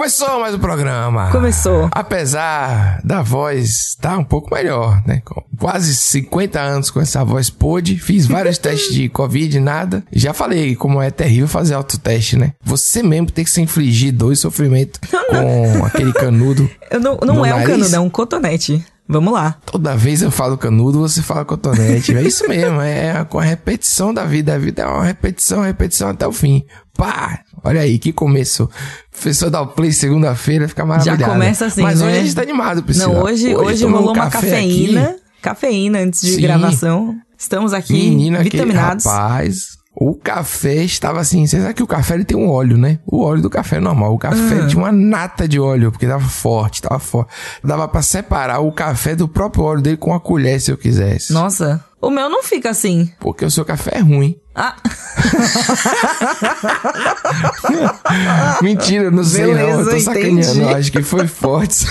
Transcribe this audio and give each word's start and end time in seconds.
Começou 0.00 0.40
mais 0.40 0.54
o 0.54 0.58
programa. 0.58 1.30
Começou. 1.30 1.90
Apesar 1.92 3.02
da 3.04 3.20
voz 3.20 3.90
estar 3.90 4.12
tá 4.12 4.18
um 4.18 4.24
pouco 4.24 4.54
melhor, 4.54 5.02
né? 5.06 5.20
Com 5.22 5.44
quase 5.58 5.94
50 5.94 6.58
anos 6.58 6.90
com 6.90 7.02
essa 7.02 7.22
voz 7.22 7.50
pôde, 7.50 7.98
fiz 7.98 8.26
vários 8.26 8.56
testes 8.58 8.94
de 8.94 9.10
Covid 9.10 9.60
nada. 9.60 10.02
Já 10.10 10.32
falei 10.32 10.74
como 10.74 11.02
é 11.02 11.10
terrível 11.10 11.46
fazer 11.46 11.74
autoteste, 11.74 12.34
né? 12.38 12.54
Você 12.64 13.02
mesmo 13.02 13.30
tem 13.30 13.44
que 13.44 13.50
se 13.50 13.60
infligir 13.60 14.10
dois 14.10 14.38
sofrimentos 14.38 14.98
com 15.28 15.84
aquele 15.84 16.14
canudo. 16.14 16.68
Eu 16.90 16.98
não 16.98 17.18
não 17.18 17.44
é 17.44 17.50
nariz. 17.50 17.68
um 17.68 17.70
canudo, 17.70 17.96
é 17.96 18.00
um 18.00 18.08
cotonete. 18.08 18.82
Vamos 19.06 19.34
lá. 19.34 19.56
Toda 19.66 19.96
vez 19.96 20.22
eu 20.22 20.30
falo 20.30 20.56
canudo, 20.56 21.00
você 21.00 21.20
fala 21.20 21.44
cotonete. 21.44 22.16
É 22.16 22.22
isso 22.22 22.48
mesmo, 22.48 22.80
é 22.80 23.24
com 23.24 23.40
a 23.40 23.42
repetição 23.42 24.14
da 24.14 24.24
vida. 24.24 24.54
A 24.54 24.58
vida 24.58 24.82
é 24.82 24.86
uma 24.86 25.04
repetição, 25.04 25.62
repetição 25.62 26.08
até 26.08 26.26
o 26.26 26.32
fim. 26.32 26.64
Pá! 26.96 27.40
Olha 27.62 27.80
aí, 27.80 27.98
que 27.98 28.12
começo. 28.12 28.68
Professor 29.10 29.50
dá 29.50 29.60
o 29.60 29.68
play 29.68 29.92
segunda-feira, 29.92 30.68
fica 30.68 30.84
maravilhoso. 30.84 31.20
Já 31.20 31.28
começa 31.28 31.66
assim, 31.66 31.82
Mas 31.82 32.00
né? 32.00 32.06
hoje 32.06 32.16
a 32.16 32.22
gente 32.22 32.34
tá 32.34 32.42
animado, 32.42 32.82
Priscila. 32.82 33.12
Não, 33.12 33.22
hoje, 33.22 33.54
hoje, 33.54 33.56
hoje 33.56 33.84
rolou 33.84 34.14
uma 34.14 34.30
cafeína. 34.30 35.02
Aqui. 35.02 35.20
Cafeína 35.42 35.98
antes 36.00 36.20
de 36.20 36.32
Sim. 36.32 36.42
gravação. 36.42 37.16
Estamos 37.38 37.72
aqui 37.72 37.94
Menina, 37.94 38.42
vitaminados. 38.42 39.04
Que, 39.04 39.10
rapaz, 39.10 39.80
o 39.94 40.14
café 40.14 40.84
estava 40.84 41.20
assim. 41.20 41.46
Você 41.46 41.60
sabe 41.60 41.74
que 41.74 41.82
o 41.82 41.86
café 41.86 42.14
ele 42.14 42.24
tem 42.24 42.36
um 42.36 42.48
óleo, 42.48 42.76
né? 42.76 42.98
O 43.06 43.22
óleo 43.22 43.42
do 43.42 43.50
café 43.50 43.76
é 43.76 43.80
normal. 43.80 44.14
O 44.14 44.18
café 44.18 44.60
uhum. 44.60 44.66
tinha 44.68 44.82
uma 44.82 44.92
nata 44.92 45.48
de 45.48 45.58
óleo, 45.58 45.90
porque 45.90 46.06
tava 46.06 46.28
forte, 46.28 46.82
tava 46.82 46.98
forte. 46.98 47.32
Dava 47.64 47.88
para 47.88 48.02
separar 48.02 48.60
o 48.60 48.72
café 48.72 49.16
do 49.16 49.26
próprio 49.26 49.64
óleo 49.64 49.82
dele 49.82 49.96
com 49.96 50.14
a 50.14 50.20
colher 50.20 50.60
se 50.60 50.70
eu 50.70 50.76
quisesse. 50.76 51.32
Nossa. 51.32 51.84
O 52.00 52.08
meu 52.08 52.28
não 52.30 52.42
fica 52.42 52.70
assim. 52.70 53.10
Porque 53.18 53.44
o 53.44 53.50
seu 53.50 53.64
café 53.64 53.98
é 53.98 54.00
ruim. 54.00 54.36
Ah. 54.62 54.76
Mentira, 58.62 59.10
não 59.10 59.24
sei 59.24 59.46
Beleza, 59.46 59.72
não. 59.72 59.80
Eu 59.80 59.90
tô 59.90 60.00
sacaneando. 60.00 60.40
Entendi. 60.40 60.60
Eu 60.60 60.68
acho 60.68 60.92
que 60.92 61.02
foi 61.02 61.26
forte. 61.26 61.86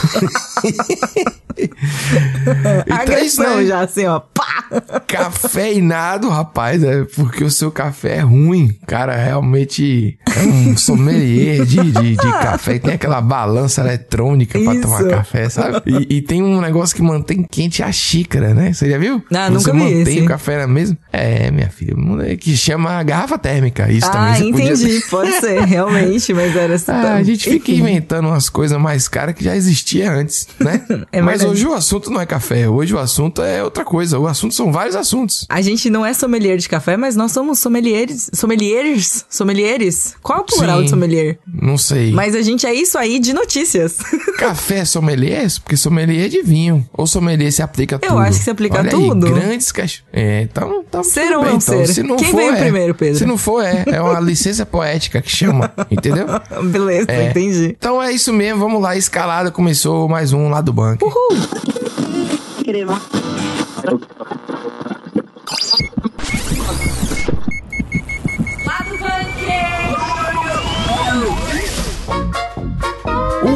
então 2.86 3.16
é 3.16 3.26
isso, 3.26 3.42
né? 3.42 3.66
já 3.66 3.82
assim, 3.82 4.06
ó. 4.06 4.20
Pá! 4.20 4.66
Cafeinado, 5.08 6.30
rapaz, 6.30 6.84
é 6.84 7.04
porque 7.04 7.44
o 7.44 7.50
seu 7.50 7.72
café 7.72 8.18
é 8.18 8.20
ruim. 8.20 8.78
Cara, 8.86 9.16
realmente 9.16 10.20
é 10.28 10.44
um 10.44 10.78
sommelier 10.86 11.66
de, 11.66 11.92
de, 11.92 12.16
de 12.16 12.18
café. 12.18 12.78
Tem 12.78 12.94
aquela 12.94 13.20
balança 13.20 13.82
eletrônica 13.82 14.60
pra 14.60 14.80
tomar 14.80 15.04
café, 15.06 15.50
sabe? 15.50 15.82
E, 15.88 16.18
e, 16.18 16.22
tem 16.22 16.44
um 16.44 16.62
negócio 16.62 16.96
que 16.96 17.02
mantém 17.02 17.44
quente 17.50 17.82
a 17.82 17.92
xícara, 17.92 18.54
né? 18.54 18.74
Você 18.74 18.88
já 18.90 19.00
viu? 19.00 19.24
Ah, 19.34 19.50
Você 19.50 19.54
nunca 19.54 19.74
vi 19.74 19.80
mantém 19.80 20.18
esse. 20.18 20.22
o 20.22 20.26
café 20.26 20.58
na 20.58 20.68
mesma? 20.68 20.96
É, 21.12 21.50
minha 21.50 21.70
filha, 21.70 21.96
que 22.38 22.59
chama 22.60 23.02
garrafa 23.04 23.38
térmica. 23.38 23.92
Isso 23.92 24.08
ah, 24.08 24.12
também 24.12 24.50
entendi. 24.50 24.86
Podia... 24.86 25.02
Pode 25.10 25.32
ser, 25.40 25.62
realmente, 25.62 26.34
mas 26.34 26.56
era 26.56 26.76
assim. 26.76 26.90
Ah, 27.00 27.16
a 27.16 27.24
gente 27.24 27.50
fica 27.50 27.72
inventando 27.72 28.28
umas 28.28 28.50
coisas 28.50 28.78
mais 28.80 29.08
caras 29.08 29.34
que 29.34 29.44
já 29.44 29.56
existia 29.56 30.12
antes, 30.12 30.48
né? 30.60 30.82
é 31.12 31.22
mas 31.22 31.44
hoje 31.44 31.66
o 31.66 31.74
assunto 31.74 32.10
não 32.10 32.20
é 32.20 32.26
café, 32.26 32.68
hoje 32.68 32.94
o 32.94 33.00
assunto 33.00 33.42
é 33.42 33.64
outra 33.64 33.86
coisa. 33.86 34.20
O 34.20 34.28
assunto 34.28 34.54
são 34.54 34.72
vários 34.72 34.96
assuntos. 34.96 35.46
A 35.48 35.62
gente 35.62 35.90
não 35.90 36.06
é 36.06 36.14
sommelier 36.14 36.58
de 36.58 36.68
café, 36.68 36.98
mas 36.98 37.16
nós 37.16 37.32
somos 37.32 37.60
sommeliers. 37.60 38.30
Sommeliers? 38.34 39.26
Sommeliers? 39.30 40.16
Qual 40.22 40.40
é 40.40 40.42
o 40.42 40.46
plural 40.46 40.80
Sim, 40.80 40.84
de 40.84 40.90
sommelier? 40.90 41.40
Não 41.48 41.78
sei. 41.78 42.12
Mas 42.12 42.36
a 42.36 42.42
gente 42.42 42.66
é 42.66 42.74
isso 42.74 42.98
aí 42.98 43.20
de 43.20 43.34
notícias. 43.34 43.98
Café 44.38 44.80
é 44.80 44.86
sommelier? 44.86 45.48
Porque 45.62 45.78
sommelier 45.78 46.26
é 46.26 46.30
de 46.30 46.42
vinho. 46.42 46.88
Ou 46.94 47.06
sommelier 47.06 47.52
se 47.52 47.62
aplica 47.62 47.98
a 47.98 48.00
tudo. 48.00 48.12
Eu 48.12 48.18
acho 48.18 48.40
que 48.40 48.44
se 48.46 48.50
aplica 48.50 48.80
Olha 48.80 48.88
a 48.88 48.92
tudo. 48.92 49.28
Aí, 49.28 49.34
grandes 49.34 49.72
caixões. 49.72 50.04
É, 50.12 50.42
então, 50.44 50.84
então 50.88 51.04
ser 51.04 51.36
ou 51.36 51.44
não 51.44 51.48
então. 51.50 51.60
ser? 51.60 51.88
Se 51.88 52.04
não 52.04 52.18
Quem 52.18 52.32
for, 52.32 52.39
veio 52.40 52.54
é. 52.56 52.60
primeiro, 52.60 52.96
Pedro? 52.96 53.18
Se 53.18 53.26
não 53.26 53.38
for, 53.38 53.64
é. 53.64 53.84
É 53.88 54.02
uma 54.02 54.20
licença 54.20 54.66
poética 54.66 55.22
que 55.22 55.30
chama. 55.30 55.72
Entendeu? 55.92 56.26
Beleza, 56.72 57.12
É. 57.12 57.30
entendi. 57.30 57.76
Então 57.78 58.02
é 58.02 58.12
isso 58.12 58.32
mesmo. 58.34 58.60
Vamos 58.60 58.82
lá. 58.82 58.96
Escalada 58.96 59.52
começou 59.52 60.08
mais 60.08 60.34
um 60.34 60.50
lá 60.50 60.62
do 60.62 60.74
banco. 60.74 61.06
Uhul. 61.06 61.40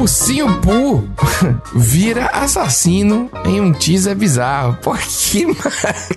Ursinho 0.03 0.59
Poo 0.59 1.07
vira 1.73 2.25
assassino 2.25 3.29
em 3.45 3.61
um 3.61 3.71
teaser 3.71 4.13
bizarro. 4.13 4.77
Por 4.81 4.97
que, 4.99 5.45
mano? 5.45 5.57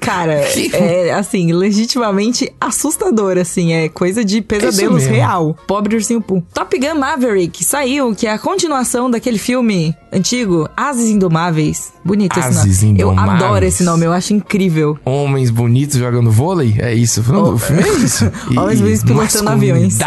Cara, 0.01 0.41
Que- 0.53 0.75
é 0.75 1.13
assim, 1.15 1.53
legitimamente 1.53 2.53
assustador, 2.61 3.39
assim, 3.39 3.73
é 3.75 3.89
coisa 3.89 4.25
de 4.25 4.43
pesadelos 4.43 5.05
real. 5.07 5.57
Pobre 5.69 5.95
ursinho 5.95 6.21
Pooh. 6.21 6.43
Top 6.53 6.77
Gun 6.77 6.99
Maverick 6.99 7.65
saiu, 7.65 8.13
que 8.13 8.27
é 8.27 8.33
a 8.33 8.39
continuação 8.41 9.09
daquele 9.09 9.39
filme 9.39 9.95
antigo, 10.13 10.69
Ases 10.77 11.09
Indomáveis. 11.09 11.93
Bonito 12.07 12.39
Ases 12.39 12.65
esse 12.65 12.87
nome. 12.87 13.01
Eu 13.01 13.13
Indomáveis. 13.13 13.43
adoro 13.43 13.65
esse 13.65 13.83
nome, 13.83 14.05
eu 14.07 14.13
acho 14.13 14.33
incrível. 14.33 14.99
Homens 15.05 15.51
bonitos 15.51 15.97
jogando 15.99 16.31
vôlei? 16.31 16.77
É 16.79 16.95
isso. 16.95 17.25
Oh. 17.31 17.53
o 17.55 17.59
filme 17.59 17.83
é 17.83 17.93
isso. 17.95 18.31
Homens 18.57 18.81
bonitos 18.81 19.03
pilotando 19.03 19.51
aviões. 19.51 19.99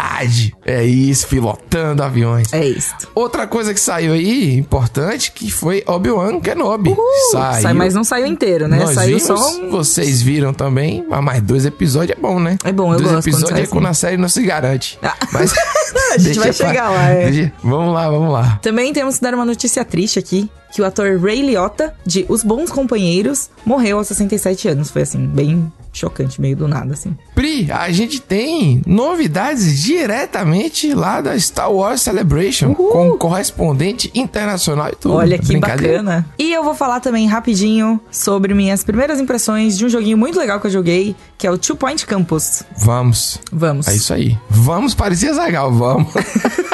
É 0.64 0.84
isso, 0.84 1.26
pilotando 1.28 2.02
aviões. 2.02 2.52
É 2.52 2.66
isso. 2.66 2.94
Outra 3.14 3.46
coisa 3.46 3.74
que 3.74 3.80
saiu 3.80 4.12
aí, 4.12 4.56
importante, 4.56 5.32
que 5.32 5.50
foi 5.50 5.82
Obi-Wan 5.86 6.40
Kenobi. 6.40 6.94
Saiu. 7.32 7.62
Sai, 7.62 7.72
mas 7.74 7.94
não 7.94 8.04
saiu 8.04 8.26
inteiro, 8.26 8.66
né? 8.68 8.78
Nós 8.78 8.94
saiu 8.94 9.18
vimos, 9.18 9.22
só 9.22 9.56
um... 9.58 9.70
Vocês 9.70 10.22
viram 10.22 10.52
também, 10.52 11.04
mas 11.08 11.22
mais 11.22 11.42
dois 11.42 11.64
episódios 11.66 12.16
é 12.16 12.20
bom, 12.20 12.38
né? 12.40 12.56
É 12.64 12.72
bom, 12.72 12.92
eu 12.92 12.98
dois 12.98 13.10
gosto 13.12 13.30
quando 13.30 13.34
episódios 13.34 13.60
é 13.60 13.66
quando 13.66 13.84
assim. 13.86 13.90
a 13.90 13.94
série 13.94 14.16
não 14.16 14.28
se 14.28 14.42
garante. 14.42 14.98
Ah. 15.02 15.14
Mas 15.32 15.52
A 16.14 16.18
gente 16.18 16.38
vai 16.38 16.52
pra- 16.52 16.66
chegar 16.68 16.90
lá, 16.90 17.08
é. 17.10 17.52
Vamos 17.62 17.94
lá, 17.94 18.10
vamos 18.10 18.32
lá. 18.32 18.58
Também 18.62 18.92
temos 18.92 19.16
que 19.16 19.22
dar 19.22 19.34
uma 19.34 19.44
notícia 19.44 19.84
triste 19.84 20.18
aqui, 20.18 20.50
que 20.72 20.80
o 20.80 20.84
ator 20.84 21.20
Ray 21.20 21.42
Liotta, 21.42 21.94
de 22.04 22.24
Os 22.28 22.42
Bons 22.42 22.70
Companheiros, 22.70 23.50
morreu 23.64 23.98
aos 23.98 24.06
67 24.08 24.68
anos. 24.68 24.90
Foi 24.90 25.02
assim, 25.02 25.26
bem 25.26 25.70
chocante, 25.92 26.40
meio 26.40 26.56
do 26.56 26.68
nada, 26.68 26.92
assim. 26.92 27.16
Pri, 27.34 27.70
a 27.70 27.90
gente 27.90 28.20
tem 28.20 28.82
novidades 28.86 29.82
diretamente 29.82 30.94
lá 30.94 31.20
da 31.20 31.38
Star 31.38 31.72
Wars 31.72 32.02
Celebration, 32.02 32.74
com 32.74 33.16
correspondente 33.18 34.10
internacional 34.14 34.88
e 34.88 34.96
tudo. 34.96 35.14
Olha 35.14 35.38
que 35.38 35.56
bacana. 35.58 36.26
E 36.38 36.52
eu 36.52 36.62
vou 36.62 36.74
falar 36.74 37.00
também 37.00 37.26
rapidinho 37.26 38.00
sobre 38.10 38.54
minhas 38.54 38.84
primeiras 38.84 39.20
impressões 39.20 39.76
de 39.76 39.84
um 39.84 39.88
joguinho 39.88 40.16
muito 40.16 40.38
legal 40.38 40.60
que 40.60 40.66
eu 40.66 40.70
joguei, 40.70 41.16
que 41.36 41.46
é 41.46 41.50
o 41.50 41.58
Two 41.58 41.76
Point 41.76 42.06
Campus. 42.06 42.62
Vamos. 42.76 43.38
Vamos. 43.52 43.88
É 43.88 43.94
isso 43.94 44.12
aí. 44.14 44.38
Vamos, 44.48 44.94
parecia 44.94 45.32
Zagal, 45.34 45.72
vamos. 45.72 46.12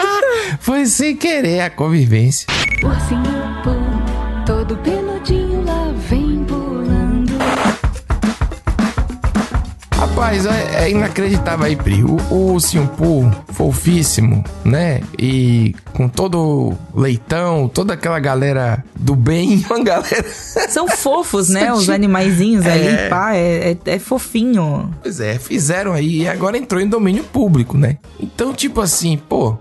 Foi 0.61 0.87
sem 0.87 1.17
querer 1.17 1.61
a 1.61 1.71
convivência. 1.71 2.47
Ursinho 2.85 3.37
Pooh, 3.65 3.86
todo 4.67 4.77
peludinho 4.79 5.65
lá 5.65 5.93
vem 6.09 6.45
pulando. 6.45 7.33
Rapaz, 9.93 10.45
é, 10.45 10.85
é 10.85 10.91
inacreditável 10.91 11.67
aí, 11.67 11.77
Pri. 11.77 12.03
O, 12.03 12.17
o 12.17 12.89
Pooh, 12.97 13.31
fofíssimo, 13.53 14.45
né? 14.65 15.01
E 15.19 15.75
com 15.93 16.09
todo 16.09 16.77
o 16.93 17.01
leitão, 17.01 17.69
toda 17.69 17.95
aquela 17.95 18.19
galera 18.19 18.85
do 18.95 19.15
bem, 19.15 19.65
uma 19.71 19.83
galera. 19.83 20.27
São 20.69 20.89
fofos, 20.89 21.49
né? 21.49 21.73
Os 21.73 21.89
animaizinhos 21.89 22.67
é. 22.67 22.73
ali, 22.73 23.09
pá, 23.09 23.35
é, 23.35 23.71
é, 23.71 23.79
é 23.87 23.99
fofinho. 23.99 24.91
Pois 25.01 25.21
é, 25.21 25.39
fizeram 25.39 25.93
aí 25.93 26.23
e 26.23 26.29
agora 26.29 26.59
entrou 26.59 26.81
em 26.81 26.89
domínio 26.89 27.23
público, 27.25 27.79
né? 27.79 27.99
Então, 28.19 28.53
tipo 28.53 28.81
assim, 28.81 29.17
pô, 29.17 29.57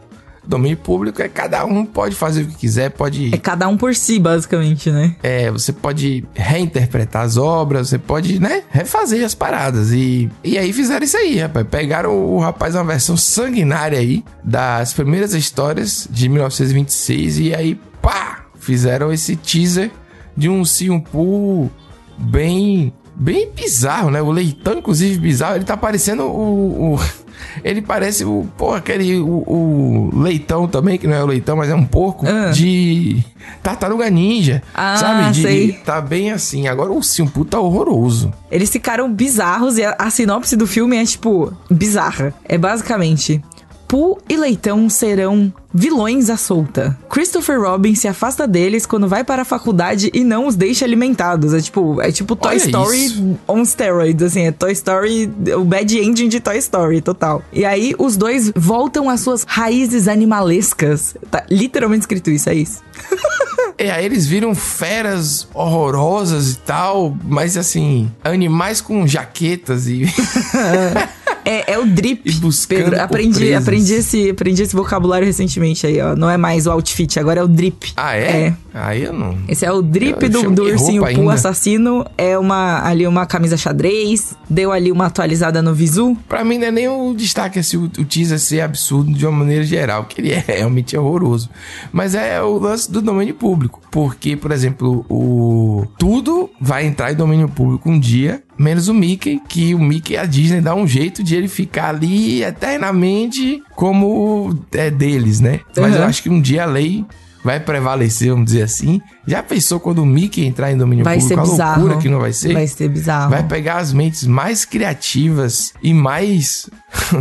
domínio 0.47 0.77
público 0.77 1.21
é 1.21 1.27
cada 1.27 1.65
um 1.65 1.85
pode 1.85 2.15
fazer 2.15 2.43
o 2.43 2.47
que 2.47 2.55
quiser, 2.55 2.91
pode. 2.91 3.33
É 3.33 3.37
cada 3.37 3.67
um 3.67 3.77
por 3.77 3.95
si, 3.95 4.19
basicamente, 4.19 4.91
né? 4.91 5.15
É, 5.23 5.51
você 5.51 5.71
pode 5.73 6.23
reinterpretar 6.33 7.23
as 7.23 7.37
obras, 7.37 7.89
você 7.89 7.97
pode, 7.97 8.39
né, 8.39 8.63
refazer 8.69 9.25
as 9.25 9.35
paradas. 9.35 9.91
E, 9.91 10.29
e 10.43 10.57
aí 10.57 10.71
fizeram 10.73 11.03
isso 11.03 11.17
aí, 11.17 11.39
rapaz. 11.39 11.65
Pegaram 11.69 12.11
o, 12.11 12.35
o 12.35 12.39
rapaz 12.39 12.75
uma 12.75 12.83
versão 12.83 13.17
sanguinária 13.17 13.99
aí 13.99 14.23
das 14.43 14.93
primeiras 14.93 15.33
histórias 15.33 16.07
de 16.09 16.29
1926 16.29 17.39
e 17.39 17.55
aí, 17.55 17.75
pá, 18.01 18.45
fizeram 18.59 19.11
esse 19.11 19.35
teaser 19.35 19.91
de 20.35 20.49
um 20.49 20.65
Simpu 20.65 21.71
bem 22.17 22.93
bem 23.15 23.49
bizarro, 23.55 24.11
né? 24.11 24.21
O 24.21 24.31
leitão, 24.31 24.79
inclusive, 24.79 25.17
bizarro. 25.19 25.55
Ele 25.55 25.65
tá 25.65 25.77
parecendo 25.77 26.23
o. 26.23 26.93
o- 26.95 26.99
ele 27.63 27.81
parece 27.81 28.23
o. 28.25 28.47
Pô, 28.57 28.73
aquele. 28.73 29.17
O, 29.19 29.27
o 29.47 30.19
leitão 30.21 30.67
também, 30.67 30.97
que 30.97 31.07
não 31.07 31.15
é 31.15 31.23
o 31.23 31.27
leitão, 31.27 31.55
mas 31.57 31.69
é 31.69 31.75
um 31.75 31.85
porco. 31.85 32.25
Ah. 32.27 32.51
De. 32.51 33.23
Tartaruga 33.61 34.09
Ninja. 34.09 34.61
Ah, 34.73 34.97
sabe? 34.97 35.31
De, 35.31 35.41
sei. 35.41 35.71
Tá 35.73 36.01
bem 36.01 36.31
assim. 36.31 36.67
Agora 36.67 36.91
o 36.91 37.01
Simpu 37.03 37.45
tá 37.45 37.59
horroroso. 37.59 38.33
Eles 38.51 38.69
ficaram 38.69 39.11
bizarros 39.11 39.77
e 39.77 39.83
a, 39.83 39.95
a 39.99 40.09
sinopse 40.09 40.55
do 40.55 40.65
filme 40.67 40.97
é, 40.97 41.05
tipo, 41.05 41.53
bizarra. 41.69 42.33
É 42.43 42.57
basicamente 42.57 43.41
Pooh 43.87 44.17
e 44.27 44.35
Leitão 44.35 44.89
serão 44.89 45.53
vilões 45.73 46.29
à 46.29 46.37
solta. 46.37 46.97
Christopher 47.09 47.61
Robin 47.61 47.95
se 47.95 48.07
afasta 48.07 48.47
deles 48.47 48.85
quando 48.85 49.07
vai 49.07 49.23
para 49.23 49.41
a 49.41 49.45
faculdade 49.45 50.09
e 50.13 50.23
não 50.23 50.47
os 50.47 50.55
deixa 50.55 50.85
alimentados. 50.85 51.53
É 51.53 51.59
tipo, 51.61 52.01
é 52.01 52.11
tipo 52.11 52.35
Toy 52.35 52.51
Olha 52.51 52.57
Story 52.57 53.05
isso. 53.05 53.39
on 53.47 53.63
steroids, 53.65 54.23
assim, 54.23 54.47
é 54.47 54.51
Toy 54.51 54.71
Story, 54.71 55.31
o 55.55 55.63
bad 55.63 55.97
ending 55.97 56.29
de 56.29 56.39
Toy 56.39 56.57
Story, 56.57 57.01
total. 57.01 57.43
E 57.51 57.65
aí 57.65 57.93
os 57.97 58.15
dois 58.15 58.51
voltam 58.55 59.09
às 59.09 59.19
suas 59.19 59.43
raízes 59.47 60.07
animalescas. 60.07 61.15
Tá 61.29 61.43
literalmente 61.49 62.01
escrito 62.01 62.29
isso, 62.29 62.49
é 62.49 62.55
isso. 62.55 62.81
É, 63.77 63.91
aí 63.91 64.05
eles 64.05 64.25
viram 64.25 64.55
feras 64.55 65.49
horrorosas 65.53 66.53
e 66.53 66.57
tal, 66.59 67.15
mas 67.25 67.57
assim, 67.57 68.09
animais 68.23 68.79
com 68.79 69.05
jaquetas 69.05 69.87
e. 69.87 70.05
É, 71.45 71.73
é 71.73 71.79
o 71.79 71.85
drip. 71.85 72.23
Pedro, 72.67 72.99
aprendi, 72.99 73.53
aprendi, 73.53 73.93
esse, 73.93 74.31
aprendi 74.31 74.63
esse 74.63 74.75
vocabulário 74.75 75.25
recentemente 75.25 75.85
aí, 75.85 76.01
ó. 76.01 76.15
Não 76.15 76.29
é 76.29 76.37
mais 76.37 76.65
o 76.65 76.71
outfit, 76.71 77.19
agora 77.19 77.39
é 77.39 77.43
o 77.43 77.47
drip. 77.47 77.93
ah, 77.95 78.15
é? 78.17 78.47
É. 78.47 78.53
Aí 78.73 79.03
eu 79.03 79.13
não. 79.13 79.37
Esse 79.47 79.65
é 79.65 79.71
o 79.71 79.81
drip 79.81 80.21
Eu 80.23 80.29
do, 80.29 80.51
do 80.51 80.63
ursinho 80.63 81.05
ainda. 81.05 81.33
assassino. 81.33 82.05
É 82.17 82.37
uma 82.37 82.83
ali 82.85 83.07
uma 83.07 83.25
camisa 83.25 83.55
xadrez. 83.55 84.35
Deu 84.49 84.71
ali 84.71 84.91
uma 84.91 85.05
atualizada 85.05 85.61
no 85.61 85.73
visu. 85.73 86.17
Pra 86.27 86.43
mim 86.43 86.57
não 86.57 86.67
é 86.67 86.71
nem 86.71 86.87
o 86.89 87.13
destaque 87.13 87.59
assim, 87.59 87.77
o, 87.77 87.83
o 87.85 88.05
teaser 88.05 88.39
ser 88.39 88.61
absurdo 88.61 89.13
de 89.13 89.25
uma 89.25 89.39
maneira 89.39 89.63
geral, 89.63 90.05
que 90.05 90.19
ele 90.19 90.31
é 90.31 90.43
realmente 90.45 90.97
horroroso. 90.97 91.49
Mas 91.93 92.15
é 92.15 92.41
o 92.41 92.57
lance 92.57 92.91
do 92.91 93.01
domínio 93.01 93.35
público. 93.35 93.81
Porque, 93.91 94.35
por 94.35 94.51
exemplo, 94.51 95.05
o. 95.09 95.85
Tudo 95.97 96.49
vai 96.59 96.85
entrar 96.85 97.11
em 97.11 97.15
domínio 97.15 97.47
público 97.47 97.89
um 97.89 97.97
dia, 97.99 98.43
menos 98.57 98.87
o 98.87 98.93
Mickey, 98.93 99.41
que 99.47 99.73
o 99.75 99.79
Mickey 99.79 100.15
a 100.17 100.25
Disney 100.25 100.61
dá 100.61 100.73
um 100.75 100.87
jeito 100.87 101.23
de 101.23 101.35
ele 101.35 101.47
ficar 101.47 101.89
ali 101.89 102.43
eternamente 102.43 103.61
como 103.75 104.57
é 104.71 104.89
deles, 104.89 105.39
né? 105.39 105.59
Mas 105.77 105.93
Uhum. 105.93 106.01
eu 106.01 106.03
acho 106.05 106.23
que 106.23 106.29
um 106.29 106.41
dia 106.41 106.63
a 106.63 106.65
lei. 106.65 107.05
Vai 107.43 107.59
prevalecer, 107.59 108.31
vamos 108.31 108.45
dizer 108.45 108.63
assim. 108.63 108.99
Já 109.27 109.43
pensou 109.43 109.79
quando 109.79 109.99
o 109.99 110.05
Mickey 110.05 110.43
entrar 110.47 110.71
em 110.71 110.77
domínio 110.77 111.05
Vai 111.05 111.21
ser 111.21 111.35
público? 111.35 111.49
a 111.49 111.51
bizarro. 111.51 111.79
loucura 111.81 112.01
que 112.01 112.09
não 112.09 112.19
vai 112.19 112.33
ser? 112.33 112.53
Vai 112.53 112.65
ser 112.65 112.89
bizarro. 112.89 113.29
Vai 113.29 113.43
pegar 113.43 113.77
as 113.77 113.93
mentes 113.93 114.25
mais 114.25 114.65
criativas 114.65 115.71
e 115.79 115.93
mais. 115.93 116.67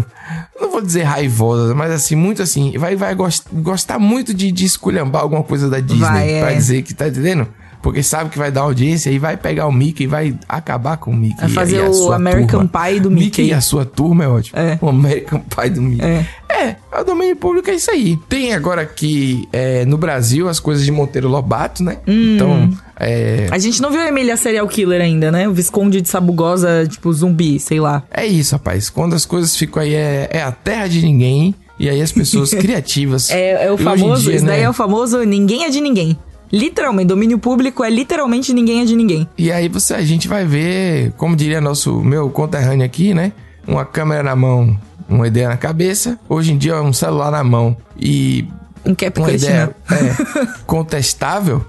não 0.58 0.70
vou 0.70 0.80
dizer 0.80 1.02
raivosas, 1.02 1.76
mas 1.76 1.90
assim, 1.90 2.14
muito 2.14 2.40
assim. 2.40 2.72
Vai, 2.78 2.96
vai 2.96 3.14
gost- 3.14 3.46
gostar 3.52 3.98
muito 3.98 4.32
de, 4.32 4.50
de 4.50 4.64
esculhambar 4.64 5.20
alguma 5.20 5.42
coisa 5.42 5.68
da 5.68 5.78
Disney 5.78 6.00
Vai, 6.08 6.40
pra 6.40 6.52
é. 6.52 6.54
dizer 6.54 6.80
que 6.82 6.94
tá 6.94 7.06
entendendo? 7.06 7.46
Porque 7.84 8.02
sabe 8.02 8.30
que 8.30 8.38
vai 8.38 8.50
dar 8.50 8.62
audiência 8.62 9.10
e 9.10 9.18
vai 9.18 9.36
pegar 9.36 9.66
o 9.66 9.72
Mickey 9.72 10.04
e 10.04 10.06
vai 10.06 10.34
acabar 10.48 10.96
com 10.96 11.10
o 11.10 11.14
Mickey. 11.14 11.38
Vai 11.38 11.50
fazer 11.50 11.82
a 11.82 11.90
o 11.90 12.12
American 12.12 12.66
turma. 12.66 12.88
Pie 12.88 12.98
do 12.98 13.10
Mickey. 13.10 13.42
e 13.42 13.52
a 13.52 13.60
sua 13.60 13.84
turma 13.84 14.24
é 14.24 14.28
ótimo. 14.28 14.58
É. 14.58 14.78
O 14.80 14.88
American 14.88 15.40
Pie 15.40 15.68
do 15.68 15.82
Mickey. 15.82 16.02
É. 16.02 16.26
É, 16.48 16.76
o 16.98 17.04
domínio 17.04 17.36
público 17.36 17.68
é 17.68 17.74
isso 17.74 17.90
aí. 17.90 18.16
Tem 18.26 18.54
agora 18.54 18.80
aqui 18.80 19.46
é, 19.52 19.84
no 19.84 19.98
Brasil 19.98 20.48
as 20.48 20.58
coisas 20.58 20.82
de 20.82 20.90
Monteiro 20.90 21.28
Lobato, 21.28 21.84
né? 21.84 21.98
Hum. 22.08 22.36
Então, 22.36 22.70
é, 22.98 23.48
A 23.50 23.58
gente 23.58 23.82
não 23.82 23.90
viu 23.90 24.00
a 24.00 24.08
Emília 24.08 24.34
serial 24.38 24.66
killer 24.66 25.02
ainda, 25.02 25.30
né? 25.30 25.46
O 25.46 25.52
Visconde 25.52 26.00
de 26.00 26.08
Sabugosa, 26.08 26.86
tipo, 26.88 27.12
zumbi, 27.12 27.60
sei 27.60 27.80
lá. 27.80 28.02
É 28.10 28.24
isso, 28.24 28.54
rapaz. 28.54 28.88
Quando 28.88 29.12
as 29.12 29.26
coisas 29.26 29.54
ficam 29.54 29.82
aí, 29.82 29.92
é, 29.92 30.30
é 30.30 30.42
a 30.42 30.52
terra 30.52 30.86
de 30.86 31.02
ninguém. 31.02 31.54
E 31.78 31.90
aí 31.90 32.00
as 32.00 32.12
pessoas 32.12 32.48
criativas. 32.54 33.30
É, 33.30 33.66
é 33.66 33.70
o 33.70 33.76
famoso. 33.76 34.22
dia, 34.22 34.36
isso 34.36 34.46
daí 34.46 34.60
né? 34.60 34.64
é 34.64 34.70
o 34.70 34.72
famoso 34.72 35.22
ninguém 35.24 35.64
é 35.64 35.68
de 35.68 35.82
ninguém. 35.82 36.16
Literalmente, 36.54 37.08
domínio 37.08 37.36
público 37.36 37.82
é 37.82 37.90
literalmente 37.90 38.52
ninguém 38.52 38.82
é 38.82 38.84
de 38.84 38.94
ninguém. 38.94 39.28
E 39.36 39.50
aí 39.50 39.68
você, 39.68 39.94
a 39.94 40.02
gente 40.02 40.28
vai 40.28 40.44
ver, 40.44 41.12
como 41.16 41.34
diria 41.34 41.60
nosso 41.60 42.00
meu 42.00 42.30
conterrâneo 42.30 42.86
aqui, 42.86 43.12
né? 43.12 43.32
Uma 43.66 43.84
câmera 43.84 44.22
na 44.22 44.36
mão, 44.36 44.78
uma 45.08 45.26
ideia 45.26 45.48
na 45.48 45.56
cabeça. 45.56 46.16
Hoje 46.28 46.52
em 46.52 46.56
dia 46.56 46.74
é 46.74 46.80
um 46.80 46.92
celular 46.92 47.32
na 47.32 47.42
mão 47.42 47.76
e 47.98 48.46
Um 48.86 48.90
uma 48.90 48.94
CapCut, 48.94 49.34
ideia 49.34 49.74
né? 49.90 49.96
é, 49.98 50.46
contestável 50.64 51.64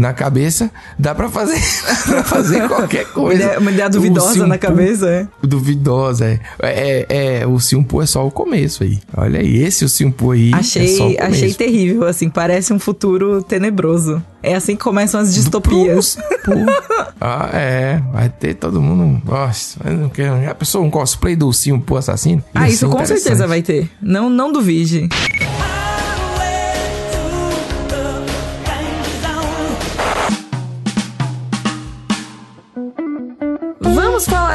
na 0.00 0.14
cabeça, 0.14 0.70
dá 0.98 1.14
pra 1.14 1.28
fazer, 1.28 1.60
pra 2.08 2.24
fazer 2.24 2.66
qualquer 2.66 3.04
Uma 3.04 3.12
coisa. 3.12 3.42
ideia, 3.42 3.58
uma 3.58 3.70
ideia 3.70 3.90
duvidosa 3.90 4.46
na 4.46 4.56
cabeça, 4.56 5.08
é. 5.08 5.28
Duvidosa, 5.42 6.26
é. 6.26 6.40
É, 6.62 7.06
é, 7.42 7.46
o 7.46 7.60
Simpu 7.60 8.00
é 8.00 8.06
só 8.06 8.26
o 8.26 8.30
começo 8.30 8.82
aí. 8.82 8.98
Olha 9.14 9.40
aí, 9.40 9.62
esse 9.62 9.84
o 9.84 9.88
Simpu 9.88 10.30
aí 10.32 10.52
é 10.52 10.56
Achei, 10.56 10.96
começo. 10.96 11.22
achei 11.22 11.54
terrível, 11.54 12.06
assim, 12.06 12.30
parece 12.30 12.72
um 12.72 12.78
futuro 12.78 13.42
tenebroso. 13.42 14.22
É 14.42 14.54
assim 14.54 14.74
que 14.74 14.82
começam 14.82 15.20
as 15.20 15.34
distopias. 15.34 16.16
Pô, 16.46 16.52
ah, 17.20 17.50
é. 17.52 18.00
Vai 18.10 18.30
ter 18.30 18.54
todo 18.54 18.80
mundo. 18.80 19.20
Nossa, 19.26 19.78
não 19.92 20.08
quero. 20.08 20.42
Já 20.42 20.54
pensou 20.54 20.82
um 20.82 20.88
cosplay 20.90 21.36
do 21.36 21.52
Simpu 21.52 21.94
assassino? 21.98 22.42
Ah, 22.54 22.66
isso 22.66 22.86
ser 22.86 22.92
com 22.96 23.04
certeza 23.04 23.46
vai 23.46 23.60
ter. 23.60 23.90
Não, 24.00 24.30
não 24.30 24.50
duvide. 24.50 25.10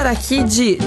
Aqui 0.05 0.43
de 0.43 0.77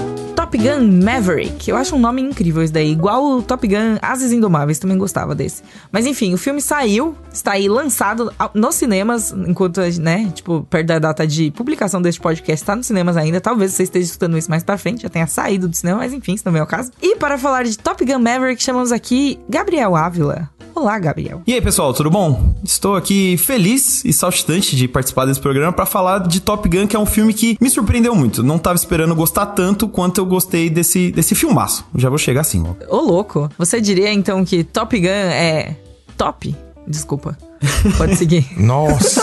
Top 0.49 0.57
Gun 0.57 1.03
Maverick. 1.03 1.69
Eu 1.69 1.77
acho 1.77 1.95
um 1.95 1.99
nome 1.99 2.23
incrível 2.23 2.63
esse 2.63 2.73
daí. 2.73 2.91
Igual 2.91 3.23
o 3.23 3.41
Top 3.43 3.67
Gun 3.67 3.99
Ases 4.01 4.31
Indomáveis, 4.31 4.79
também 4.79 4.97
gostava 4.97 5.35
desse. 5.35 5.61
Mas 5.91 6.07
enfim, 6.07 6.33
o 6.33 6.39
filme 6.39 6.59
saiu, 6.59 7.15
está 7.31 7.51
aí 7.51 7.69
lançado 7.69 8.33
nos 8.55 8.73
cinemas, 8.73 9.31
enquanto, 9.31 9.79
né, 10.01 10.31
tipo, 10.33 10.65
perto 10.67 10.87
da 10.87 10.97
data 10.97 11.27
de 11.27 11.51
publicação 11.51 12.01
deste 12.01 12.19
podcast, 12.19 12.63
está 12.63 12.75
nos 12.75 12.87
cinemas 12.87 13.15
ainda. 13.15 13.39
Talvez 13.39 13.73
você 13.73 13.83
esteja 13.83 14.07
escutando 14.07 14.39
isso 14.39 14.49
mais 14.49 14.63
pra 14.63 14.75
frente, 14.75 15.03
já 15.03 15.09
tenha 15.09 15.27
saído 15.27 15.67
do 15.67 15.75
cinema, 15.75 15.99
mas 15.99 16.13
enfim, 16.13 16.33
isso 16.33 16.49
não 16.49 16.57
é 16.57 16.63
o 16.63 16.65
caso. 16.65 16.91
E 16.99 17.15
para 17.15 17.37
falar 17.37 17.63
de 17.63 17.77
Top 17.77 18.03
Gun 18.03 18.17
Maverick, 18.17 18.63
chamamos 18.63 18.91
aqui 18.91 19.39
Gabriel 19.47 19.95
Ávila. 19.95 20.49
Olá, 20.79 20.97
Gabriel. 20.97 21.41
E 21.45 21.53
aí, 21.53 21.61
pessoal, 21.61 21.93
tudo 21.93 22.09
bom? 22.09 22.55
Estou 22.63 22.95
aqui 22.95 23.35
feliz 23.35 24.05
e 24.05 24.13
saltitante 24.13 24.77
de 24.77 24.87
participar 24.87 25.25
desse 25.25 25.39
programa 25.39 25.73
para 25.73 25.85
falar 25.85 26.19
de 26.19 26.39
Top 26.39 26.69
Gun, 26.69 26.87
que 26.87 26.95
é 26.95 26.99
um 26.99 27.05
filme 27.05 27.33
que 27.33 27.57
me 27.59 27.69
surpreendeu 27.69 28.15
muito. 28.15 28.41
Não 28.41 28.57
tava 28.57 28.77
esperando 28.77 29.13
gostar 29.13 29.47
tanto 29.47 29.89
quanto 29.89 30.21
eu 30.21 30.25
gostei 30.25 30.38
desse, 30.47 31.11
desse 31.11 31.35
filmaço. 31.35 31.85
Já 31.95 32.09
vou 32.09 32.17
chegar 32.17 32.41
assim, 32.41 32.63
ó. 32.65 32.95
Ô, 32.95 33.01
louco. 33.01 33.49
Você 33.57 33.81
diria 33.81 34.11
então 34.11 34.43
que 34.45 34.63
Top 34.63 34.97
Gun 34.99 35.07
é 35.07 35.75
top? 36.17 36.55
Desculpa. 36.87 37.37
Pode 37.97 38.15
seguir. 38.15 38.47
Nossa. 38.57 39.21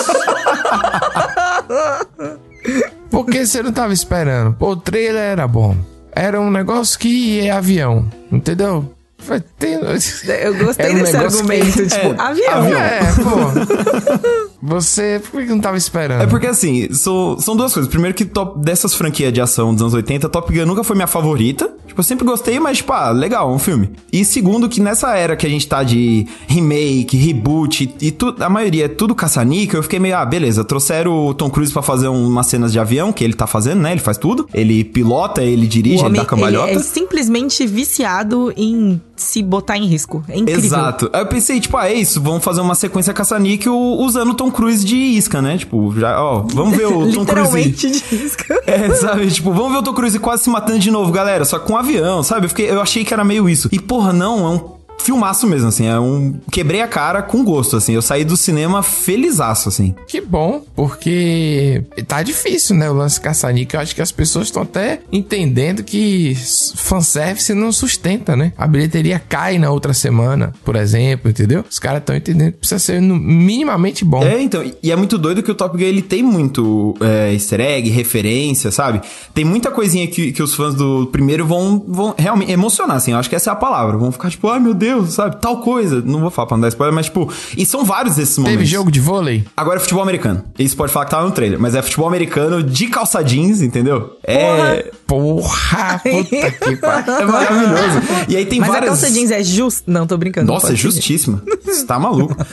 Por 3.11 3.27
que 3.27 3.47
você 3.47 3.63
não 3.63 3.73
tava 3.73 3.93
esperando? 3.93 4.55
Pô, 4.55 4.71
o 4.71 4.77
trailer 4.77 5.23
era 5.33 5.47
bom. 5.49 5.77
Era 6.13 6.41
um 6.41 6.51
negócio 6.51 6.99
que 6.99 7.41
é 7.41 7.51
avião, 7.51 8.11
entendeu? 8.33 8.93
Foi- 9.19 9.41
Tem... 9.41 9.75
Eu 9.75 10.55
gostei 10.57 10.87
Era 10.87 10.95
um 10.95 10.99
desse 10.99 11.13
negócio 11.13 11.45
que- 11.45 11.53
argumento, 11.53 11.87
tipo, 11.89 11.97
É, 11.97 12.21
avião. 12.21 12.53
avião. 12.55 12.81
É, 12.81 13.01
pô. 13.23 14.56
Você, 14.63 15.21
por 15.31 15.43
que 15.43 15.49
não 15.51 15.61
tava 15.61 15.77
esperando? 15.77 16.23
É 16.23 16.27
porque 16.27 16.47
assim, 16.47 16.93
são, 16.93 17.39
são 17.39 17.57
duas 17.57 17.73
coisas. 17.73 17.91
Primeiro 17.91 18.15
que 18.17 18.25
top, 18.25 18.59
dessas 18.61 18.95
franquias 18.95 19.33
de 19.33 19.41
ação 19.41 19.73
dos 19.73 19.83
anos 19.83 19.95
80, 19.95 20.29
Top 20.29 20.53
Gun 20.53 20.67
nunca 20.67 20.83
foi 20.83 20.97
minha 20.97 21.07
favorita. 21.07 21.71
Tipo, 21.87 22.01
eu 22.01 22.05
sempre 22.05 22.25
gostei, 22.27 22.59
mas, 22.59 22.79
tipo, 22.79 22.93
ah, 22.93 23.11
legal, 23.11 23.51
é 23.51 23.55
um 23.55 23.59
filme. 23.59 23.91
E 24.13 24.25
segundo, 24.25 24.69
que 24.69 24.81
nessa 24.81 25.15
era 25.17 25.37
que 25.37 25.47
a 25.47 25.49
gente 25.49 25.67
tá 25.69 25.83
de 25.83 26.27
remake, 26.49 27.17
reboot 27.17 27.95
e, 28.01 28.11
tudo, 28.11 28.43
a 28.43 28.49
maioria 28.49 28.87
é 28.87 28.89
tudo 28.89 29.15
caça-níquel, 29.15 29.79
eu 29.79 29.83
fiquei 29.83 29.99
meio, 29.99 30.17
ah, 30.17 30.25
beleza, 30.25 30.65
trouxeram 30.65 31.27
o 31.27 31.33
Tom 31.35 31.49
Cruise 31.49 31.73
pra 31.73 31.83
fazer 31.83 32.09
um- 32.09 32.27
umas 32.27 32.47
cenas 32.47 32.73
de 32.73 32.79
avião, 32.79 33.13
que 33.13 33.23
ele 33.23 33.35
tá 33.35 33.47
fazendo, 33.47 33.81
né? 33.83 33.93
Ele 33.93 34.01
faz 34.01 34.19
tudo. 34.19 34.49
Ele 34.53 34.85
pilota, 34.85 35.43
ele 35.43 35.67
dirige, 35.67 35.97
O 35.97 35.99
ele 36.01 36.07
homem, 36.07 36.21
dá 36.21 36.27
cambalhota. 36.27 36.71
ele 36.71 36.81
é 36.81 36.83
simplesmente 36.83 37.67
viciado 37.67 38.53
em 38.57 39.01
se 39.15 39.43
botar 39.43 39.79
em 39.79 39.87
risco. 39.87 40.23
É 40.29 40.37
incrível. 40.39 40.63
Exato. 40.65 41.09
Aí 41.13 41.21
eu 41.23 41.27
pensei, 41.27 41.59
tipo, 41.61 41.77
ah, 41.77 41.89
é 41.89 41.95
isso, 41.95 42.21
vamos 42.21 42.43
fazer 42.45 42.61
uma 42.61 42.75
sequência 42.75 43.15
caça-níquel 43.15 43.75
usando 43.75 44.31
o 44.31 44.35
Tom 44.35 44.46
Cruise 44.51 44.85
de 44.85 44.97
isca, 44.97 45.41
né? 45.43 45.59
Tipo, 45.59 45.95
já, 45.99 46.21
ó, 46.23 46.45
vamos 46.53 46.77
ver 46.77 46.87
o 46.87 47.11
Tom 47.13 47.25
Cruise. 47.25 47.71
De 47.71 47.89
risco. 48.17 48.45
É, 48.67 48.93
sabe? 48.95 49.31
Tipo, 49.31 49.53
vamos 49.53 49.73
ver 49.73 49.79
o 49.79 49.83
Tom 49.83 49.95
Cruise 49.95 50.19
quase 50.19 50.45
se 50.45 50.51
matando 50.51 50.81
de 50.81 50.91
novo, 50.91 51.13
galera. 51.13 51.45
Só 51.45 51.59
com 51.59 51.75
um 51.75 51.77
avião, 51.77 52.23
sabe? 52.23 52.47
Eu, 52.47 52.49
fiquei, 52.49 52.69
eu 52.71 52.81
achei 52.81 53.05
que 53.05 53.15
era 53.15 53.23
meio 53.25 53.49
isso. 53.49 53.69
E, 53.71 53.79
porra, 53.79 54.13
não, 54.13 54.45
é 54.45 54.51
um 54.51 54.77
filmaço 54.99 55.47
mesmo, 55.47 55.69
assim. 55.69 55.87
É 55.87 55.99
um. 55.99 56.35
Quebrei 56.51 56.81
a 56.81 56.89
cara 56.89 57.23
com 57.23 57.45
gosto, 57.45 57.77
assim. 57.77 57.93
Eu 57.93 58.03
saí 58.03 58.25
do 58.25 58.37
cinema 58.37 58.83
felizaço, 58.83 59.69
assim. 59.69 59.95
Que 60.07 60.21
bom, 60.21 60.63
porque 60.75 61.85
tá 62.07 62.23
difícil, 62.23 62.77
né? 62.77 62.91
O 62.91 62.95
lance 62.95 63.21
caça-níquel. 63.21 63.79
Eu 63.79 63.83
acho 63.83 63.95
que 63.95 64.03
as 64.03 64.13
pessoas 64.13 64.47
estão 64.49 64.63
até 64.63 65.01
entendendo 65.13 65.83
que 65.83 66.37
fanservice 66.77 67.55
não 67.55 67.73
sustenta, 67.73 68.37
né? 68.37 68.53
A 68.57 68.67
bilheteria 68.67 69.19
cai 69.19 69.59
na 69.59 69.71
outra 69.71 69.93
semana, 69.93 70.53
por 70.65 70.77
exemplo, 70.77 71.31
entendeu? 71.31 71.65
Os 71.69 71.79
caras 71.79 72.01
estão 72.01 72.17
entendendo 72.17 72.53
que 72.53 72.59
precisa 72.59 72.79
ser 72.79 73.01
minimamente 73.01 74.05
bom. 74.05 74.23
É, 74.23 74.41
então, 74.41 74.65
e 74.83 74.91
é 74.91 74.97
muito 74.97 75.19
doido 75.19 75.43
que 75.43 75.51
o 75.51 75.55
Top 75.55 75.77
Gun 75.77 75.85
ele 75.85 76.03
tem 76.03 76.23
muito 76.23 76.97
é, 77.01 77.33
easter 77.33 77.61
egg, 77.61 77.89
referência, 77.91 78.71
sabe? 78.71 79.01
Tem 79.35 79.45
muita 79.45 79.71
coisinha 79.71 80.07
que, 80.07 80.33
que 80.33 80.43
os 80.43 80.55
fãs 80.55 80.75
do 80.75 81.07
primeiro 81.07 81.47
vão, 81.47 81.85
vão 81.87 82.15
realmente 82.17 82.53
emocionar, 82.53 82.97
assim. 82.97 83.13
Eu 83.13 83.19
acho 83.19 83.29
que 83.29 83.37
essa 83.37 83.51
é 83.51 83.53
a 83.53 83.57
palavra. 83.57 83.97
Vão 83.97 84.11
ficar 84.11 84.31
tipo, 84.31 84.49
ai 84.49 84.59
meu 84.59 84.75
Deus, 84.75 84.96
aconteceu, 84.97 85.07
sabe? 85.25 85.37
Tal 85.41 85.59
coisa. 85.61 86.03
Não 86.05 86.21
vou 86.21 86.31
falar 86.31 86.47
pra 86.47 86.57
não 86.57 86.63
dar 86.63 86.69
spoiler, 86.69 86.95
mas 86.95 87.07
tipo, 87.07 87.33
e 87.57 87.65
são 87.65 87.85
vários 87.85 88.17
desses 88.17 88.37
momentos. 88.39 88.59
Teve 88.59 88.67
jogo 88.71 88.91
de 88.91 89.01
vôlei? 89.01 89.45
Agora 89.57 89.77
é 89.77 89.81
futebol 89.81 90.03
americano. 90.03 90.45
Isso 90.59 90.77
pode 90.77 90.93
falar 90.93 91.05
que 91.07 91.11
tava 91.11 91.25
no 91.25 91.31
trailer, 91.33 91.59
mas 91.59 91.75
é 91.75 91.83
futebol 91.83 92.07
americano 92.09 92.63
de 92.63 92.87
calça 92.89 93.23
jeans, 93.23 93.61
entendeu? 93.63 94.17
É. 94.23 94.91
Porra, 95.07 96.01
puta 96.03 96.51
que 96.51 96.77
pariu. 96.81 97.15
É 97.15 97.25
maravilhoso. 97.25 98.03
E 98.29 98.37
aí 98.37 98.47
tem 98.47 98.61
Mas 98.61 98.69
várias. 98.69 98.85
a 98.85 98.93
calça 98.93 99.11
jeans 99.11 99.31
é 99.31 99.43
justa. 99.43 99.83
Não, 99.91 100.07
tô 100.07 100.17
brincando. 100.17 100.53
Nossa, 100.53 100.73
é 100.73 100.77
justíssima. 100.77 101.43
Você 101.65 101.85
tá 101.87 101.99
maluco. 101.99 102.35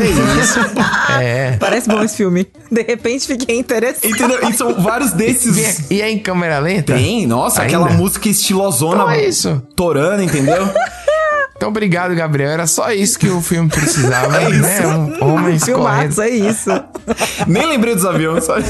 É 0.00 0.40
isso. 0.40 0.58
É. 1.20 1.56
Parece 1.58 1.88
bom 1.88 2.02
esse 2.02 2.16
filme. 2.16 2.46
De 2.70 2.82
repente 2.82 3.26
fiquei 3.26 3.58
interessado. 3.58 4.04
Entendeu? 4.04 4.48
E 4.48 4.52
são 4.52 4.74
vários 4.74 5.12
desses. 5.12 5.88
E 5.90 6.00
é 6.02 6.10
em 6.10 6.18
câmera 6.18 6.58
lenta? 6.58 6.94
Tem, 6.94 7.26
nossa, 7.26 7.62
Ainda? 7.62 7.76
aquela 7.76 7.96
música 7.96 8.28
estilosona. 8.28 8.94
Então 8.96 9.10
é 9.10 9.24
isso. 9.26 9.62
Torando, 9.76 10.22
entendeu? 10.22 10.68
Então, 11.58 11.70
obrigado, 11.70 12.14
Gabriel. 12.14 12.50
Era 12.50 12.66
só 12.68 12.92
isso 12.92 13.18
que 13.18 13.28
o 13.28 13.42
filme 13.42 13.68
precisava, 13.68 14.38
É 14.40 14.48
isso. 14.48 14.62
né? 14.62 14.86
Um, 14.86 15.24
homens 15.24 15.64
correndo. 15.66 16.12
Filmaço, 16.14 16.22
é 16.22 16.30
isso. 16.30 16.70
Nem 17.48 17.66
lembrei 17.66 17.94
dos 17.96 18.06
aviões, 18.06 18.44
sabe? 18.44 18.64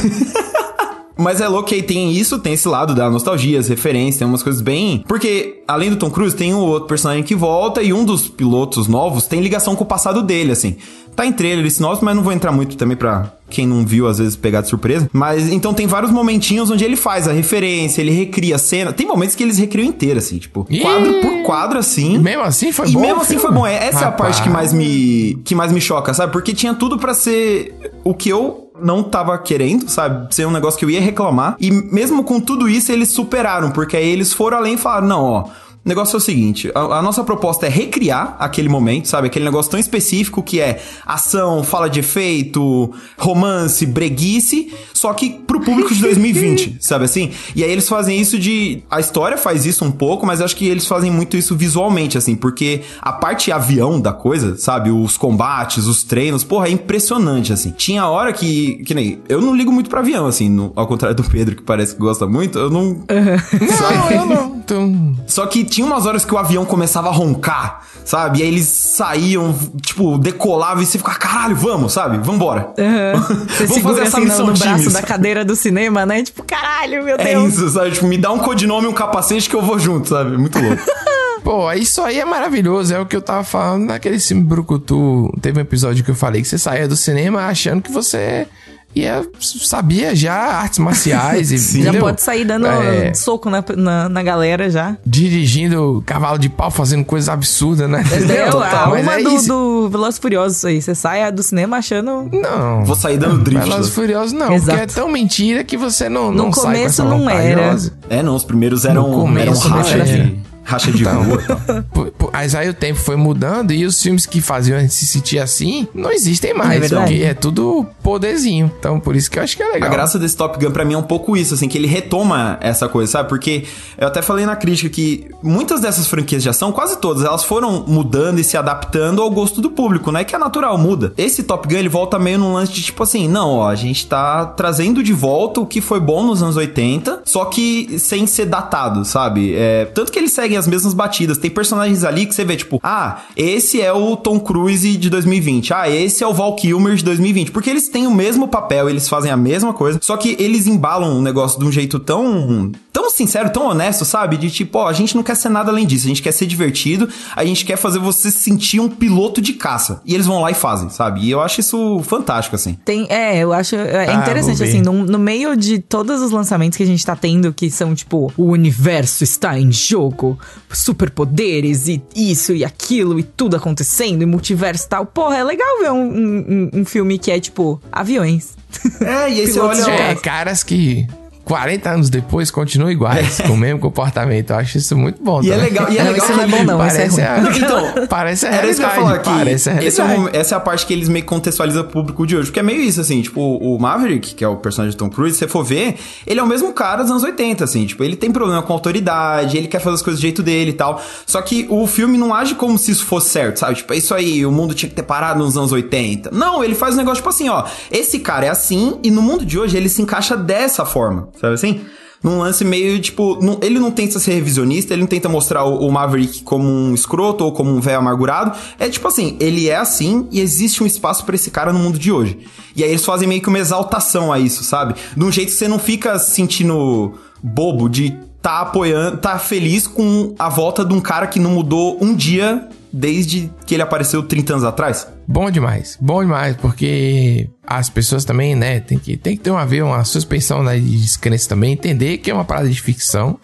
Mas 1.19 1.41
é 1.41 1.49
louco 1.49 1.69
que 1.69 1.75
aí 1.75 1.83
tem 1.83 2.13
isso, 2.13 2.39
tem 2.39 2.53
esse 2.53 2.69
lado 2.69 2.95
da 2.95 3.11
nostalgia, 3.11 3.59
as 3.59 3.69
referências, 3.69 4.19
tem 4.19 4.27
umas 4.27 4.43
coisas 4.43 4.63
bem. 4.63 5.03
Porque, 5.09 5.63
além 5.67 5.91
do 5.91 5.97
Tom 5.97 6.11
Cruise, 6.11 6.37
tem 6.37 6.55
um 6.55 6.59
outro 6.61 6.89
personagem 6.89 7.25
que 7.25 7.35
volta 7.35 7.83
e 7.83 7.93
um 7.93 8.05
dos 8.05 8.29
pilotos 8.29 8.87
novos 8.87 9.27
tem 9.27 9.41
ligação 9.41 9.75
com 9.75 9.85
o 9.85 9.87
passado 9.87 10.23
dele, 10.23 10.53
assim. 10.53 10.77
Tá 11.17 11.27
em 11.27 11.33
trailer 11.33 11.67
esse 11.67 11.83
nosso, 11.83 12.05
mas 12.05 12.15
não 12.15 12.23
vou 12.23 12.33
entrar 12.33 12.53
muito 12.53 12.77
também 12.77 12.97
pra 12.97 13.33
quem 13.51 13.67
não 13.67 13.85
viu, 13.85 14.07
às 14.07 14.19
vezes, 14.19 14.37
pegar 14.37 14.61
de 14.61 14.69
surpresa. 14.69 15.11
Mas 15.13 15.51
então 15.51 15.75
tem 15.75 15.85
vários 15.85 16.13
momentinhos 16.13 16.71
onde 16.71 16.85
ele 16.85 16.95
faz 16.95 17.27
a 17.27 17.33
referência, 17.33 18.01
ele 18.01 18.13
recria 18.13 18.55
a 18.55 18.59
cena. 18.59 18.93
Tem 18.93 19.05
momentos 19.05 19.35
que 19.35 19.43
eles 19.43 19.59
recriam 19.59 19.89
inteira, 19.89 20.19
assim, 20.21 20.39
tipo, 20.39 20.65
Ih! 20.71 20.79
quadro 20.79 21.15
por 21.21 21.43
quadro, 21.43 21.79
assim. 21.79 22.15
E 22.15 22.19
mesmo 22.21 22.43
assim 22.45 22.71
foi 22.71 22.89
e 22.89 22.93
bom. 22.93 23.01
mesmo 23.01 23.17
o 23.19 23.23
assim 23.23 23.31
filme? 23.35 23.47
foi 23.47 23.53
bom. 23.53 23.67
É- 23.67 23.89
Essa 23.89 23.99
é 23.99 24.03
a 24.03 24.11
Rapaz. 24.11 24.37
parte 24.37 24.43
que 24.45 24.49
mais 24.49 24.73
me 24.73 25.41
que 25.45 25.57
mais 25.57 25.73
me 25.73 25.81
choca, 25.81 26.15
sabe? 26.15 26.31
Porque 26.33 26.53
tinha 26.55 26.73
tudo 26.75 26.99
pra 26.99 27.13
ser 27.15 27.75
o 28.09 28.15
que 28.15 28.31
eu 28.31 28.73
não 28.81 29.03
tava 29.03 29.37
querendo, 29.37 29.87
sabe? 29.87 30.35
Ser 30.35 30.47
um 30.47 30.51
negócio 30.51 30.79
que 30.79 30.85
eu 30.85 30.89
ia 30.89 31.01
reclamar. 31.01 31.57
E 31.61 31.71
mesmo 31.71 32.25
com 32.25 32.41
tudo 32.41 32.67
isso, 32.67 32.91
eles 32.91 33.11
superaram, 33.11 33.71
porque 33.71 33.99
aí 33.99 34.09
eles 34.09 34.33
foram 34.33 34.57
além 34.57 34.75
e 34.75 34.79
falaram: 34.79 35.07
"Não, 35.07 35.25
ó, 35.25 35.45
o 35.89 35.91
negócio 35.91 36.17
é 36.17 36.19
o 36.19 36.21
seguinte, 36.21 36.71
a, 36.75 36.81
a 36.99 37.03
nossa 37.03 37.25
proposta 37.25 37.65
é 37.67 37.69
recriar 37.71 38.37
aquele 38.39 38.69
momento, 38.69 39.09
sabe? 39.09 39.27
Aquele 39.29 39.47
negócio 39.47 39.71
tão 39.71 39.81
específico 39.81 40.43
que 40.43 40.61
é 40.61 40.83
ação, 41.07 41.65
fala 41.65 41.89
de 41.89 42.01
efeito, 42.01 42.93
romance, 43.17 43.87
breguice, 43.87 44.71
só 44.93 45.15
que 45.15 45.31
pro 45.31 45.61
público 45.61 45.95
de 45.95 46.01
2020, 46.03 46.77
sabe 46.81 47.07
assim? 47.07 47.31
E 47.57 47.65
aí 47.65 47.71
eles 47.71 47.89
fazem 47.89 48.21
isso 48.21 48.39
de... 48.39 48.83
A 48.91 49.01
história 49.01 49.39
faz 49.39 49.65
isso 49.65 49.83
um 49.85 49.91
pouco, 49.91 50.27
mas 50.27 50.43
acho 50.43 50.55
que 50.57 50.67
eles 50.67 50.87
fazem 50.87 51.11
muito 51.11 51.37
isso 51.39 51.57
visualmente, 51.57 52.19
assim, 52.19 52.37
porque 52.37 52.83
a 53.01 53.13
parte 53.13 53.51
avião 53.51 53.99
da 53.99 54.13
coisa, 54.13 54.59
sabe? 54.59 54.91
Os 54.91 55.17
combates, 55.17 55.87
os 55.87 56.03
treinos, 56.03 56.45
porra, 56.45 56.69
é 56.69 56.71
impressionante, 56.71 57.51
assim. 57.53 57.71
Tinha 57.71 58.07
hora 58.07 58.31
que... 58.33 58.83
Que 58.85 58.93
nem... 58.95 59.21
Eu 59.27 59.41
não 59.41 59.57
ligo 59.57 59.73
muito 59.73 59.89
pra 59.89 60.01
avião, 60.01 60.27
assim, 60.27 60.51
no- 60.51 60.71
ao 60.77 60.87
contrário 60.87 61.17
do 61.17 61.25
Pedro, 61.25 61.57
que 61.57 61.63
parece 61.63 61.95
que 61.95 62.01
gosta 62.01 62.27
muito, 62.27 62.59
eu 62.59 62.69
não... 62.69 63.03
Não, 63.09 64.11
eu 64.11 64.27
não. 64.27 64.59
Então, 64.59 65.17
Só 65.27 65.47
que 65.47 65.65
tinha 65.79 65.87
umas 65.87 66.07
horas 66.07 66.25
que 66.25 66.35
o 66.35 66.39
avião 66.39 66.65
começava 66.65 67.09
a 67.09 67.13
roncar, 67.13 67.83
sabe? 68.05 68.41
E 68.41 68.43
aí 68.43 68.49
eles 68.49 68.67
saíam, 68.67 69.57
tipo, 69.81 70.19
decolavam 70.19 70.83
e 70.83 70.87
você 70.87 70.99
ficava, 70.99 71.17
caralho, 71.17 71.55
vamos, 71.55 71.93
sabe? 71.93 72.19
Vambora. 72.19 72.71
Você 73.49 73.67
Vamos 73.67 73.83
fazer 73.83 74.01
essa 74.01 74.17
assim 74.19 74.27
no, 74.27 74.33
missão 74.33 74.47
no 74.47 74.53
braço 74.55 74.79
times. 74.79 74.93
da 74.93 75.03
cadeira 75.03 75.45
do 75.45 75.55
cinema, 75.55 76.05
né? 76.05 76.25
Tipo, 76.25 76.43
caralho, 76.43 77.05
meu 77.05 77.15
É 77.17 77.23
Deus. 77.25 77.55
isso, 77.55 77.69
sabe? 77.71 77.93
Tipo, 77.93 78.07
me 78.09 78.19
dá 78.19 78.33
um 78.33 78.39
codinome 78.41 78.87
e 78.87 78.89
um 78.89 78.93
capacete 78.93 79.49
que 79.49 79.55
eu 79.55 79.63
vou 79.63 79.79
junto, 79.79 80.09
sabe? 80.09 80.37
Muito 80.37 80.59
louco. 80.59 80.83
Pô, 81.45 81.73
isso 81.73 82.03
aí 82.03 82.19
é 82.19 82.25
maravilhoso. 82.25 82.93
É 82.93 82.99
o 82.99 83.07
que 83.07 83.15
eu 83.15 83.23
tava 83.23 83.45
falando 83.45 83.85
naquele 83.87 84.19
filme 84.19 84.43
Brucutu. 84.43 85.33
Teve 85.41 85.59
um 85.59 85.63
episódio 85.63 86.05
que 86.05 86.11
eu 86.11 86.15
falei 86.17 86.43
que 86.43 86.49
você 86.49 86.59
saía 86.59 86.89
do 86.89 86.97
cinema 86.97 87.47
achando 87.47 87.81
que 87.83 87.93
você 87.93 88.49
ia, 88.95 89.23
sabia 89.41 90.15
já 90.15 90.35
artes 90.35 90.79
marciais 90.79 91.51
e 91.53 91.59
Sim. 91.59 91.83
Já 91.83 91.95
pode 91.95 92.21
sair 92.23 92.45
dando 92.45 92.67
É, 92.67 93.13
soco 93.15 93.49
na, 93.51 93.63
na, 93.77 94.09
na 94.09 94.23
galera 94.23 94.71
já. 94.71 94.97
dirigindo 95.05 96.03
cavalo 96.07 96.39
de 96.39 96.49
pau, 96.49 96.71
fazendo 96.71 97.05
coisas 97.05 97.29
absurdas, 97.29 97.89
né? 97.89 98.03
Entendeu? 98.07 98.51
Total, 98.51 98.87
A 98.87 98.89
mas 98.91 99.03
uma 99.03 99.21
é 99.21 99.23
do, 99.23 99.31
isso. 99.31 99.49
do 99.49 99.89
Velozes 99.91 100.19
e 100.19 100.21
Furiosos 100.21 100.57
isso 100.59 100.67
aí. 100.67 100.83
Você 100.83 100.95
sai 100.95 101.31
do 101.33 101.43
cinema 101.43 101.77
achando... 101.79 102.29
Não. 102.33 102.85
Vou 102.85 102.97
sair 102.97 103.19
dando 103.19 103.39
drift. 103.43 103.65
Velozes 103.65 103.87
e 103.87 103.91
sabe? 103.91 103.95
Furiosos 103.95 104.33
não, 104.33 104.53
Exato. 104.53 104.79
porque 104.79 104.93
é 104.93 105.03
tão 105.03 105.09
mentira 105.11 105.65
que 105.65 105.77
você 105.77 106.09
não, 106.09 106.31
No 106.31 106.45
não 106.45 106.53
sai 106.53 106.63
com 106.65 106.71
começo 106.73 107.05
não 107.05 107.31
era. 107.31 107.77
É, 108.09 108.23
não, 108.23 108.35
os 108.35 108.45
primeiros 108.45 108.85
eram, 108.85 109.09
No 109.09 109.21
começo 109.21 109.67
eram 109.69 109.81
era 109.81 110.05
de, 110.05 110.13
assim. 110.13 110.43
Racha 110.69 110.93
de 110.93 111.03
Então. 111.03 111.23
rua 111.23 111.43
e 111.43 112.29
Mas 112.33 112.55
aí 112.55 112.69
o 112.69 112.75
tempo 112.75 113.01
foi 113.01 113.17
mudando 113.17 113.73
e 113.73 113.85
os 113.87 114.01
filmes 114.01 114.27
que 114.27 114.41
faziam 114.41 114.79
a 114.79 114.81
gente 114.83 114.95
se 114.95 115.07
sentir 115.07 115.39
assim 115.39 115.89
não 115.95 116.13
existem 116.13 116.53
mais. 116.53 116.93
É 116.93 116.97
porque 116.97 117.15
é 117.23 117.35
tudo 117.35 117.87
poderzinho. 118.03 118.71
Então 118.79 119.01
por 119.01 119.17
isso 119.17 119.31
que 119.31 119.39
eu 119.39 119.43
acho 119.43 119.57
que 119.57 119.63
é 119.63 119.67
legal. 119.73 119.89
A 119.89 119.93
graça 119.93 120.19
desse 120.19 120.37
Top 120.37 120.63
Gun 120.63 120.71
pra 120.71 120.85
mim 120.85 120.95
é 120.95 120.99
um 120.99 121.03
pouco 121.03 121.37
isso, 121.37 121.55
assim, 121.55 121.69
que 121.69 121.79
ele 121.79 121.87
retoma 121.87 122.59
essa 122.61 122.89
coisa, 122.89 123.11
sabe? 123.11 123.29
Porque 123.29 123.65
eu 123.97 124.07
até 124.07 124.21
falei 124.21 124.45
na 124.45 124.57
crítica 124.57 124.91
que 124.91 125.27
muitas 125.43 125.81
dessas 125.81 126.07
franquias 126.07 126.43
de 126.43 126.49
ação, 126.51 126.71
quase 126.71 126.99
todas, 126.99 127.25
elas 127.25 127.45
foram 127.45 127.85
mudando 127.87 128.39
e 128.39 128.45
se 128.45 128.57
adaptando 128.57 129.23
ao 129.23 129.31
gosto 129.31 129.61
do 129.63 129.71
público, 129.71 130.13
né? 130.13 130.23
Que 130.23 130.35
é 130.35 130.39
natural, 130.39 130.77
muda. 130.77 131.15
Esse 131.17 131.43
Top 131.43 131.67
Gun, 131.67 131.77
ele 131.79 131.89
volta 131.89 132.19
meio 132.19 132.39
num 132.39 132.53
lance 132.53 132.73
de 132.73 132.83
tipo 132.83 133.03
assim, 133.03 133.27
não, 133.27 133.51
ó, 133.51 133.69
a 133.69 133.75
gente 133.75 134.07
tá 134.07 134.45
trazendo 134.47 135.03
de 135.03 135.13
volta 135.15 135.61
o 135.61 135.67
que 135.67 135.81
foi 135.81 135.99
bom 135.99 136.23
nos 136.25 136.43
anos 136.43 136.57
80, 136.57 137.23
só 137.25 137.47
que 137.47 137.99
sem 137.99 138.27
ser 138.27 138.47
datado, 138.47 139.05
sabe? 139.05 139.55
É, 139.55 139.87
tanto 139.87 140.13
que 140.13 140.19
eles 140.19 140.33
seguem 140.33 140.58
as 140.59 140.67
mesmas 140.67 140.95
batidas. 140.95 141.39
Tem 141.39 141.51
personagens 141.51 142.05
ali 142.05 142.27
que 142.27 142.35
você 142.35 142.45
vê, 142.45 142.57
tipo, 142.57 142.81
ah, 142.83 143.23
esse 143.37 143.81
é 143.81 143.93
o 143.93 144.17
Tom 144.17 144.39
Cruise 144.41 144.97
de 144.97 145.11
2020. 145.11 145.73
Ah, 145.73 145.89
esse 145.89 146.23
é 146.23 146.27
o 146.27 146.35
Val 146.35 146.55
Kilmer 146.57 146.95
de 146.97 147.05
2020. 147.05 147.51
Porque 147.51 147.71
eles 147.71 147.89
têm 147.89 148.07
o 148.07 148.15
mesmo 148.15 148.49
papel, 148.49 148.89
eles 148.89 149.09
fazem 149.09 149.31
a 149.31 149.37
mesma 149.37 149.73
coisa, 149.73 149.99
só 150.03 150.17
que 150.17 150.37
eles 150.39 150.67
embalam 150.67 151.19
o 151.19 151.23
negócio 151.23 151.59
de 151.59 151.65
um 151.65 151.73
jeito 151.73 151.99
tão 151.99 152.71
tão 152.93 153.09
sincero, 153.11 153.51
tão 153.51 153.67
honesto, 153.67 154.05
sabe? 154.05 154.37
De 154.37 154.51
tipo, 154.51 154.79
ó, 154.79 154.89
a 154.89 154.93
gente 154.93 155.15
não 155.15 155.23
quer 155.23 155.37
ser 155.37 155.49
nada 155.49 155.71
além 155.71 155.87
disso, 155.87 156.07
a 156.07 156.09
gente 156.09 156.23
quer 156.23 156.33
ser 156.33 156.47
divertido, 156.47 157.09
a 157.35 157.45
gente 157.45 157.65
quer 157.65 157.77
fazer 157.77 157.99
você 157.99 158.31
se 158.31 158.41
sentir 158.41 158.81
um 158.81 158.89
piloto 158.89 159.41
de 159.41 159.53
caça. 159.53 160.01
E 160.05 160.15
eles 160.15 160.27
vão 160.27 160.41
lá 160.41 160.51
e 160.51 160.55
fazem, 160.55 160.91
sabe? 160.91 161.21
E 161.21 161.31
eu 161.31 161.41
acho 161.41 161.61
isso 161.61 162.01
fantástico, 162.03 162.57
assim. 162.57 162.77
Tem, 162.85 163.07
é, 163.09 163.39
eu 163.39 163.53
acho 163.53 163.77
é 163.77 164.09
Ah, 164.09 164.15
interessante, 164.15 164.63
assim, 164.63 164.81
no, 164.81 165.05
no 165.05 165.19
meio 165.19 165.57
de 165.57 165.79
todos 165.79 166.21
os 166.21 166.31
lançamentos 166.31 166.77
que 166.77 166.83
a 166.83 166.87
gente 166.87 167.05
tá 167.05 167.15
tendo, 167.15 167.53
que 167.53 167.71
são, 167.71 167.95
tipo, 167.95 168.33
o 168.37 168.47
universo 168.51 169.23
está 169.23 169.59
em 169.59 169.71
jogo, 169.71 170.39
superpoderes 170.71 171.89
e 171.89 172.03
isso 172.15 172.53
e 172.53 172.65
aquilo 172.65 173.19
e 173.19 173.23
tudo 173.23 173.57
acontecendo, 173.57 174.23
e 174.23 174.27
multiverso 174.27 174.87
e 174.87 174.89
tal. 174.89 175.07
Porra, 175.07 175.39
é 175.39 175.45
legal 175.45 175.79
ver 175.81 175.91
um, 175.91 176.03
um, 176.07 176.71
um- 176.81 176.85
filme 176.85 177.19
que 177.19 177.31
é, 177.31 177.39
tipo, 177.41 177.81
aviões. 177.91 178.57
É, 179.01 179.31
e 179.31 179.41
aí 179.41 179.47
você 179.47 179.59
olha. 179.61 179.83
de 179.83 179.91
É, 179.91 180.15
caras 180.17 180.63
que 180.63 181.07
40 181.49 181.91
anos 181.91 182.11
depois 182.11 182.51
continuam 182.51 182.91
iguais, 182.91 183.41
com 183.41 183.55
o 183.55 183.57
mesmo 183.57 183.81
comportamento. 183.81 184.51
Eu 184.51 184.57
acho 184.57 184.79
isso 184.79 184.97
muito 184.97 185.23
bom. 185.23 185.43
E 185.43 185.51
é 185.51 185.55
também. 185.57 185.71
legal, 185.71 185.91
e 185.91 185.99
é 185.99 186.05
Não, 186.05 186.13
legal 186.13 186.27
isso 186.29 186.37
não 186.37 186.43
é 186.43 186.47
que- 186.47 186.53
bom, 186.53 186.65
não. 186.65 186.75
é 186.85 186.87
Parece, 186.89 187.21
ruim. 187.21 187.23
a, 187.23 187.57
Então, 187.57 188.07
parece 188.09 188.47
a 188.47 188.51
Era 188.53 188.67
isso 188.71 188.81
que 188.81 188.87
eu 188.87 188.91
falar 188.91 189.15
aqui. 189.15 189.31
Parece 189.31 189.71
a 189.71 189.83
Esse 189.83 190.01
é 190.01 190.05
o 190.05 190.07
realidade. 190.07 190.19
momento- 190.21 190.37
essa 190.37 190.55
é 190.55 190.59
a 190.59 190.61
parte 190.61 190.87
que 190.87 190.93
eles 190.93 191.09
meio 191.09 191.25
que 191.25 191.29
contextualizam 191.29 191.83
pro 191.85 191.93
público 191.93 192.27
de 192.27 192.37
hoje. 192.37 192.47
Porque 192.47 192.61
é 192.61 192.63
meio 192.63 192.81
isso, 192.81 193.01
assim, 193.01 193.21
tipo, 193.23 193.41
o 193.41 193.79
Maverick, 193.79 194.35
que 194.35 194.45
é 194.45 194.49
o 194.49 194.57
personagem 194.57 194.91
de 194.93 194.97
Tom 194.97 195.09
Cruise, 195.11 195.35
se 195.35 195.39
você 195.41 195.49
for 195.49 195.65
ver, 195.65 195.97
ele 196.27 196.39
é 196.39 196.43
o 196.43 196.47
mesmo 196.47 196.73
cara 196.73 197.03
dos 197.03 197.11
anos 197.11 197.23
80, 197.23 197.65
assim, 197.65 197.87
tipo, 197.87 198.05
ele 198.05 198.17
tem 198.17 198.31
problema 198.31 198.63
com 198.63 198.73
a 198.73 198.77
autoridade, 198.77 199.57
ele 199.57 199.69
quer 199.69 199.81
fazer 199.81 199.95
as 199.97 200.03
coisas 200.03 200.21
do 200.21 200.23
jeito 200.23 200.43
dele 200.43 200.71
e 200.71 200.75
tal. 200.75 201.03
Só 201.27 201.41
que 201.43 201.67
o 201.71 201.87
filme 201.87 202.19
não 202.19 202.35
age 202.35 202.55
como 202.55 202.77
se 202.79 202.91
isso 202.91 203.05
fosse 203.05 203.31
certo, 203.31 203.59
sabe? 203.59 203.77
Tipo, 203.77 203.93
é 203.93 203.97
isso 203.97 204.15
aí, 204.15 204.45
o 204.45 204.53
mundo 204.53 204.75
tinha 204.75 204.89
que 204.89 204.95
ter 204.95 205.03
parado 205.03 205.39
nos 205.43 205.57
anos 205.57 205.73
80. 205.73 206.31
Não, 206.33 206.63
ele 206.63 206.75
faz 206.75 206.95
um 206.95 206.99
negócio 206.99 207.17
tipo 207.19 207.29
assim, 207.29 207.49
ó, 207.49 207.65
esse 207.91 208.19
cara 208.19 208.47
é 208.47 208.49
assim 208.49 208.99
e 209.03 209.11
no 209.11 209.23
mundo 209.23 209.45
de 209.47 209.59
hoje 209.59 209.77
ele 209.77 209.89
se 209.89 210.03
encaixa 210.03 210.37
dessa 210.37 210.85
forma, 210.85 211.29
sabe 211.41 211.55
assim? 211.55 211.81
Num 212.23 212.41
lance 212.41 212.65
meio, 212.65 213.01
tipo, 213.01 213.39
não- 213.41 213.59
ele 213.63 213.79
não 213.79 213.93
tenta 213.93 214.19
ser 214.19 214.33
revisionista, 214.33 214.93
ele 214.93 215.03
não 215.03 215.09
tenta 215.09 215.29
mostrar 215.29 215.65
o, 215.65 215.87
o 215.87 215.93
Maverick 215.93 216.43
como 216.43 216.67
um 216.69 216.93
escroto 216.93 217.45
ou 217.45 217.53
como 217.53 217.71
um 217.71 217.81
velho 217.81 217.99
amargurado. 217.99 218.59
É 218.79 218.89
tipo 218.89 219.07
assim, 219.07 219.37
ele 219.39 219.69
é 219.69 219.77
assim 219.77 220.27
e 220.33 220.41
existe 220.41 220.83
um 220.83 220.87
espaço 220.87 221.25
pra 221.25 221.37
esse 221.37 221.49
cara 221.51 221.73
no 221.73 221.79
mundo 221.79 221.97
de 221.99 222.11
hoje. 222.11 222.39
E 222.75 222.83
aí 222.83 222.91
eles 222.91 223.05
fazem 223.05 223.29
meio 223.29 223.41
que 223.41 223.49
uma 223.49 223.59
exaltação 223.61 224.33
a 224.33 224.39
isso, 224.41 224.65
sabe? 224.65 224.95
De 225.17 225.25
um 225.25 225.31
jeito 225.31 225.53
que 225.53 225.59
você 225.59 225.69
não 225.69 225.79
fica 225.79 226.19
se 226.19 226.33
sentindo 226.33 227.13
bobo 227.41 227.89
de 227.89 228.17
tá 228.43 228.61
apoiando, 228.63 229.19
tá 229.19 229.39
feliz 229.39 229.87
com 229.87 230.35
a 230.39 230.49
volta 230.49 230.85
de 230.85 230.93
um 230.95 231.01
cara 231.01 231.27
que 231.29 231.39
não 231.39 231.53
mudou 231.53 231.99
um 232.01 232.15
dia 232.15 232.69
desde 232.93 233.49
que 233.65 233.75
ele 233.75 233.83
apareceu 233.83 234.23
30 234.25 234.55
anos 234.55 234.65
atrás. 234.65 235.07
Bom 235.31 235.51
demais, 235.51 235.99
bom 236.01 236.23
demais, 236.23 236.57
porque 236.57 237.51
as 237.67 237.91
pessoas 237.91 238.25
também, 238.25 238.55
né, 238.55 238.81
tem 238.81 238.99
que, 238.99 239.15
tem 239.15 239.37
que 239.37 239.43
ter 239.43 239.51
uma, 239.51 239.67
ver 239.67 239.85
uma 239.85 240.03
suspensão 240.03 240.63
né, 240.63 240.79
de 240.79 241.03
descrença 241.03 241.51
também, 241.51 241.75
entender 241.75 242.17
que 242.17 242.31
é 242.31 242.35
uma 242.35 242.47
parada 242.47 242.67
de 242.67 242.81
ficção, 242.81 243.39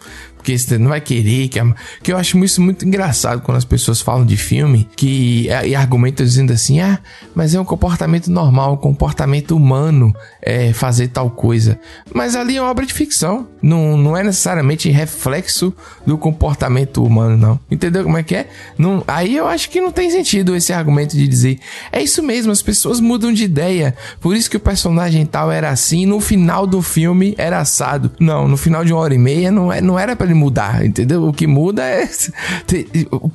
porque 0.45 0.59
você 0.59 0.77
não 0.77 0.89
vai 0.89 1.01
querer 1.01 1.47
que, 1.47 1.59
que 2.03 2.13
eu 2.13 2.17
acho 2.17 2.37
isso 2.43 2.61
muito 2.61 2.85
engraçado 2.85 3.41
quando 3.41 3.57
as 3.57 3.65
pessoas 3.65 3.99
falam 3.99 4.23
de 4.23 4.37
filme 4.37 4.87
que 4.95 5.47
e 5.65 5.73
argumentam 5.73 6.23
dizendo 6.23 6.53
assim 6.53 6.79
ah 6.79 6.99
mas 7.33 7.55
é 7.55 7.59
um 7.59 7.65
comportamento 7.65 8.29
normal 8.29 8.73
um 8.73 8.77
comportamento 8.77 9.55
humano 9.55 10.13
é, 10.39 10.71
fazer 10.71 11.07
tal 11.07 11.31
coisa. 11.31 11.79
Mas 12.13 12.35
ali 12.35 12.57
é 12.57 12.61
uma 12.61 12.69
obra 12.69 12.85
de 12.85 12.93
ficção 12.93 13.47
não, 13.59 13.97
não 13.97 14.15
é 14.15 14.23
necessariamente 14.23 14.87
reflexo 14.91 15.73
do 16.05 16.15
comportamento 16.15 17.03
humano 17.03 17.35
não. 17.35 17.59
Entendeu 17.71 18.03
como 18.03 18.17
é 18.17 18.21
que 18.21 18.35
é? 18.35 18.47
Não, 18.77 19.03
aí 19.07 19.35
eu 19.35 19.47
acho 19.47 19.67
que 19.71 19.81
não 19.81 19.91
tem 19.91 20.11
sentido 20.11 20.55
esse 20.55 20.71
argumento 20.71 21.17
de 21.17 21.27
dizer 21.27 21.59
é 21.91 22.01
isso 22.01 22.21
mesmo 22.21 22.51
as 22.51 22.61
pessoas 22.61 22.99
mudam 22.99 23.31
de 23.31 23.43
ideia 23.43 23.95
por 24.19 24.35
isso 24.35 24.49
que 24.49 24.57
o 24.57 24.59
personagem 24.59 25.25
tal 25.25 25.51
era 25.51 25.69
assim 25.69 26.05
no 26.05 26.19
final 26.19 26.67
do 26.67 26.81
filme 26.81 27.33
era 27.37 27.59
assado 27.59 28.11
não 28.19 28.47
no 28.47 28.57
final 28.57 28.83
de 28.83 28.93
uma 28.93 29.01
hora 29.01 29.13
e 29.13 29.17
meia 29.17 29.51
não, 29.51 29.71
é, 29.71 29.81
não 29.81 29.97
era 29.97 30.15
para 30.15 30.25
ele 30.25 30.35
mudar, 30.35 30.85
entendeu? 30.85 31.23
O 31.23 31.33
que 31.33 31.47
muda 31.47 31.83
é. 31.83 32.07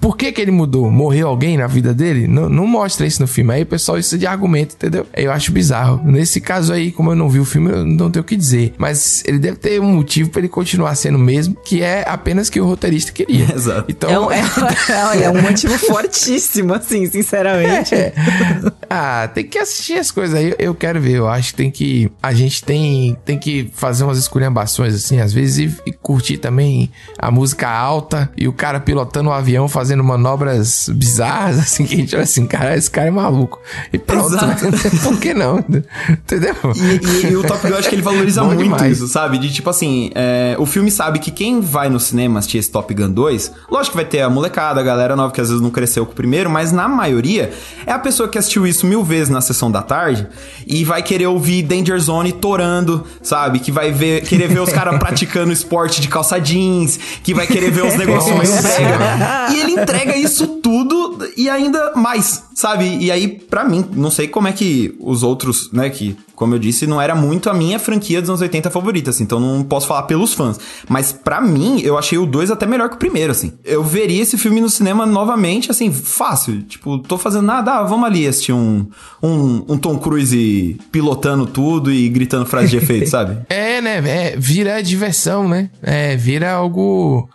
Por 0.01 0.17
que, 0.17 0.31
que 0.33 0.41
ele 0.41 0.51
mudou? 0.51 0.91
Morreu 0.91 1.29
alguém 1.29 1.57
na 1.57 1.67
vida 1.67 1.93
dele? 1.93 2.27
Não, 2.27 2.49
não 2.49 2.67
mostra 2.67 3.07
isso 3.07 3.21
no 3.21 3.27
filme. 3.27 3.55
Aí 3.55 3.63
o 3.63 3.67
pessoal 3.67 3.99
isso 3.99 4.17
de 4.19 4.27
argumento, 4.27 4.75
entendeu? 4.75 5.07
Eu 5.15 5.33
acho 5.33 5.53
bizarro. 5.53 6.01
Nesse 6.05 6.41
caso 6.41 6.73
aí, 6.73 6.93
como 6.93 7.11
eu 7.11 7.17
não 7.17 7.29
vi 7.29 7.41
o 7.41 7.45
filme, 7.45 7.71
eu 7.71 7.85
não 7.85 8.11
tenho 8.11 8.23
o 8.23 8.27
que 8.27 8.37
dizer. 8.37 8.75
Mas 8.79 9.23
ele 9.27 9.39
deve 9.39 9.57
ter 9.57 9.81
um 9.81 9.93
motivo 9.93 10.31
para 10.31 10.41
ele 10.41 10.49
continuar 10.49 10.95
sendo 10.95 11.17
o 11.17 11.21
mesmo, 11.21 11.57
que 11.65 11.83
é 11.83 12.05
apenas 12.07 12.51
que 12.51 12.61
o 12.61 12.67
roteirista 12.67 13.13
queria. 13.13 13.47
Exato. 13.55 13.87
Então, 13.89 14.11
é, 14.11 14.21
um, 14.21 14.33
é, 14.33 15.23
é 15.25 15.31
um 15.31 15.43
motivo 15.43 15.77
fortíssimo, 15.79 16.75
assim, 16.75 17.07
sinceramente. 17.07 17.95
É. 18.01 18.13
Ah, 18.93 19.29
tem 19.33 19.45
que 19.45 19.57
assistir 19.57 20.01
as 20.01 20.11
coisas 20.11 20.35
aí. 20.35 20.53
Eu 20.59 20.75
quero 20.75 21.01
ver. 21.01 21.13
Eu 21.13 21.29
acho 21.29 21.53
que 21.53 21.59
tem 21.59 21.71
que. 21.71 22.11
A 22.21 22.35
gente 22.35 22.65
tem, 22.65 23.17
tem 23.25 23.39
que 23.39 23.71
fazer 23.73 24.03
umas 24.03 24.19
esculhambações, 24.19 24.93
assim, 24.97 25.21
às 25.21 25.33
vezes, 25.33 25.59
e, 25.59 25.91
e 25.91 25.93
curtir 25.93 26.39
também 26.39 26.91
a 27.17 27.31
música 27.31 27.69
alta 27.69 28.29
e 28.37 28.49
o 28.49 28.53
cara 28.53 28.81
pilotando 28.81 29.29
o 29.29 29.33
um 29.33 29.35
avião 29.35 29.69
fazendo 29.69 30.03
manobras 30.03 30.91
bizarras, 30.93 31.61
assim, 31.61 31.87
que 31.87 31.95
a 31.95 31.97
gente 31.99 32.17
olha 32.17 32.25
assim, 32.25 32.49
cara, 32.49 32.77
esse 32.77 32.91
cara 32.91 33.07
é 33.07 33.11
maluco. 33.13 33.61
E 33.93 33.99
pronto, 33.99 34.35
né? 34.35 34.57
por 35.05 35.21
que 35.21 35.33
não? 35.35 35.65
Entendeu? 36.09 36.57
E, 36.75 37.27
e, 37.27 37.31
e, 37.31 37.37
o 37.37 37.45
Top 37.45 37.63
Gun, 37.63 37.69
eu 37.69 37.79
acho 37.79 37.89
que 37.89 37.95
ele 37.95 38.03
valoriza 38.03 38.43
muito 38.43 38.61
demais. 38.61 38.97
isso, 38.97 39.07
sabe? 39.07 39.39
De 39.39 39.53
tipo 39.53 39.71
assim, 39.71 40.11
é, 40.17 40.57
o 40.59 40.67
filme 40.67 40.91
sabe 40.91 41.21
que 41.21 41.31
quem 41.31 41.61
vai 41.61 41.89
no 41.89 42.01
cinema 42.01 42.41
assistir 42.41 42.59
esse 42.59 42.73
Top 42.73 42.93
Gun 42.93 43.13
2, 43.13 43.53
lógico 43.71 43.93
que 43.93 44.03
vai 44.03 44.05
ter 44.05 44.23
a 44.23 44.29
molecada, 44.29 44.81
a 44.81 44.83
galera 44.83 45.15
nova 45.15 45.33
que 45.33 45.41
às 45.41 45.47
vezes 45.47 45.63
não 45.63 45.71
cresceu 45.71 46.05
com 46.05 46.11
o 46.11 46.15
primeiro, 46.17 46.51
mas 46.51 46.73
na 46.73 46.89
maioria 46.89 47.53
é 47.87 47.93
a 47.93 47.99
pessoa 47.99 48.10
que 48.29 48.39
assistiu 48.39 48.67
isso 48.67 48.87
mil 48.87 49.03
vezes 49.03 49.29
na 49.29 49.41
sessão 49.41 49.71
da 49.71 49.83
tarde 49.83 50.27
e 50.67 50.85
vai 50.85 51.03
querer 51.03 51.27
ouvir 51.27 51.63
Danger 51.63 51.99
Zone 51.99 52.33
torando, 52.33 53.07
sabe? 53.23 53.59
Que 53.59 53.71
vai 53.73 53.93
ver, 53.93 54.23
querer 54.23 54.49
ver 54.49 54.61
os 54.61 54.73
caras 54.73 54.97
praticando 55.01 55.53
esporte 55.53 56.01
de 56.01 56.09
calça 56.09 56.39
jeans, 56.39 56.99
que 57.23 57.35
vai 57.35 57.47
querer 57.47 57.71
ver 57.71 57.85
os 57.85 57.97
negócios 57.97 58.35
mais 58.37 58.51
brega. 58.63 59.53
E 59.53 59.61
ele 59.61 59.73
entrega 59.73 60.17
isso 60.17 60.47
tudo 60.47 61.19
e 61.37 61.49
ainda 61.49 61.93
mais, 61.95 62.45
sabe? 62.61 62.99
E 62.99 63.11
aí, 63.11 63.27
para 63.27 63.65
mim, 63.65 63.87
não 63.95 64.11
sei 64.11 64.29
como 64.29 64.47
é 64.47 64.53
que 64.53 64.95
os 65.01 65.23
outros, 65.23 65.73
né, 65.73 65.89
que, 65.89 66.15
como 66.35 66.55
eu 66.55 66.59
disse, 66.59 66.87
não 66.87 67.01
era 67.01 67.15
muito 67.15 67.49
a 67.49 67.55
minha 67.55 67.79
franquia 67.79 68.21
dos 68.21 68.29
anos 68.29 68.43
80 68.43 68.69
favorita, 68.69 69.09
assim, 69.09 69.25
então 69.25 69.41
não 69.41 69.63
posso 69.63 69.87
falar 69.87 70.03
pelos 70.03 70.35
fãs. 70.35 70.61
Mas 70.87 71.11
para 71.11 71.41
mim, 71.41 71.81
eu 71.81 71.97
achei 71.97 72.19
o 72.19 72.27
2 72.27 72.51
até 72.51 72.67
melhor 72.67 72.91
que 72.91 72.97
o 72.97 72.99
primeiro, 72.99 73.33
assim. 73.33 73.55
Eu 73.65 73.83
veria 73.83 74.21
esse 74.21 74.37
filme 74.37 74.61
no 74.61 74.69
cinema 74.69 75.07
novamente, 75.07 75.71
assim, 75.71 75.91
fácil. 75.91 76.63
Tipo, 76.65 76.99
tô 76.99 77.17
fazendo 77.17 77.47
nada, 77.47 77.79
ah, 77.79 77.83
vamos 77.83 78.05
ali 78.05 78.29
assistir 78.29 78.53
um, 78.53 78.87
um, 79.23 79.65
um 79.67 79.79
Tom 79.79 79.97
Cruise 79.97 80.79
pilotando 80.93 81.47
tudo 81.47 81.91
e 81.91 82.11
gritando 82.11 82.45
frase 82.45 82.69
de 82.69 82.77
efeito, 82.77 83.09
sabe? 83.11 83.39
É, 83.49 83.81
né? 83.81 84.03
É, 84.07 84.37
vira 84.37 84.83
diversão, 84.83 85.49
né? 85.49 85.71
É, 85.83 86.15
vira 86.15 86.53
algo. 86.53 87.27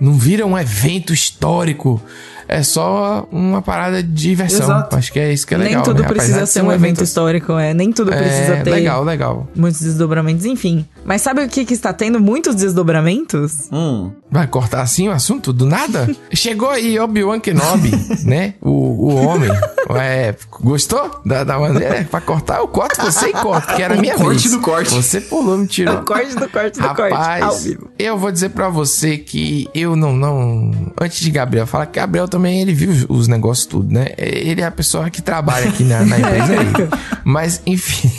Não 0.00 0.12
vira 0.12 0.46
um 0.46 0.56
evento 0.56 1.12
histórico 1.12 2.00
é 2.48 2.62
só 2.62 3.28
uma 3.30 3.60
parada 3.60 4.02
de 4.02 4.10
diversão. 4.10 4.64
Exato. 4.64 4.96
Acho 4.96 5.12
que 5.12 5.20
é 5.20 5.32
isso 5.32 5.46
que 5.46 5.54
é 5.54 5.58
legal. 5.58 5.74
Nem 5.74 5.82
tudo 5.82 6.02
né? 6.02 6.08
precisa 6.08 6.46
ser 6.46 6.62
um 6.62 6.72
evento 6.72 7.04
histórico, 7.04 7.52
é. 7.52 7.74
Nem 7.74 7.92
tudo 7.92 8.12
é, 8.12 8.16
precisa 8.16 8.56
ter. 8.64 8.70
Legal, 8.70 9.04
legal. 9.04 9.46
Muitos 9.54 9.82
desdobramentos, 9.82 10.46
enfim. 10.46 10.86
Mas 11.04 11.20
sabe 11.20 11.44
o 11.44 11.48
que, 11.48 11.66
que 11.66 11.74
está 11.74 11.92
tendo 11.92 12.18
muitos 12.18 12.54
desdobramentos? 12.54 13.68
Hum. 13.70 14.10
Vai 14.30 14.46
cortar 14.46 14.80
assim 14.80 15.08
o 15.08 15.12
assunto? 15.12 15.52
Do 15.52 15.66
nada? 15.66 16.08
Chegou 16.32 16.70
aí 16.70 16.98
Obi-Wan 16.98 17.38
Kenobi, 17.38 17.90
né? 18.24 18.54
O, 18.62 18.70
o 18.70 19.14
homem. 19.14 19.50
É, 19.96 20.34
gostou 20.60 21.22
da, 21.24 21.44
da 21.44 21.58
maneira? 21.58 21.96
É, 21.96 22.04
pra 22.04 22.20
cortar, 22.20 22.58
eu 22.58 22.68
corto 22.68 23.00
você 23.00 23.28
e 23.28 23.32
corto, 23.32 23.74
que 23.74 23.82
era 23.82 23.94
a 23.94 23.96
minha 23.96 24.16
corte 24.16 24.48
vez. 24.48 24.50
do 24.50 24.60
corte. 24.60 24.94
Você 24.94 25.18
pulou, 25.18 25.56
me 25.56 25.66
tirou. 25.66 26.00
O 26.00 26.04
corte 26.04 26.34
do 26.34 26.46
corte 26.46 26.78
do 26.78 26.86
Rapaz, 26.86 27.64
corte. 27.64 27.78
eu 27.98 28.18
vou 28.18 28.30
dizer 28.30 28.50
pra 28.50 28.68
você 28.68 29.16
que 29.16 29.66
eu 29.74 29.96
não, 29.96 30.12
não... 30.12 30.92
Antes 31.00 31.20
de 31.20 31.30
Gabriel 31.30 31.66
falar, 31.66 31.86
que 31.86 31.98
Gabriel 31.98 32.28
também, 32.28 32.37
ele 32.46 32.72
viu 32.72 32.92
os 33.08 33.28
negócios 33.28 33.66
tudo, 33.66 33.92
né? 33.92 34.08
Ele 34.16 34.60
é 34.60 34.64
a 34.64 34.70
pessoa 34.70 35.10
que 35.10 35.22
trabalha 35.22 35.68
aqui 35.68 35.84
na, 35.84 36.04
na 36.04 36.18
empresa 36.20 36.52
aí. 36.52 36.88
Mas, 37.24 37.62
enfim... 37.66 38.10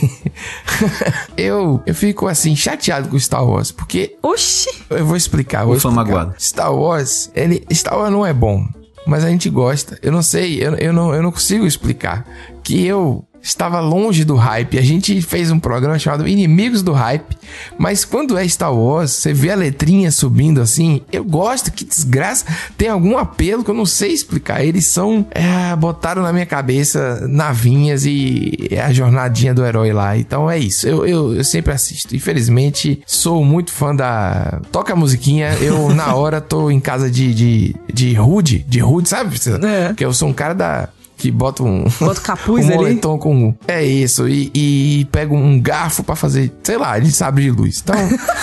eu, 1.38 1.82
eu 1.86 1.96
fico, 1.96 2.28
assim, 2.28 2.56
chateado 2.56 3.10
com 3.10 3.20
Star 3.20 3.46
Wars, 3.46 3.72
porque... 3.72 4.18
Oxi! 4.22 4.70
Eu 4.90 5.06
vou 5.06 5.16
explicar, 5.16 5.66
vou 5.66 5.76
explicar. 5.76 5.96
Magoado. 5.96 6.34
Star 6.40 6.74
Wars, 6.74 7.32
ele... 7.36 7.64
Star 7.72 7.98
Wars 7.98 8.12
não 8.12 8.26
é 8.26 8.34
bom 8.34 8.68
mas 9.08 9.24
a 9.24 9.30
gente 9.30 9.50
gosta. 9.50 9.98
Eu 10.04 10.12
não 10.12 10.22
sei, 10.22 10.64
eu, 10.64 10.76
eu, 10.76 10.94
não, 10.94 11.14
eu 11.16 11.24
não 11.24 11.32
consigo 11.32 11.66
explicar. 11.66 12.28
Que 12.62 12.86
eu 12.86 13.26
estava 13.42 13.80
longe 13.80 14.24
do 14.24 14.36
hype. 14.36 14.78
A 14.78 14.82
gente 14.82 15.22
fez 15.22 15.52
um 15.52 15.60
programa 15.60 15.98
chamado 15.98 16.28
Inimigos 16.28 16.82
do 16.82 16.92
Hype, 16.92 17.38
mas 17.78 18.06
quando 18.06 18.38
é 18.38 18.48
Star 18.48 18.74
Wars, 18.74 19.12
você 19.12 19.34
vê 19.34 19.52
a 19.52 19.56
letrinha 19.56 20.12
subindo 20.12 20.62
assim, 20.62 21.02
eu 21.12 21.24
gosto, 21.24 21.72
que 21.72 21.86
desgraça, 21.86 22.46
tem 22.78 22.90
algum 22.90 23.18
apelo 23.18 23.64
que 23.64 23.72
eu 23.72 23.76
não 23.76 23.86
sei 23.86 24.12
explicar. 24.12 24.64
Eles 24.64 24.86
são, 24.86 25.26
é, 25.32 25.76
botaram 25.76 26.22
na 26.22 26.34
minha 26.34 26.46
cabeça 26.46 27.28
navinhas 27.28 28.06
e 28.06 28.68
é 28.72 28.82
a 28.82 28.92
jornadinha 28.92 29.54
do 29.54 29.66
herói 29.66 29.92
lá. 29.92 30.18
Então 30.18 30.50
é 30.50 30.58
isso, 30.58 30.88
eu, 30.88 31.06
eu, 31.06 31.36
eu 31.36 31.44
sempre 31.44 31.74
assisto. 31.74 32.16
Infelizmente, 32.16 33.02
sou 33.06 33.44
muito 33.44 33.72
fã 33.72 33.96
da... 33.96 34.62
Toca 34.72 34.94
a 34.94 34.96
musiquinha, 34.96 35.54
eu 35.62 35.90
na 35.94 36.14
hora 36.16 36.42
tô 36.42 36.70
em 36.70 36.80
casa 36.80 37.10
de, 37.10 37.34
de, 37.34 37.76
de 37.94 38.14
Rude, 38.14 38.66
de 38.68 38.80
Rude, 38.80 39.10
sabe? 39.10 39.36
É. 39.64 39.88
Porque 39.88 40.06
eu 40.06 40.14
sou 40.14 40.30
um 40.30 40.34
cara 40.34 40.54
da 40.54 40.90
que 41.20 41.30
bota 41.30 41.64
um. 41.64 41.86
Bota 42.00 42.22
capuz 42.22 42.66
um 42.70 42.80
ali. 42.80 42.96
com. 42.98 43.54
É 43.68 43.84
isso. 43.84 44.28
E, 44.28 44.50
e 44.56 45.06
pega 45.12 45.34
um 45.34 45.60
garfo 45.60 46.02
para 46.02 46.16
fazer, 46.16 46.52
sei 46.64 46.78
lá, 46.78 46.98
de 46.98 47.12
sabre 47.12 47.44
de 47.44 47.52
luz. 47.52 47.84
Então, 47.84 47.96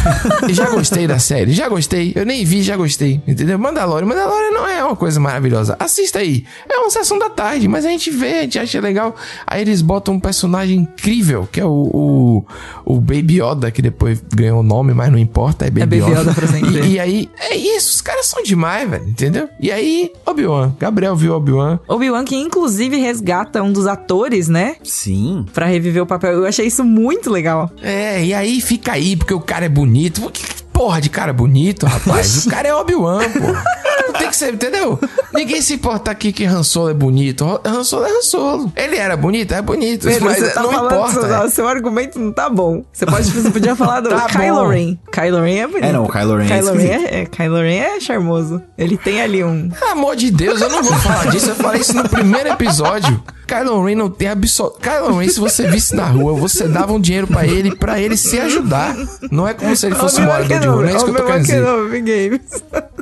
já 0.53 0.69
gostei 0.71 1.07
da 1.07 1.19
série. 1.19 1.53
Já 1.53 1.69
gostei. 1.69 2.13
Eu 2.15 2.27
nem 2.27 2.45
vi, 2.45 2.63
já 2.63 2.77
gostei. 2.77 3.23
Entendeu? 3.27 3.59
Mandalorian. 3.59 4.07
Mandalorian 4.07 4.51
não 4.51 4.69
é 4.69 4.85
uma 4.85 4.95
coisa 4.95 5.19
maravilhosa. 5.19 5.75
Assista 5.81 6.19
aí. 6.19 6.45
É 6.69 6.77
uma 6.79 6.91
sessão 6.91 7.19
da 7.19 7.31
tarde, 7.31 7.67
mas 7.67 7.87
a 7.87 7.89
gente 7.89 8.11
vê, 8.11 8.41
a 8.41 8.43
gente 8.43 8.59
acha 8.59 8.81
legal. 8.81 9.17
Aí 9.47 9.63
eles 9.63 9.81
botam 9.81 10.15
um 10.15 10.21
personagem 10.21 10.81
incrível, 10.81 11.49
que 11.51 11.59
é 11.61 11.65
o, 11.65 11.71
o, 11.95 12.47
o 12.85 13.01
Baby 13.01 13.41
Yoda, 13.41 13.71
que 13.71 13.81
depois 13.81 14.23
ganhou 14.35 14.61
o 14.61 14.63
nome, 14.63 14.93
mas 14.93 15.11
não 15.11 15.19
importa. 15.19 15.67
É 15.67 15.71
Baby, 15.71 15.97
é 15.97 16.01
Baby 16.01 16.13
Yoda. 16.13 16.31
Yoda. 16.33 16.87
E, 16.87 16.93
e 16.93 17.01
aí, 17.01 17.31
é 17.39 17.57
isso. 17.57 17.95
Os 17.95 18.01
caras 18.03 18.27
são 18.27 18.43
demais, 18.43 18.89
velho. 18.89 19.09
Entendeu? 19.09 19.49
E 19.59 19.73
aí, 19.73 20.13
Obi-Wan. 20.27 20.75
Gabriel 20.79 21.17
viu 21.17 21.35
Obi-Wan. 21.35 21.81
Obi-Wan 21.89 22.25
que, 22.25 22.37
inclusive, 22.37 22.66
inclusive 22.67 22.97
resgata 22.97 23.63
um 23.63 23.73
dos 23.73 23.87
atores, 23.87 24.49
né? 24.49 24.75
Sim. 24.83 25.47
Pra 25.55 25.67
reviver 25.67 26.03
o 26.03 26.07
papel. 26.07 26.33
Eu 26.33 26.47
achei 26.47 26.67
isso 26.67 26.83
muito 26.83 27.31
legal. 27.31 27.71
É, 27.81 28.25
e 28.25 28.35
aí 28.35 28.61
fica 28.61 28.93
aí, 28.93 29.17
porque 29.17 29.33
o 29.33 29.41
cara 29.41 29.67
é 29.67 29.69
bonito. 29.69 30.29
Que 30.33 30.45
porra 30.73 31.01
de 31.01 31.09
cara 31.09 31.33
bonito, 31.33 31.87
rapaz? 31.87 32.45
o 32.45 32.51
cara 32.51 32.67
é 32.67 32.75
Obi-Wan, 32.75 33.21
pô. 33.31 33.86
Tem 34.19 34.29
que 34.29 34.37
ser, 34.37 34.55
entendeu? 34.55 34.99
Ninguém 35.33 35.61
se 35.61 35.75
importa 35.75 36.11
aqui 36.11 36.33
que 36.33 36.45
Han 36.45 36.63
Solo 36.63 36.91
é 36.91 36.95
bonito. 36.95 37.61
Han 37.65 37.85
Solo 37.85 38.07
é 38.07 38.11
Han 38.11 38.23
Solo. 38.23 38.73
Ele 38.77 38.97
era 38.97 39.17
bonito? 39.17 39.53
É 39.53 39.63
bonito. 39.63 40.07
Pedro, 40.07 40.25
mas 40.25 40.39
você 40.39 40.51
tá 40.51 40.63
não 40.63 40.73
falando 40.73 40.95
importa. 40.95 41.41
Seu, 41.41 41.51
seu 41.51 41.69
argumento 41.69 42.19
não 42.19 42.33
tá 42.33 42.49
bom. 42.49 42.85
Você, 42.93 43.07
pode, 43.07 43.31
você 43.31 43.51
podia 43.51 43.77
falar 43.77 44.01
do 44.01 44.11
tá 44.11 44.27
Kylo 44.27 44.57
bom. 44.57 44.69
Ren. 44.69 44.99
Kylo 45.13 45.43
Ren 45.43 45.57
é 45.57 45.67
bonito. 45.67 45.85
É, 45.85 45.93
não, 45.93 46.05
o 46.05 46.09
Kylo 46.09 46.37
Ren 46.37 46.47
Kylo 46.47 46.69
é 46.69 46.73
Ren 46.73 46.89
é, 46.89 47.21
é, 47.21 47.27
Kylo 47.27 47.57
Ren 47.57 47.77
é 47.77 48.01
charmoso. 48.01 48.63
Ele 48.77 48.97
tem 48.97 49.21
ali 49.21 49.45
um... 49.45 49.71
Amor 49.91 50.17
de 50.17 50.31
Deus, 50.31 50.61
eu 50.61 50.69
não 50.69 50.83
vou 50.83 50.97
falar 50.99 51.31
disso. 51.31 51.51
Eu 51.51 51.57
falei 51.57 51.81
isso 51.81 51.95
no 51.95 52.09
primeiro 52.09 52.49
episódio. 52.49 53.23
Kylo 53.47 53.85
Ren 53.85 53.95
não 53.95 54.11
tem 54.11 54.29
absoluto. 54.29 54.81
Kylo 54.81 55.19
Ren, 55.19 55.29
se 55.29 55.39
você 55.39 55.69
visse 55.69 55.95
na 55.95 56.07
rua, 56.07 56.35
você 56.35 56.67
dava 56.67 56.93
um 56.93 57.01
dinheiro 57.01 57.27
pra 57.27 57.47
ele, 57.47 57.75
pra 57.75 58.01
ele 58.01 58.17
se 58.17 58.39
ajudar. 58.41 58.97
Não 59.31 59.47
é 59.47 59.55
como 59.55 59.75
se 59.77 59.87
ele 59.87 59.95
fosse 59.95 60.21
um 60.21 60.25
morador 60.25 60.59
de 60.59 60.67
rua, 60.67 60.83
não 60.83 60.89
é 60.89 60.95
isso 60.95 61.05
que 61.05 61.11
eu 61.11 61.15
tô 61.15 61.25
querendo 61.25 61.43
dizer. 61.45 62.41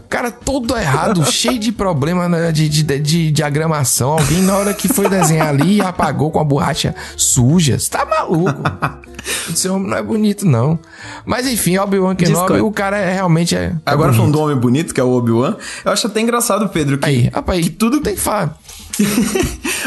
Cara, 0.08 0.30
todo 0.30 0.76
errado, 0.76 1.03
cheio 1.30 1.58
de 1.58 1.72
problema 1.72 2.28
né, 2.28 2.52
de, 2.52 2.68
de, 2.68 2.82
de, 2.82 2.98
de 2.98 3.30
diagramação. 3.30 4.12
Alguém, 4.12 4.42
na 4.42 4.56
hora 4.56 4.74
que 4.74 4.88
foi 4.88 5.08
desenhar 5.08 5.48
ali, 5.48 5.80
apagou 5.82 6.30
com 6.30 6.40
a 6.40 6.44
borracha 6.44 6.94
suja. 7.16 7.78
Você 7.78 7.90
tá 7.90 8.04
maluco. 8.04 8.62
Esse 9.50 9.68
homem 9.68 9.88
não 9.88 9.96
é 9.96 10.02
bonito, 10.02 10.46
não. 10.46 10.78
Mas 11.24 11.46
enfim, 11.46 11.78
Obi-Wan 11.78 12.14
Kenobi, 12.14 12.60
o 12.60 12.70
cara 12.70 12.98
é, 12.98 13.14
realmente 13.14 13.56
é. 13.56 13.72
Agora 13.84 14.12
falando 14.12 14.32
do 14.32 14.40
homem 14.40 14.56
bonito, 14.56 14.92
que 14.92 15.00
é 15.00 15.04
o 15.04 15.10
Obi-Wan, 15.10 15.56
eu 15.84 15.92
acho 15.92 16.06
até 16.06 16.20
engraçado, 16.20 16.68
Pedro, 16.68 16.98
que, 16.98 17.08
aí, 17.08 17.30
rapaz, 17.32 17.64
que 17.64 17.70
tudo 17.70 18.00
tem 18.00 18.14
que 18.14 18.20
falar. 18.20 18.58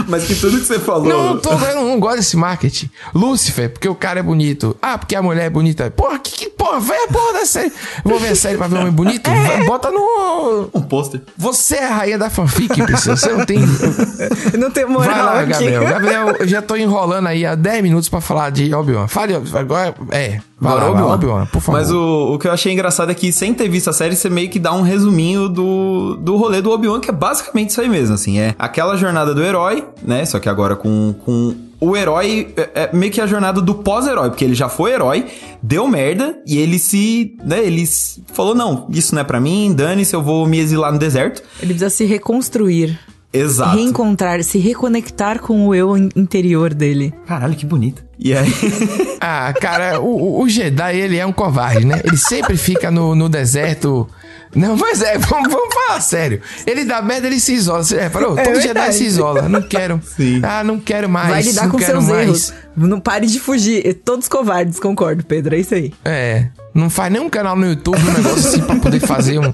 Mas 0.08 0.26
que 0.26 0.36
tudo 0.36 0.60
que 0.60 0.66
você 0.66 0.80
falou. 0.80 1.08
Não, 1.08 1.34
não 1.34 1.38
tô, 1.40 1.52
eu 1.52 1.76
não, 1.76 2.00
gosto 2.00 2.18
desse 2.18 2.38
marketing. 2.38 2.90
Lúcifer, 3.14 3.72
porque 3.72 3.88
o 3.88 3.96
cara 3.96 4.20
é 4.20 4.24
bonito. 4.24 4.76
Ah, 4.82 4.98
porque 4.98 5.16
a 5.16 5.22
mulher 5.22 5.46
é 5.46 5.50
bonita. 5.50 5.90
Porra, 5.92 6.20
que, 6.20 6.32
que 6.32 6.50
porra, 6.50 6.80
vai 6.80 7.04
a 7.04 7.08
porra 7.08 7.34
da 7.34 7.46
série. 7.46 7.72
Vou 8.04 8.20
ver 8.20 8.30
a 8.30 8.36
série 8.36 8.58
pra 8.58 8.68
ver 8.68 8.78
um 8.78 8.82
homem 8.82 8.94
bonito? 8.94 9.30
Vai, 9.30 9.66
Bota 9.66 9.92
no. 9.92 10.70
Um 10.74 10.82
pôster. 10.82 11.22
Você 11.38 11.76
é 11.76 11.86
a 11.86 11.96
rainha 11.96 12.18
da 12.18 12.30
fanfic, 12.30 12.82
Priscila. 12.84 13.16
Você 13.18 13.32
não 13.32 13.46
tem. 13.46 13.60
Não 14.58 14.72
tem 14.72 14.86
Vai 14.86 14.94
moral 14.94 15.26
lá, 15.26 15.40
aqui. 15.42 15.52
Gabriel. 15.52 15.84
Gabriel, 15.84 16.36
eu 16.40 16.48
já 16.48 16.62
tô 16.62 16.76
enrolando 16.76 17.28
aí 17.28 17.46
há 17.46 17.56
10 17.56 17.84
minutos 17.84 18.10
pra 18.10 18.22
falar 18.22 18.50
de 18.50 18.74
Obi-Wan. 18.74 19.08
Fale, 19.08 19.36
agora. 19.36 19.94
É. 20.12 20.40
Vai 20.60 20.74
lá, 20.74 20.90
vai, 20.90 21.04
Obi-Wan, 21.04 21.46
por 21.46 21.62
favor. 21.62 21.80
Mas 21.80 21.92
o, 21.92 22.34
o 22.34 22.40
que 22.40 22.48
eu 22.48 22.52
achei 22.52 22.74
engraçado 22.74 23.12
é 23.12 23.14
que, 23.14 23.32
sem 23.32 23.54
ter 23.54 23.70
visto 23.70 23.90
a 23.90 23.94
série, 23.94 24.16
você 24.16 24.28
meio 24.30 24.50
que 24.50 24.58
dá 24.58 24.74
um 24.74 24.82
resuminho 24.82 25.48
do, 25.48 26.16
do 26.16 26.36
rolê 26.36 26.62
do 26.62 26.72
Obi-Wan, 26.72 27.00
que 27.00 27.12
é 27.12 27.14
basicamente 27.14 27.70
isso 27.70 27.80
aí 27.82 27.88
mesmo, 27.88 28.16
assim. 28.16 28.40
É 28.40 28.56
aquela 28.58 28.98
jornada 28.98 29.36
do 29.36 29.44
herói, 29.44 29.86
né? 30.02 30.26
Só 30.26 30.40
que 30.40 30.50
agora 30.50 30.76
com, 30.76 31.14
com 31.24 31.56
o 31.80 31.96
herói, 31.96 32.54
é, 32.58 32.70
é 32.74 32.90
meio 32.92 33.12
que 33.12 33.22
a 33.22 33.28
jornada 33.28 33.62
do 33.62 33.76
pós-herói, 33.76 34.30
porque 34.30 34.44
ele 34.44 34.56
já 34.56 34.68
foi 34.68 34.94
herói, 34.94 35.28
deu 35.62 35.88
merda, 35.88 36.40
e 36.46 36.58
ele 36.58 36.80
se, 36.80 37.38
né, 37.46 37.64
ele 37.64 37.86
falou, 38.34 38.56
não, 38.56 38.88
isso 38.90 39.14
não 39.14 39.22
é 39.22 39.24
pra 39.24 39.40
mim, 39.40 39.72
dane-se, 39.74 40.16
eu 40.16 40.24
vou 40.24 40.48
me 40.48 40.58
exilar 40.60 40.92
no 40.92 40.98
deserto. 40.98 41.44
Ele 41.62 41.74
precisa 41.74 41.90
se 41.90 42.04
reconstruir. 42.06 43.00
Exato. 43.34 43.76
Reencontrar, 43.78 44.44
se 44.44 44.58
reconectar 44.58 45.40
com 45.40 45.68
o 45.68 45.76
eu 45.76 45.98
in- 45.98 46.10
interior 46.16 46.74
dele. 46.74 47.14
Caralho, 47.28 47.56
que 47.56 47.66
bonito. 47.66 48.04
E 48.18 48.34
aí... 48.34 48.48
Ah, 49.20 49.52
cara, 49.60 50.00
o, 50.00 50.42
o- 50.42 50.48
Jedi, 50.48 50.96
ele 51.00 51.18
é 51.18 51.26
um 51.26 51.34
covarde, 51.34 51.84
né? 51.86 52.00
Ele 52.06 52.16
sempre 52.18 52.56
fica 52.56 52.90
no, 52.92 53.16
no 53.16 53.28
deserto. 53.28 54.08
Não, 54.56 54.78
mas 54.78 55.02
é, 55.02 55.18
vamos, 55.20 55.52
vamos 55.52 55.74
falar 55.74 56.00
sério. 56.02 56.40
Ele 56.66 56.86
dá 56.86 57.02
merda, 57.02 57.26
ele 57.28 57.40
se 57.40 57.54
isola. 57.54 57.84
Você 57.84 58.00
reparou? 58.00 58.36
Todo 58.36 58.62
Jedi 58.62 58.94
se 58.94 59.04
isola. 59.06 59.50
Não 59.50 59.62
quero. 59.64 60.00
Sim. 60.16 60.40
Ah, 60.44 60.64
não 60.64 60.80
quero 60.80 61.10
mais. 61.10 61.30
Vai 61.30 61.42
lidar 61.42 61.64
não 61.64 61.72
com 61.72 61.78
quero 61.78 61.92
seus 61.94 62.06
mais. 62.06 62.22
erros. 62.28 62.54
Não 62.78 63.00
pare 63.00 63.26
de 63.26 63.40
fugir. 63.40 63.96
Todos 64.06 64.28
covardes, 64.28 64.80
concordo, 64.80 65.26
Pedro. 65.26 65.56
É 65.56 65.60
isso 65.60 65.74
aí. 65.74 65.92
É. 66.06 66.48
Não 66.74 66.90
faz 66.92 67.12
nem 67.12 67.20
um 67.22 67.30
canal 67.30 67.56
no 67.56 67.66
YouTube, 67.68 68.00
um 68.00 68.14
negócio 68.14 68.50
assim, 68.50 68.62
pra 68.62 68.76
poder 68.76 69.00
fazer 69.00 69.40
um, 69.40 69.52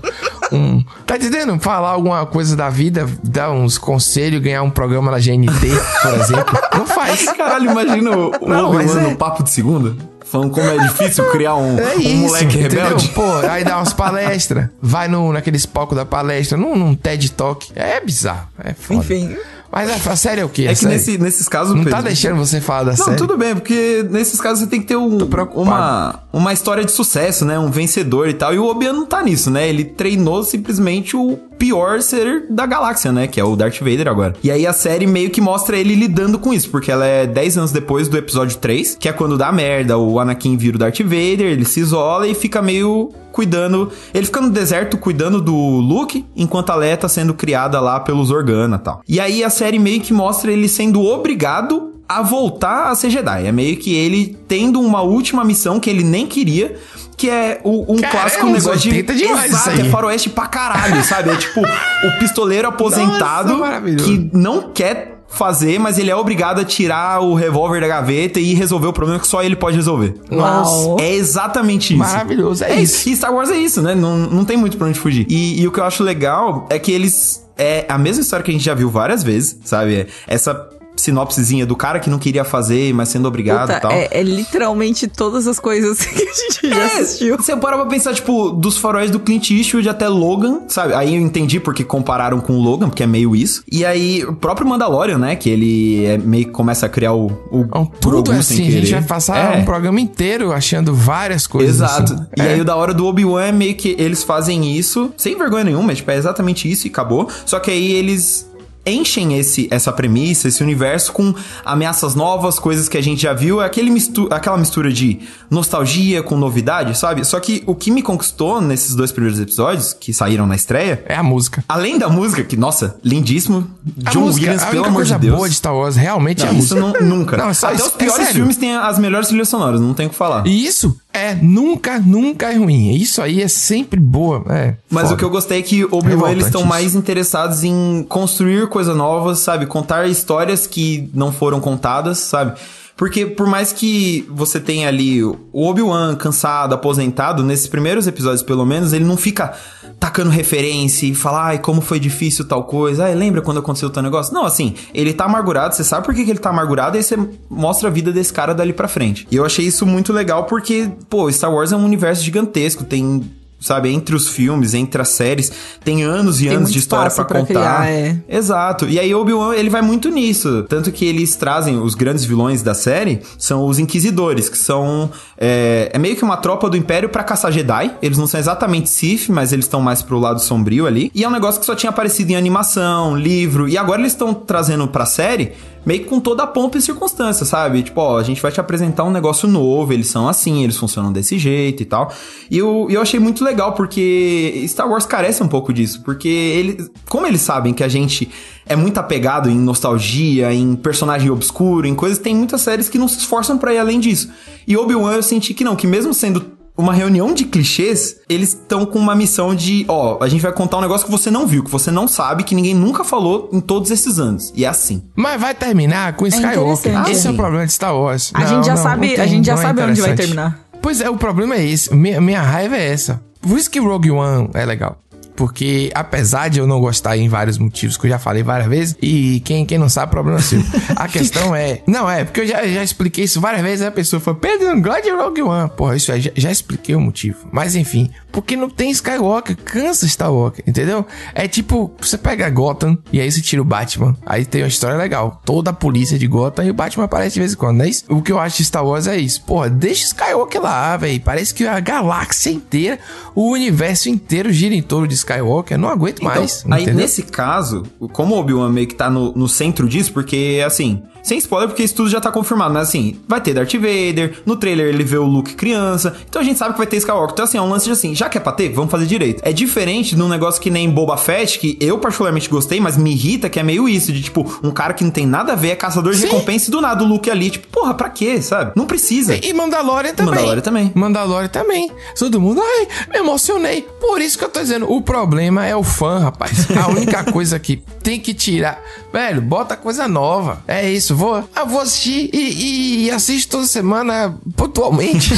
um. 0.54 0.84
Tá 1.06 1.16
entendendo? 1.18 1.60
Falar 1.60 1.90
alguma 1.90 2.26
coisa 2.26 2.56
da 2.56 2.70
vida, 2.70 3.08
dar 3.24 3.52
uns 3.52 3.78
conselhos, 3.78 4.42
ganhar 4.42 4.64
um 4.64 4.70
programa 4.70 5.12
na 5.12 5.18
GNT, 5.20 5.68
por 6.02 6.14
exemplo. 6.14 6.60
Não 6.78 6.86
faz. 6.86 7.26
Caralho, 7.32 7.72
imagina 7.72 8.12
o, 8.12 8.32
o 8.42 8.48
Não, 8.48 8.74
mas 8.74 8.92
Obi-Wan 8.92 9.08
é. 9.08 9.10
no 9.12 9.16
papo 9.18 9.44
de 9.44 9.50
segunda. 9.50 9.96
Falando 10.26 10.50
como 10.52 10.68
é 10.68 10.78
difícil 10.80 11.30
criar 11.30 11.56
um, 11.56 11.78
É 11.78 11.96
um 11.96 12.00
isso, 12.00 12.18
moleque 12.18 12.58
entendeu? 12.58 12.84
rebelde. 12.84 13.08
Pô, 13.10 13.36
aí 13.48 13.64
dá 13.64 13.78
umas 13.78 13.94
palestras, 13.94 14.68
vai 14.82 15.08
no, 15.08 15.32
naqueles 15.32 15.64
palcos 15.64 15.96
da 15.96 16.06
palestra, 16.06 16.58
num, 16.58 16.76
num 16.76 16.96
TED 16.96 17.32
Talk. 17.34 17.72
É 17.76 18.00
bizarro, 18.00 18.48
é 18.64 18.74
foda. 18.74 19.00
Enfim. 19.02 19.36
Mas 19.74 20.08
a, 20.08 20.16
série 20.16 20.40
é 20.40 20.46
o 20.46 20.50
quê? 20.50 20.68
É 20.68 20.76
que 20.76 20.86
nesse, 20.86 21.18
nesses 21.18 21.50
casos, 21.50 21.74
Não 21.74 21.84
tá 21.84 21.90
Pedro, 21.98 22.04
deixando 22.04 22.38
você 22.38 22.62
falar 22.62 22.84
da 22.84 22.92
Não, 22.92 23.06
série. 23.06 23.18
tudo 23.18 23.36
bem, 23.36 23.56
porque 23.56 24.06
nesses 24.08 24.40
casos 24.40 24.60
você 24.60 24.68
tem 24.68 24.80
que 24.80 24.86
ter 24.86 24.96
um, 24.96 25.18
uma, 25.56 26.20
uma 26.32 26.54
história 26.54 26.86
de 26.86 26.92
sucesso, 26.92 27.44
né? 27.44 27.58
Um 27.58 27.72
vencedor 27.72 28.30
e 28.30 28.36
tal. 28.36 28.54
E 28.54 28.60
o 28.60 28.66
Obi-Wan 28.66 28.94
não 28.94 29.06
tá 29.08 29.24
nisso, 29.24 29.50
né? 29.50 29.68
Ele 29.68 29.84
treinou 29.84 30.44
simplesmente 30.44 31.18
o 31.18 31.40
pior 31.64 32.02
ser 32.02 32.46
da 32.50 32.66
galáxia, 32.66 33.10
né? 33.14 33.26
Que 33.26 33.40
é 33.40 33.44
o 33.44 33.56
Darth 33.56 33.80
Vader 33.80 34.10
agora. 34.10 34.34
E 34.44 34.52
aí 34.52 34.68
a 34.68 34.74
série 34.74 35.08
meio 35.08 35.30
que 35.30 35.40
mostra 35.40 35.78
ele 35.78 35.96
lidando 35.96 36.38
com 36.38 36.54
isso, 36.54 36.70
porque 36.70 36.92
ela 36.92 37.06
é 37.06 37.26
10 37.26 37.58
anos 37.58 37.72
depois 37.72 38.10
do 38.10 38.18
episódio 38.18 38.58
3, 38.58 38.98
que 39.00 39.08
é 39.08 39.14
quando 39.14 39.38
dá 39.38 39.50
merda, 39.50 39.98
o 39.98 40.20
Anakin 40.20 40.58
vira 40.58 40.76
o 40.76 40.80
Darth 40.80 41.00
Vader, 41.00 41.48
ele 41.48 41.64
se 41.64 41.80
isola 41.80 42.28
e 42.28 42.36
fica 42.36 42.62
meio 42.62 43.14
cuidando. 43.32 43.90
Ele 44.14 44.26
fica 44.26 44.42
no 44.42 44.50
deserto 44.50 44.98
cuidando 44.98 45.42
do 45.42 45.56
Luke, 45.56 46.26
enquanto 46.36 46.72
a 46.72 46.76
Leia 46.76 46.98
tá 46.98 47.08
sendo 47.08 47.34
criada 47.34 47.80
lá 47.80 47.98
pelos 47.98 48.30
Organa 48.30 48.76
e 48.76 48.80
tal. 48.80 49.02
E 49.08 49.20
aí 49.22 49.42
a 49.42 49.50
série 49.50 49.80
meio 49.80 50.02
que 50.02 50.14
mostra 50.14 50.52
ele 50.52 50.68
sendo 50.68 51.02
obrigado 51.02 51.93
a 52.08 52.22
voltar 52.22 52.92
a 52.92 52.96
ser 52.96 53.10
Jedi. 53.10 53.48
É 53.48 53.52
meio 53.52 53.78
que 53.78 53.94
ele 53.96 54.38
tendo 54.48 54.80
uma 54.82 55.02
última 55.02 55.44
missão 55.44 55.80
que 55.80 55.90
ele 55.90 56.04
nem 56.04 56.28
queria. 56.28 56.76
Que 57.16 57.30
é 57.30 57.62
o- 57.64 57.94
um 57.94 57.98
Cara, 57.98 58.12
clássico 58.12 58.48
é 58.48 58.52
negócio 58.52 58.72
80 58.92 59.14
de. 59.14 59.20
demais 59.28 59.52
Exato, 59.52 59.70
isso 59.72 59.82
aí. 59.82 59.88
é 59.88 59.92
faroeste 59.92 60.30
pra 60.32 60.48
caralho, 60.48 61.04
sabe? 61.04 61.30
É 61.30 61.36
tipo 61.38 61.62
o 61.62 62.20
pistoleiro 62.20 62.68
aposentado 62.68 63.56
Nossa, 63.58 63.82
que 64.04 64.30
não 64.34 64.72
quer 64.74 65.20
fazer, 65.30 65.80
mas 65.80 65.98
ele 65.98 66.10
é 66.12 66.16
obrigado 66.16 66.60
a 66.60 66.66
tirar 66.66 67.22
o 67.22 67.34
revólver 67.36 67.82
da 67.82 67.88
gaveta 67.88 68.40
e 68.40 68.54
resolver 68.56 68.88
o 68.88 68.94
problema 68.94 69.20
que 69.20 69.28
só 69.28 69.44
ele 69.44 69.56
pode 69.56 69.76
resolver. 69.76 70.16
Uau. 70.32 70.98
É 71.00 71.14
exatamente 71.14 71.94
isso. 71.94 72.00
Maravilhoso, 72.00 72.64
é 72.64 72.76
isso. 72.82 73.08
E 73.10 73.16
Star 73.16 73.34
Wars 73.34 73.50
é 73.52 73.58
isso, 73.58 73.82
né? 73.82 73.94
Não, 73.96 74.18
não 74.18 74.44
tem 74.44 74.58
muito 74.58 74.76
pra 74.78 74.88
onde 74.88 75.00
fugir. 75.00 75.26
E, 75.30 75.62
e 75.62 75.68
o 75.68 75.72
que 75.72 75.80
eu 75.80 75.84
acho 75.84 76.04
legal 76.04 76.68
é 76.70 76.78
que 76.80 76.92
eles. 76.92 77.42
É 77.56 77.86
a 77.88 78.00
mesma 78.00 78.24
história 78.24 78.44
que 78.44 78.50
a 78.50 78.54
gente 78.54 78.66
já 78.66 78.74
viu 78.74 78.90
várias 78.90 79.22
vezes, 79.24 79.60
sabe? 79.64 80.08
Essa 80.28 80.68
sinopsezinha 80.96 81.66
do 81.66 81.76
cara 81.76 82.00
que 82.00 82.10
não 82.10 82.20
queria 82.20 82.44
fazer, 82.44 82.94
mas 82.94 83.10
sendo 83.10 83.28
obrigado 83.28 83.68
Puta, 83.68 83.78
e 83.78 83.82
tal. 83.82 83.92
é, 83.92 84.08
é 84.12 84.24
literalmente 84.24 85.08
todas 85.08 85.48
as 85.48 85.60
coisas 85.60 86.00
que 86.06 86.22
a 86.24 86.34
gente 86.34 86.70
já 86.70 86.86
assistiu. 86.86 87.36
É, 87.36 87.38
Você 87.38 87.56
para 87.58 87.78
pra 87.78 87.86
pensar, 87.86 88.14
tipo, 88.14 88.52
dos 88.52 88.78
faróis 88.78 89.10
do 89.12 89.20
Clint 89.20 89.50
Eastwood 89.52 89.88
até 89.90 90.08
Logan, 90.08 90.62
sabe? 90.68 90.94
Aí 90.94 91.16
eu 91.16 91.22
entendi 91.22 91.60
porque 91.60 91.84
compararam 91.84 92.40
com 92.40 92.54
o 92.54 92.62
Logan, 92.62 92.90
porque 92.90 93.04
é 93.04 93.08
meio 93.08 93.36
isso. 93.36 93.64
E 93.72 93.84
aí, 93.86 94.24
o 94.24 94.34
próprio 94.34 94.68
Mandalorian, 94.68 95.18
né? 95.18 95.36
Que 95.36 95.50
ele 95.50 96.06
é 96.06 96.18
meio 96.18 96.46
que 96.46 96.52
começa 96.52 96.86
a 96.86 96.90
criar 96.90 97.14
o, 97.14 97.28
o 97.52 97.62
Então, 97.66 97.86
tudo 98.00 98.32
é 98.32 98.42
sem 98.42 98.58
assim, 98.66 98.68
a 98.68 98.72
gente 98.82 98.92
vai 98.92 99.02
passar 99.04 99.56
É. 99.56 99.58
um 99.60 99.66
programa 99.66 100.00
inteiro 100.00 100.52
achando 100.52 100.94
várias 100.94 101.48
coisas. 101.48 101.76
Exato. 101.76 102.14
assim. 102.14 102.26
E 102.38 102.42
É. 102.42 102.54
aí 102.54 102.62
o 102.62 102.66
da 102.66 102.76
hora 102.76 102.94
do 102.94 103.06
Obi-Wan 103.06 103.44
é 103.44 103.52
meio 103.52 103.76
que 103.76 103.96
eles 104.00 104.24
fazem 104.24 104.76
isso 104.78 105.12
sem 105.18 105.38
vergonha 105.38 105.64
nenhuma, 105.66 105.94
tipo, 105.94 106.10
é 106.12 106.16
exatamente 106.18 106.70
isso 106.72 106.88
e 106.88 106.90
acabou. 106.90 107.28
Só 107.46 107.60
que 107.60 107.72
aí 107.72 107.92
eles 107.94 108.50
enchem 108.86 109.38
esse, 109.38 109.68
essa 109.72 109.92
premissa, 109.92 110.48
esse 110.48 110.62
universo 110.62 111.12
com 111.14 111.34
ameaças 111.64 112.16
novas, 112.16 112.60
coisas 112.60 112.90
que 112.90 112.98
a 112.98 113.02
gente 113.02 113.22
já 113.22 113.34
viu, 113.34 113.62
é 113.62 113.66
aquele 113.66 113.90
mistu 113.90 114.28
aquela 114.32 114.58
mistura 114.58 114.92
de 114.92 115.20
nostalgia 115.54 116.22
com 116.24 116.36
novidade, 116.38 116.98
sabe? 116.98 117.24
Só 117.24 117.40
que 117.40 117.64
o 117.66 117.76
que 117.76 117.92
me 117.92 118.02
conquistou 118.02 118.60
nesses 118.60 118.96
dois 118.96 119.12
primeiros 119.12 119.40
episódios, 119.40 119.94
que 119.94 120.14
saíram 120.14 120.46
na 120.48 120.56
estreia, 120.56 121.04
É 121.08 121.16
a 121.16 121.24
música. 121.24 121.64
além 121.70 121.98
da 121.98 122.10
música, 122.10 122.44
que, 122.44 122.58
nossa, 122.58 122.98
lindíssimo, 123.04 123.68
A 124.06 124.12
John 124.12 124.22
música, 124.22 124.46
Williams, 124.48 124.64
a 124.64 124.68
pelo 124.72 124.86
amor 124.86 124.96
coisa 124.96 125.16
de 125.16 125.22
Deus. 125.28 125.36
boa 125.36 125.48
de 125.50 125.56
Star 125.56 125.76
Wars 125.76 125.96
realmente 125.96 126.44
é 126.44 126.48
a 126.48 126.52
Não, 126.54 126.60
isso 126.60 126.76
música. 126.76 127.00
não, 127.02 127.08
nunca. 127.18 127.38
Não, 127.38 127.50
é 127.50 127.54
só 127.54 127.68
Até 127.68 127.76
isso- 127.76 127.88
os 127.88 127.94
é 127.94 127.98
piores 127.98 128.16
sério. 128.16 128.34
filmes 128.34 128.58
têm 128.58 128.76
as 128.76 129.00
melhores 129.00 129.28
trilhas 129.28 129.48
sonoras, 129.50 129.80
não 129.80 129.94
tem 129.94 130.08
o 130.08 130.10
que 130.10 130.16
falar. 130.16 130.46
E 130.48 130.66
isso 130.66 130.98
é 131.14 131.36
nunca, 131.36 132.00
nunca 132.00 132.52
é 132.52 132.56
ruim. 132.58 132.92
Isso 132.96 133.22
aí 133.22 133.42
é 133.42 133.48
sempre 133.48 134.00
boa. 134.00 134.44
É, 134.50 134.76
Mas 134.90 135.04
foda. 135.04 135.14
o 135.14 135.18
que 135.18 135.24
eu 135.24 135.30
gostei 135.30 135.60
é 135.60 135.62
que 135.62 135.86
Obi-Wan 135.86 136.32
eles 136.32 136.46
estão 136.48 136.64
mais 136.66 136.96
interessados 136.96 137.64
em 137.64 138.04
construir 138.10 138.68
coisas 138.70 138.96
novas, 138.96 139.40
sabe? 139.40 139.66
Contar 139.68 140.08
histórias 140.08 140.66
que 140.66 141.10
não 141.14 141.32
foram 141.32 141.60
contadas, 141.60 142.18
sabe? 142.20 142.54
Porque 142.96 143.26
por 143.26 143.48
mais 143.48 143.72
que 143.72 144.26
você 144.30 144.60
tenha 144.60 144.88
ali 144.88 145.24
o 145.24 145.38
Obi-Wan 145.52 146.16
cansado, 146.16 146.74
aposentado, 146.76 147.44
nesses 147.44 147.68
primeiros 147.68 148.06
episódios 148.08 148.44
pelo 148.44 148.66
menos, 148.66 148.94
ele 148.94 149.04
não 149.04 149.18
fica 149.18 149.54
tacando 150.00 150.30
referência 150.30 151.06
e 151.08 151.16
falar, 151.16 151.46
ai, 151.46 151.60
como 151.60 151.82
foi 151.82 152.00
difícil 152.00 152.46
tal 152.46 152.66
coisa, 152.66 153.06
ai, 153.06 153.16
lembra 153.16 153.42
quando 153.42 153.60
aconteceu 153.60 153.90
tal 153.90 154.04
negócio? 154.04 154.34
Não, 154.34 154.46
assim, 154.46 154.76
ele 154.94 155.14
tá 155.14 155.26
amargurado, 155.26 155.74
você 155.74 155.84
sabe 155.84 156.06
por 156.06 156.14
que, 156.14 156.24
que 156.24 156.30
ele 156.30 156.40
tá 156.40 156.50
amargurado, 156.50 156.98
aí 156.98 157.04
você 157.04 157.18
mostra 157.50 157.90
a 157.90 157.92
vida 157.92 158.12
desse 158.12 158.32
cara 158.32 158.54
dali 158.54 158.74
pra 158.74 158.88
frente. 158.88 159.28
E 159.32 159.36
eu 159.36 159.46
achei 159.46 159.66
isso 159.66 159.86
muito 159.86 160.14
legal 160.14 160.44
porque, 160.44 160.92
pô, 161.10 161.32
Star 161.32 161.54
Wars 161.54 161.72
é 161.72 161.76
um 161.76 161.86
universo 161.86 162.24
gigantesco, 162.24 162.84
tem 162.84 163.24
sabe, 163.64 163.90
entre 163.90 164.16
os 164.16 164.28
filmes, 164.28 164.74
entre 164.74 165.02
as 165.02 165.10
séries, 165.10 165.52
tem 165.84 166.04
anos 166.04 166.42
e 166.42 166.48
Tem 166.48 166.58
anos 166.58 166.72
de 166.72 166.80
história 166.80 167.10
pra 167.10 167.26
contar. 167.26 167.46
criar, 167.46 167.90
é. 167.90 168.18
Exato. 168.28 168.88
E 168.88 169.00
aí 169.00 169.14
Obi-Wan, 169.16 169.56
ele 169.56 169.70
vai 169.70 169.82
muito 169.82 170.10
nisso. 170.10 170.64
Tanto 170.68 170.92
que 170.92 171.06
eles 171.06 171.36
trazem 171.36 171.80
os 171.80 171.96
grandes 171.96 172.26
vilões 172.26 172.62
da 172.62 172.74
série, 172.74 173.22
são 173.38 173.66
os 173.66 173.80
Inquisidores, 173.80 174.50
que 174.50 174.58
são... 174.58 175.10
É, 175.38 175.92
é 175.94 175.98
meio 175.98 176.16
que 176.16 176.24
uma 176.24 176.38
tropa 176.38 176.70
do 176.70 176.78
Império 176.78 177.10
pra 177.10 177.24
caçar 177.24 177.52
Jedi. 177.52 177.96
Eles 178.02 178.18
não 178.18 178.28
são 178.28 178.40
exatamente 178.40 178.90
Sith, 178.90 179.30
mas 179.30 179.54
eles 179.54 179.66
estão 179.66 179.82
mais 179.82 180.02
pro 180.02 180.20
lado 180.20 180.40
sombrio 180.40 180.86
ali. 180.86 181.12
E 181.14 181.24
é 181.24 181.28
um 181.28 181.32
negócio 181.32 181.60
que 181.60 181.66
só 181.66 181.76
tinha 181.76 181.90
aparecido 181.90 182.32
em 182.32 182.36
animação, 182.36 183.18
livro, 183.18 183.68
e 183.68 183.78
agora 183.78 184.02
eles 184.02 184.14
estão 184.14 184.34
trazendo 184.34 184.88
pra 184.88 185.06
série 185.06 185.54
meio 185.86 186.04
que 186.04 186.10
com 186.10 186.20
toda 186.20 186.44
a 186.44 186.48
pompa 186.48 186.78
e 186.78 186.82
circunstância, 186.82 187.46
sabe? 187.46 187.84
Tipo, 187.84 188.02
ó, 188.02 188.18
a 188.18 188.24
gente 188.24 188.42
vai 188.42 188.52
te 188.52 188.60
apresentar 188.60 189.04
um 189.04 189.12
negócio 189.12 189.48
novo, 189.48 189.94
eles 189.94 190.08
são 190.08 190.28
assim, 190.28 190.64
eles 190.64 190.78
funcionam 190.78 191.12
desse 191.12 191.38
jeito 191.38 191.84
e 191.84 191.86
tal. 191.86 192.12
E 192.50 192.58
eu, 192.58 192.88
eu 192.90 193.02
achei 193.02 193.20
muito 193.20 193.44
legal, 193.44 193.74
porque 193.74 194.64
Star 194.68 194.90
Wars 194.90 195.06
carece 195.06 195.44
um 195.44 195.48
pouco 195.48 195.74
disso, 195.74 196.02
porque 196.04 196.28
eles, 196.28 196.90
como 197.10 197.28
eles 197.28 197.42
sabem 197.42 197.74
que 197.74 197.84
a 197.84 197.88
gente 197.88 198.30
é 198.66 198.76
muito 198.76 198.98
apegado 198.98 199.50
em 199.50 199.58
nostalgia, 199.58 200.54
em 200.54 200.76
personagem 200.76 201.30
obscuro, 201.30 201.86
em 201.86 201.96
coisas, 201.96 202.18
tem 202.18 202.36
muitas 202.36 202.62
séries 202.62 202.88
que 202.88 202.98
não 202.98 203.08
se 203.08 203.20
esforçam 203.20 203.58
pra 203.58 203.74
ir 203.74 203.80
além 203.80 204.00
disso. 204.00 204.30
E 204.68 204.78
Obi-Wan 204.78 205.14
eu 205.14 205.24
senti 205.24 205.54
que 205.54 205.64
não, 205.64 205.76
que 205.76 205.86
mesmo 205.86 206.14
sendo 206.14 206.63
uma 206.76 206.94
reunião 206.94 207.34
de 207.34 207.46
clichês, 207.46 208.18
eles 208.28 208.50
estão 208.50 208.86
com 208.86 208.98
uma 209.00 209.16
missão 209.16 209.54
de, 209.54 209.86
ó, 209.88 210.18
a 210.24 210.28
gente 210.28 210.42
vai 210.42 210.52
contar 210.52 210.78
um 210.78 210.82
negócio 210.82 211.06
que 211.06 211.12
você 211.12 211.30
não 211.30 211.46
viu, 211.46 211.64
que 211.64 211.70
você 211.70 211.92
não 211.92 212.08
sabe, 212.08 212.44
que 212.44 212.56
ninguém 212.56 212.74
nunca 212.74 213.04
falou 213.04 213.50
em 213.54 213.60
todos 213.60 213.92
esses 213.92 214.18
anos. 214.20 214.52
E 214.56 214.66
é 214.66 214.68
assim. 214.68 215.04
Mas 215.16 215.40
vai 215.40 215.54
terminar 215.54 216.14
com 216.14 216.26
Skywalker. 216.26 216.62
interessante. 216.92 217.12
Esse 217.12 217.28
é 217.28 217.32
o 217.32 217.36
problema 217.36 217.66
de 217.68 217.74
Star 217.74 217.96
Wars. 217.96 218.32
A 218.34 218.40
Não, 218.40 218.48
gente 218.48 218.66
já 218.66 218.76
não, 218.76 218.84
sabe, 218.84 219.08
não 219.08 219.16
tem- 219.16 219.24
a 219.24 219.28
gente 219.28 219.46
já 219.46 219.54
não 219.56 219.62
é 219.62 219.66
sabe 219.66 219.82
onde 219.84 220.02
vai 220.02 220.16
terminar. 220.16 220.60
Pois 220.82 221.00
é, 221.00 221.10
o 221.10 221.16
problema 221.18 221.56
é 221.56 221.66
esse. 221.66 221.94
Minha, 221.94 222.20
minha 222.20 222.42
raiva 222.42 222.76
é 222.76 222.92
essa. 222.92 223.22
Por 223.42 223.58
isso 223.58 223.70
que 223.70 223.80
Rogue 223.80 224.12
One 224.12 224.50
é 224.54 224.66
legal. 224.66 224.98
Porque 225.36 225.92
apesar 225.94 226.50
de 226.50 226.60
eu 226.60 226.68
não 226.68 226.80
gostar 226.80 227.18
em 227.18 227.28
vários 227.28 227.58
motivos, 227.58 227.98
que 227.98 228.06
eu 228.06 228.12
já 228.12 228.20
falei 228.20 228.44
várias 228.44 228.68
vezes, 228.68 228.96
e 229.02 229.42
quem, 229.42 229.66
quem 229.66 229.78
não 229.78 229.90
sabe, 229.90 230.12
problema 230.12 230.40
é 230.40 230.42
seu. 230.42 230.62
A 230.96 231.08
questão 231.08 231.56
é. 231.56 231.82
Não, 231.88 232.10
é, 232.10 232.24
porque 232.24 232.42
eu 232.42 232.48
já, 232.48 232.66
já 232.68 232.84
expliquei 232.84 233.26
isso 233.26 233.42
várias 233.42 233.62
vezes, 233.62 233.86
a 233.86 233.92
pessoa 233.92 234.20
falou, 234.20 234.40
Pedro, 234.40 234.68
não 234.68 234.82
gosta 234.82 235.02
de 235.02 235.12
Rogue 235.12 235.42
One. 235.42 235.70
Porra, 235.76 235.96
isso 235.96 236.12
aí, 236.12 236.22
já, 236.22 236.32
já 236.36 236.52
expliquei 236.52 236.96
o 236.96 237.02
motivo. 237.02 237.48
Mas 237.52 237.76
enfim, 237.76 238.10
porque 238.32 238.56
não 238.56 238.70
tem 238.70 238.90
Skywalker, 238.92 239.56
cansa 239.58 240.08
Star 240.08 240.30
entendeu? 240.66 241.06
É 241.36 241.48
tipo, 241.48 241.94
você 242.00 242.18
pega 242.18 242.50
Gotham 242.50 242.98
e 243.12 243.22
aí 243.22 243.32
você 243.32 243.42
tira 243.42 243.62
o 243.62 243.66
Batman. 243.66 244.16
Aí 244.26 244.46
tem 244.46 244.64
uma 244.64 244.68
história 244.68 244.98
legal. 244.98 245.42
Toda 245.46 245.70
a 245.70 245.74
polícia 245.74 246.18
de 246.18 246.28
Gotham 246.28 246.64
e 246.64 246.72
o 246.72 246.74
Batman 246.74 247.06
aparece 247.06 247.36
de 247.36 247.40
vez 247.40 247.54
em 247.54 247.56
quando, 247.56 247.78
não 247.78 247.86
é 247.86 247.90
isso? 247.90 248.06
O 248.10 248.22
que 248.22 248.32
eu 248.32 248.40
acho 248.40 248.58
de 248.58 248.66
Star 248.66 248.86
Wars 248.86 249.08
é 249.08 249.18
isso. 249.18 249.44
Porra, 249.44 249.70
deixa 249.70 250.06
Skywalker 250.06 250.62
lá, 250.62 250.98
velho. 250.98 251.22
Parece 251.22 251.54
que 251.54 251.66
a 251.68 251.80
galáxia 251.80 252.50
inteira, 252.50 253.00
o 253.36 253.52
universo 253.52 254.10
inteiro 254.10 254.52
gira 254.52 254.74
em 254.74 254.82
torno 254.82 255.08
de 255.08 255.14
Skywalker. 255.24 255.78
Não 255.78 255.90
aguento 255.90 256.20
Então, 256.20 256.28
mais. 256.36 256.64
aí 256.70 256.84
entendeu? 256.84 257.02
nesse 257.02 257.24
caso, 257.24 257.84
como 258.12 258.36
o 258.36 258.40
Obi-Wan 258.40 258.70
meio 258.70 258.88
que 258.88 258.96
tá 258.96 259.10
no, 259.10 259.32
no 259.34 259.48
centro 259.48 259.88
disso, 259.88 260.12
porque 260.14 260.62
assim, 260.66 261.02
sem 261.24 261.38
spoiler, 261.38 261.70
porque 261.70 261.84
isso 261.84 261.96
tudo 261.96 262.10
já 262.10 262.20
tá 262.22 262.32
confirmado, 262.32 262.74
mas 262.74 262.90
assim, 262.90 263.20
vai 263.28 263.40
ter 263.42 263.54
Darth 263.54 263.74
Vader, 263.74 264.42
no 264.46 264.56
trailer 264.56 264.88
ele 264.88 265.04
vê 265.04 265.18
o 265.18 265.24
Luke 265.26 265.54
criança, 265.56 266.16
então 266.30 266.42
a 266.42 266.46
gente 266.46 266.58
sabe 266.60 266.74
que 266.74 266.78
vai 266.78 266.88
ter 266.88 266.98
Skywalker. 266.98 267.32
Então 267.34 267.46
assim, 267.46 267.58
é 267.58 267.62
um 267.62 267.70
lance 267.70 267.86
de 267.86 267.92
assim, 267.92 268.14
já 268.14 268.30
que 268.30 268.38
é 268.38 268.42
pra 268.42 268.52
ter, 268.52 268.70
vamos 268.70 268.92
fazer 268.92 269.06
direito. 269.06 269.42
É 269.46 269.54
diferente 269.54 270.16
de 270.16 270.22
um 270.22 270.28
negócio 270.30 270.62
que 270.62 270.70
nem 270.70 270.90
Boba 270.90 271.18
Fett, 271.18 271.60
que 271.60 271.78
eu 271.80 271.98
particularmente 271.98 272.50
gostei, 272.50 272.80
mas 272.80 272.98
me 272.98 273.12
irrita, 273.12 273.50
que 273.50 273.60
é 273.60 273.64
meio 273.64 273.88
isso, 273.88 274.12
de 274.12 274.22
tipo, 274.22 274.46
um 274.64 274.72
cara 274.72 274.94
que 274.94 275.04
não 275.04 275.12
tem 275.12 275.26
nada 275.26 275.54
a 275.54 275.56
ver, 275.56 275.70
é 275.70 275.76
caçador 275.76 276.12
de 276.14 276.20
Sim. 276.20 276.26
recompensa 276.28 276.70
e 276.70 276.72
do 276.72 276.82
nada 276.82 277.04
o 277.04 277.08
Luke 277.08 277.30
ali, 277.30 277.50
tipo, 277.50 277.68
porra, 277.68 277.94
pra 277.94 278.10
quê, 278.10 278.42
sabe? 278.42 278.74
Não 278.76 278.86
precisa. 278.86 279.36
E 279.36 279.54
Mandalorian 279.54 280.14
também. 280.14 280.34
Mandalorian 280.36 280.62
também. 280.62 280.92
Mandalorian 280.94 281.48
também. 281.50 281.92
Todo 282.18 282.40
mundo, 282.42 282.62
ai, 282.62 282.88
me 283.12 283.20
emocionei. 283.20 283.82
Por 284.00 284.22
isso 284.22 284.38
que 284.38 284.44
eu 284.44 284.50
tô 284.50 284.60
dizendo, 284.60 284.92
o 284.92 285.02
problema 285.14 285.64
é 285.64 285.76
o 285.76 285.84
fã, 285.84 286.18
rapaz. 286.18 286.68
A 286.72 286.88
única 286.88 287.24
coisa 287.32 287.60
que 287.60 287.78
tem 288.02 288.20
que 288.20 288.34
tirar. 288.34 288.82
Velho, 289.14 289.44
bota 289.44 289.78
coisa 289.78 290.08
nova. 290.08 290.64
É 290.68 290.90
isso, 290.90 291.16
vou, 291.16 291.48
ah, 291.56 291.64
vou 291.64 291.82
assistir 291.82 292.32
e, 292.34 292.38
e, 292.38 293.06
e 293.06 293.12
assisto 293.12 293.52
toda 293.52 293.68
semana 293.68 294.36
pontualmente. 294.56 295.36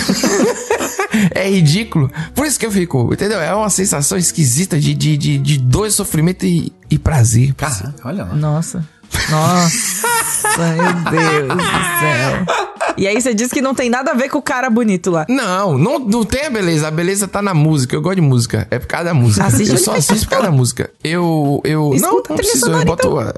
é 1.35 1.49
ridículo. 1.49 2.09
Por 2.33 2.45
isso 2.45 2.57
que 2.57 2.65
eu 2.65 2.71
fico, 2.71 3.13
entendeu? 3.13 3.41
É 3.41 3.53
uma 3.53 3.69
sensação 3.69 4.17
esquisita 4.17 4.79
de, 4.79 4.93
de, 4.93 5.17
de, 5.17 5.38
de 5.38 5.57
dor, 5.57 5.91
sofrimento 5.91 6.45
e, 6.45 6.71
e 6.89 6.97
prazer. 6.97 7.53
Cara, 7.55 7.93
olha 8.05 8.23
lá. 8.23 8.33
Nossa. 8.33 8.88
Nossa, 9.29 10.57
meu 10.57 11.11
Deus 11.11 11.47
do 11.49 11.63
céu. 11.99 12.74
E 12.97 13.08
aí 13.08 13.21
você 13.21 13.34
diz 13.34 13.51
que 13.51 13.62
não 13.62 13.75
tem 13.75 13.89
nada 13.89 14.12
a 14.12 14.13
ver 14.13 14.29
com 14.29 14.38
o 14.38 14.41
cara 14.41 14.69
bonito 14.69 15.12
lá. 15.12 15.25
Não, 15.27 15.77
não, 15.77 15.99
não 15.99 16.23
tem 16.23 16.45
a 16.45 16.49
beleza. 16.49 16.88
A 16.88 16.91
beleza 16.91 17.27
tá 17.27 17.41
na 17.41 17.53
música. 17.53 17.95
Eu 17.95 18.01
gosto 18.01 18.15
de 18.15 18.21
música. 18.21 18.67
É 18.71 18.79
por 18.79 18.88
causa 18.88 19.05
da 19.05 19.13
música. 19.13 19.45
Assiste 19.45 19.71
eu 19.71 19.77
só 19.77 19.93
assisto 19.95 20.25
por 20.25 20.29
causa 20.31 20.45
da 20.45 20.51
música. 20.51 20.89
Eu. 21.03 21.62
eu 21.65 21.89
não, 21.89 21.93
Escuta 21.95 22.29
não 22.29 22.38
preciso. 22.38 22.71
Eu 22.71 22.86
boto. 22.86 23.19
a- 23.19 23.34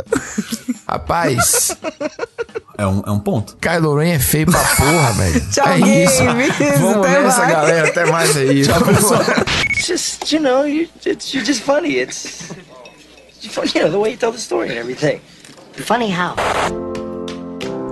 Rapaz, 0.87 1.75
É 2.77 2.85
um, 2.87 3.01
é 3.05 3.11
um 3.11 3.19
ponto. 3.19 3.57
Kylo 3.59 3.95
Ren 3.97 4.13
é 4.13 4.19
feio 4.19 4.45
pra 4.45 4.59
porra, 4.59 5.11
velho. 5.13 5.41
Tchau, 5.51 5.67
é 5.67 6.03
isso. 6.03 6.23
games. 6.23 6.79
Vamos 6.79 6.97
Até 7.07 7.21
nessa, 7.21 7.37
mais. 7.39 7.51
galera. 7.51 7.87
Até 7.89 8.05
mais 8.05 8.37
aí. 8.37 8.61
Tchau, 8.65 8.81
pessoal. 8.83 9.21
It's 9.71 9.87
just, 9.87 10.31
you 10.31 10.39
know, 10.39 10.65
you, 10.65 10.87
it's, 11.05 11.33
you're 11.33 11.45
just 11.45 11.61
funny. 11.63 11.95
It's, 11.97 12.43
you 13.73 13.81
know, 13.81 13.89
the 13.91 13.97
way 13.97 14.11
you 14.11 14.17
tell 14.17 14.31
the 14.31 14.39
story 14.39 14.69
and 14.69 14.77
everything. 14.77 15.19
Funny 15.77 16.09
how? 16.11 16.35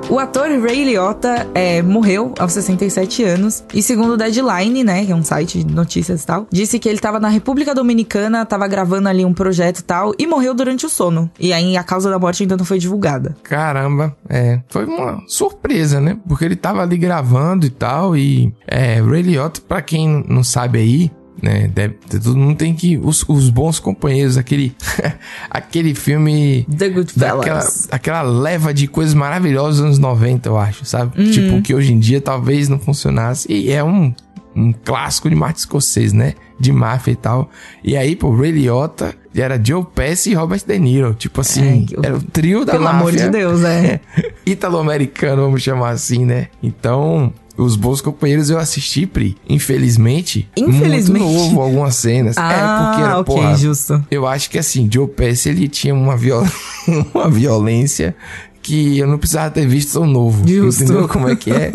O 0.08 0.20
ator 0.20 0.48
Ray 0.48 0.86
Liotta 0.86 1.48
é, 1.56 1.82
morreu 1.82 2.34
aos 2.38 2.54
67 2.54 3.24
anos 3.24 3.64
e 3.74 3.82
segundo 3.82 4.16
Deadline, 4.16 4.84
né, 4.84 5.04
que 5.04 5.12
é 5.12 5.16
um 5.16 5.24
site 5.24 5.64
de 5.64 5.74
notícias 5.74 6.22
e 6.22 6.26
tal, 6.26 6.48
disse 6.52 6.78
que 6.78 6.88
ele 6.88 7.00
tava 7.00 7.20
na 7.20 7.28
República 7.28 7.74
Dominicana, 7.74 8.46
tava 8.46 8.68
gravando 8.68 9.10
ali 9.10 9.26
um 9.26 9.34
projeto 9.34 9.80
e 9.80 9.84
tal 9.84 10.14
e 10.18 10.28
morreu 10.28 10.54
durante 10.54 10.86
o 10.86 10.90
sono. 10.90 11.30
E 11.40 11.52
aí 11.52 11.76
a 11.76 11.84
causa 11.84 12.10
da 12.10 12.20
morte 12.20 12.44
ainda 12.44 12.56
não 12.56 12.64
foi 12.64 12.78
divulgada. 12.78 13.36
Caramba, 13.44 14.16
é. 14.30 14.62
Foi 14.70 14.86
uma 14.86 15.24
surpresa, 15.28 16.00
né? 16.00 16.18
Porque 16.28 16.46
ele 16.46 16.56
tava 16.56 16.84
ali 16.84 16.98
gravando 16.98 17.66
e 17.66 17.70
tal. 17.72 18.16
E 18.16 18.54
é, 18.68 19.02
Ray 19.02 19.24
Liotta, 19.24 19.60
pra 19.68 19.82
quem 19.82 20.24
não 20.30 20.44
sabe 20.44 20.80
aí, 20.80 21.12
né? 21.42 21.68
Deve, 21.68 21.96
todo 22.10 22.36
mundo 22.38 22.58
tem 22.58 22.74
que. 22.74 22.98
Os, 22.98 23.24
os 23.28 23.50
bons 23.50 23.80
companheiros, 23.80 24.38
aquele. 24.38 24.76
aquele 25.50 25.94
filme. 25.96 26.66
The 26.76 26.90
Goodfellas. 26.90 27.38
Daquela, 27.38 27.70
aquela 27.92 28.22
leva 28.22 28.74
de 28.74 28.88
coisas 28.88 29.14
maravilhosas 29.14 29.78
dos 29.78 29.86
anos 29.86 30.00
90, 30.00 30.50
eu 30.50 30.58
acho, 30.58 30.86
sabe? 30.86 31.32
Tipo, 31.32 31.62
que 31.62 31.74
hoje 31.76 31.94
em 31.94 32.00
dia 32.00 32.22
talvez 32.22 32.70
não 32.70 32.80
funcionasse. 32.80 33.52
E 33.52 33.72
é 33.72 33.84
um, 33.84 34.14
um 34.56 34.72
clássico 34.74 35.30
de 35.30 35.36
Martin 35.36 35.62
Scorsese, 35.62 36.16
né? 36.16 36.34
De 36.60 36.72
máfia 36.72 37.12
e 37.12 37.16
tal. 37.16 37.50
E 37.84 37.98
aí, 37.98 38.16
pô, 38.16 38.34
Ray 38.34 38.52
Liotta 38.52 39.14
era 39.36 39.60
Joe 39.62 39.86
Pesci 39.94 40.32
e 40.32 40.34
Robert 40.34 40.62
De 40.66 40.80
Niro. 40.80 41.14
Tipo 41.14 41.42
assim, 41.42 41.84
É, 41.84 41.86
que- 41.86 41.96
era 42.06 42.16
o 42.16 42.22
trio 42.22 42.64
da 42.64 42.72
Pelo 42.72 42.86
máfia. 42.86 43.00
amor 43.00 43.12
de 43.12 43.30
Deus, 43.30 43.62
é. 43.64 44.00
Italo-americano, 44.46 45.42
vamos 45.44 45.62
chamar 45.62 45.90
assim, 45.90 46.24
né? 46.26 46.48
Então, 46.64 47.34
os 47.58 47.76
bons 47.76 48.02
companheiros 48.02 48.50
eu 48.50 48.58
assisti, 48.58 49.06
Pri. 49.06 49.38
Infelizmente. 49.48 50.48
Infelizmente. 50.58 51.24
Muito 51.24 51.44
novo 51.44 51.62
algumas 51.62 51.96
cenas. 51.96 52.38
Ah, 52.38 52.52
é, 52.52 52.90
porque 52.90 53.04
era, 53.04 53.20
ok, 53.20 53.36
porra, 53.36 53.56
justo. 53.56 54.06
Eu 54.12 54.28
acho 54.28 54.50
que 54.50 54.58
assim, 54.58 54.90
Joe 54.92 55.08
Pesci, 55.08 55.50
ele 55.50 55.68
tinha 55.68 55.94
uma, 55.94 56.18
viol... 56.18 56.46
uma 57.14 57.30
violência 57.30 58.16
que 58.62 58.98
eu 58.98 59.08
não 59.08 59.18
precisava 59.18 59.52
ter 59.52 59.68
visto 59.68 59.94
tão 59.94 60.08
novo. 60.08 60.48
Justo. 60.48 60.84
Entendeu 60.84 61.08
como 61.08 61.30
é 61.30 61.36
que 61.36 61.52
é? 61.52 61.72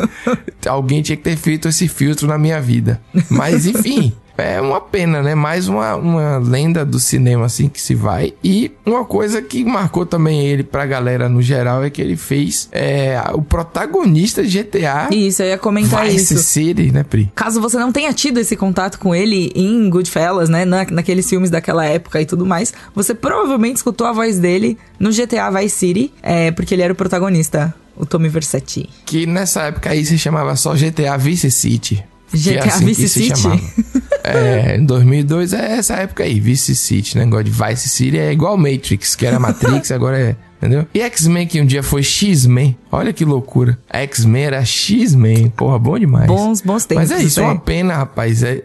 Alguém 0.66 1.02
tinha 1.02 1.16
que 1.16 1.22
ter 1.22 1.36
feito 1.36 1.68
esse 1.68 1.86
filtro 1.86 2.26
na 2.26 2.36
minha 2.36 2.60
vida. 2.60 3.00
Mas, 3.28 3.66
enfim... 3.66 4.12
É 4.40 4.60
uma 4.60 4.80
pena, 4.80 5.22
né? 5.22 5.34
Mais 5.34 5.68
uma, 5.68 5.94
uma 5.96 6.38
lenda 6.38 6.84
do 6.84 6.98
cinema, 6.98 7.46
assim, 7.46 7.68
que 7.68 7.80
se 7.80 7.94
vai. 7.94 8.32
E 8.42 8.72
uma 8.84 9.04
coisa 9.04 9.42
que 9.42 9.64
marcou 9.64 10.06
também 10.06 10.46
ele 10.46 10.62
pra 10.62 10.86
galera 10.86 11.28
no 11.28 11.42
geral 11.42 11.84
é 11.84 11.90
que 11.90 12.00
ele 12.00 12.16
fez 12.16 12.68
é, 12.72 13.20
o 13.32 13.42
protagonista 13.42 14.42
de 14.42 14.60
GTA 14.62 15.08
Isso, 15.10 15.42
eu 15.42 15.48
ia 15.48 15.58
comentar 15.58 16.04
Vice 16.06 16.34
isso. 16.34 16.42
City, 16.42 16.90
né, 16.92 17.02
Pri? 17.02 17.30
Caso 17.34 17.60
você 17.60 17.78
não 17.78 17.92
tenha 17.92 18.12
tido 18.12 18.38
esse 18.38 18.56
contato 18.56 18.98
com 18.98 19.14
ele 19.14 19.52
em 19.54 19.88
Goodfellas, 19.88 20.48
né, 20.48 20.64
na, 20.64 20.84
naqueles 20.90 21.28
filmes 21.28 21.50
daquela 21.50 21.84
época 21.84 22.20
e 22.20 22.26
tudo 22.26 22.46
mais, 22.46 22.72
você 22.94 23.14
provavelmente 23.14 23.76
escutou 23.76 24.06
a 24.06 24.12
voz 24.12 24.38
dele 24.38 24.78
no 24.98 25.10
GTA 25.10 25.50
Vice 25.50 25.76
City, 25.76 26.12
é, 26.22 26.50
porque 26.50 26.74
ele 26.74 26.82
era 26.82 26.92
o 26.92 26.96
protagonista, 26.96 27.74
o 27.96 28.06
Tommy 28.06 28.28
Vercetti. 28.28 28.88
Que 29.04 29.26
nessa 29.26 29.62
época 29.62 29.90
aí 29.90 30.04
se 30.04 30.18
chamava 30.18 30.56
só 30.56 30.74
GTA 30.74 31.16
Vice 31.18 31.50
City. 31.50 32.04
Que 32.30 32.50
é 32.50 32.54
GTA 32.54 32.68
assim 32.68 32.84
Vice 32.86 33.08
City? 33.08 33.42
É, 34.22 34.76
em 34.76 34.84
2002 34.84 35.54
é 35.54 35.78
essa 35.78 35.94
época 35.94 36.22
aí, 36.22 36.38
Vice 36.38 36.76
City, 36.76 37.16
né? 37.16 37.24
Negócio 37.24 37.44
de 37.44 37.50
Vice 37.50 37.88
City 37.88 38.18
é 38.18 38.30
igual 38.30 38.54
Matrix, 38.56 39.16
que 39.16 39.24
era 39.24 39.38
Matrix, 39.40 39.90
agora 39.92 40.20
é. 40.20 40.36
Entendeu? 40.58 40.86
E 40.92 41.00
X-Men, 41.00 41.46
que 41.46 41.58
um 41.58 41.64
dia 41.64 41.82
foi 41.82 42.02
X-Men. 42.02 42.76
Olha 42.92 43.14
que 43.14 43.24
loucura. 43.24 43.78
X-Men 43.88 44.44
era 44.44 44.62
X-Men. 44.64 45.48
Porra, 45.56 45.78
bom 45.78 45.98
demais. 45.98 46.26
Bons, 46.26 46.60
bons 46.60 46.84
tempos. 46.84 47.08
Mas 47.08 47.18
é 47.18 47.24
isso, 47.24 47.40
né? 47.40 47.46
uma 47.46 47.58
pena, 47.58 47.96
rapaz. 47.96 48.42
É... 48.42 48.62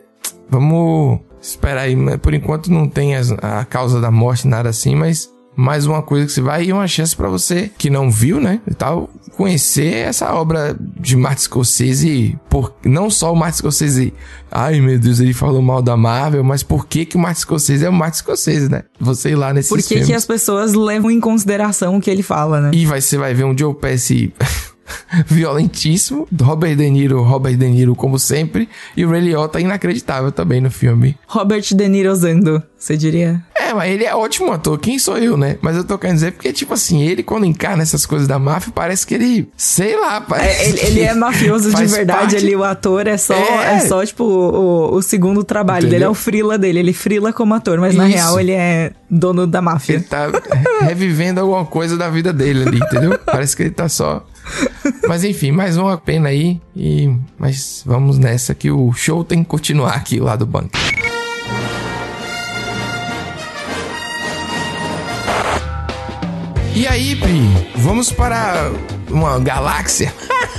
Vamos 0.49 1.21
esperar 1.41 1.84
aí. 1.84 1.95
Por 2.17 2.34
enquanto 2.34 2.69
não 2.69 2.88
tem 2.89 3.15
as- 3.15 3.32
a 3.32 3.63
causa 3.63 4.01
da 4.01 4.12
morte, 4.12 4.45
nada 4.47 4.67
assim, 4.69 4.93
mas 4.93 5.30
mais 5.55 5.85
uma 5.85 6.01
coisa 6.01 6.25
que 6.25 6.31
você 6.31 6.41
vai 6.41 6.65
e 6.65 6.73
uma 6.73 6.87
chance 6.87 7.15
pra 7.15 7.29
você 7.29 7.71
que 7.77 7.89
não 7.89 8.11
viu, 8.11 8.39
né? 8.39 8.59
E 8.67 8.73
tal, 8.73 9.09
conhecer 9.35 10.07
essa 10.07 10.33
obra 10.33 10.75
de 10.79 11.15
Martin 11.15 11.43
Scorsese. 11.43 12.37
Por, 12.49 12.73
não 12.83 13.09
só 13.09 13.31
o 13.31 13.35
Martin 13.35 13.57
Scorsese. 13.59 14.13
Ai, 14.51 14.79
meu 14.79 14.97
Deus, 14.97 15.19
ele 15.19 15.33
falou 15.33 15.61
mal 15.61 15.81
da 15.81 15.95
Marvel, 15.97 16.43
mas 16.43 16.63
por 16.63 16.85
que, 16.87 17.05
que 17.05 17.15
o 17.15 17.19
Martin 17.19 17.41
Scorsese 17.41 17.85
é 17.85 17.89
o 17.89 17.93
Martin 17.93 18.19
Scorsese, 18.19 18.69
né? 18.69 18.83
Você 18.99 19.29
ir 19.31 19.35
lá 19.35 19.53
nesses 19.53 19.69
Por 19.69 19.79
que, 19.79 19.87
filmes. 19.87 20.07
que 20.07 20.13
as 20.13 20.25
pessoas 20.25 20.73
levam 20.73 21.11
em 21.11 21.19
consideração 21.19 21.97
o 21.97 22.01
que 22.01 22.09
ele 22.09 22.23
fala, 22.23 22.61
né? 22.61 22.71
E 22.73 22.85
vai, 22.85 23.01
você 23.01 23.17
vai 23.17 23.33
ver 23.33 23.43
um 23.43 23.57
Joe 23.57 23.73
Pesci 23.73 24.33
violentíssimo, 25.27 26.27
Robert 26.41 26.75
De 26.75 26.89
Niro, 26.89 27.21
Robert 27.23 27.55
De 27.57 27.67
Niro 27.67 27.95
como 27.95 28.17
sempre, 28.19 28.67
e 28.95 29.05
o 29.05 29.09
Ray 29.09 29.21
Liotta 29.21 29.59
inacreditável 29.59 30.31
também 30.31 30.61
no 30.61 30.69
filme. 30.71 31.17
Robert 31.27 31.63
De 31.73 31.87
Niro 31.87 32.11
usando, 32.11 32.61
você 32.77 32.95
diria? 32.97 33.41
É, 33.57 33.73
mas 33.73 33.91
ele 33.91 34.03
é 34.03 34.13
ótimo 34.15 34.51
ator, 34.51 34.77
quem 34.77 34.99
sou 34.99 35.17
eu, 35.17 35.35
né? 35.35 35.57
Mas 35.61 35.75
eu 35.75 35.83
tô 35.83 35.97
querendo 35.97 36.15
dizer 36.17 36.31
porque, 36.33 36.53
tipo 36.53 36.73
assim, 36.73 37.01
ele 37.01 37.23
quando 37.23 37.45
encarna 37.45 37.81
essas 37.81 38.05
coisas 38.05 38.27
da 38.27 38.37
máfia, 38.37 38.71
parece 38.73 39.07
que 39.07 39.15
ele, 39.15 39.49
sei 39.57 39.99
lá, 39.99 40.21
parece 40.21 40.61
É, 40.61 40.69
ele, 40.69 40.77
que 40.77 40.85
ele 40.85 41.01
é 41.01 41.13
mafioso 41.15 41.73
de 41.73 41.85
verdade 41.85 42.19
parte- 42.21 42.35
ali, 42.35 42.55
o 42.55 42.63
ator 42.63 43.07
é 43.07 43.17
só, 43.17 43.33
É. 43.33 43.75
é. 43.75 43.79
só 43.81 44.05
tipo, 44.05 44.23
o, 44.23 44.95
o 44.95 45.01
segundo 45.01 45.43
trabalho 45.43 45.83
dele, 45.83 45.95
Entendeu? 45.95 46.07
é 46.09 46.11
o 46.11 46.13
frila 46.13 46.57
dele, 46.57 46.79
ele 46.79 46.93
frila 46.93 47.33
como 47.33 47.53
ator, 47.55 47.79
mas 47.79 47.95
na 47.95 48.07
Isso. 48.07 48.17
real 48.17 48.39
ele 48.39 48.51
é 48.51 48.91
dono 49.09 49.47
da 49.47 49.61
máfia. 49.61 49.95
Ele 49.95 50.03
tá 50.03 50.27
revivendo 50.81 51.39
alguma 51.41 51.65
coisa 51.65 51.97
da 51.97 52.09
vida 52.09 52.31
dele 52.31 52.67
ali, 52.67 52.77
entendeu? 52.79 53.17
Parece 53.25 53.55
que 53.55 53.63
ele 53.63 53.71
tá 53.71 53.89
só. 53.89 54.25
Mas 55.08 55.23
enfim, 55.23 55.51
mais 55.51 55.77
uma 55.77 55.97
pena 55.97 56.29
aí. 56.29 56.60
E... 56.75 57.12
Mas 57.38 57.84
vamos 57.86 58.17
nessa 58.17 58.53
que 58.53 58.71
o 58.71 58.91
show 58.93 59.23
tem 59.23 59.43
que 59.43 59.49
continuar 59.49 59.95
aqui 59.95 60.19
lá 60.19 60.36
do 60.36 60.45
banco. 60.45 60.71
E 66.75 66.86
aí, 66.88 67.15
Pri, 67.15 67.41
vamos 67.77 68.12
para 68.12 68.69
uma 69.10 69.39
galáxia 69.39 70.13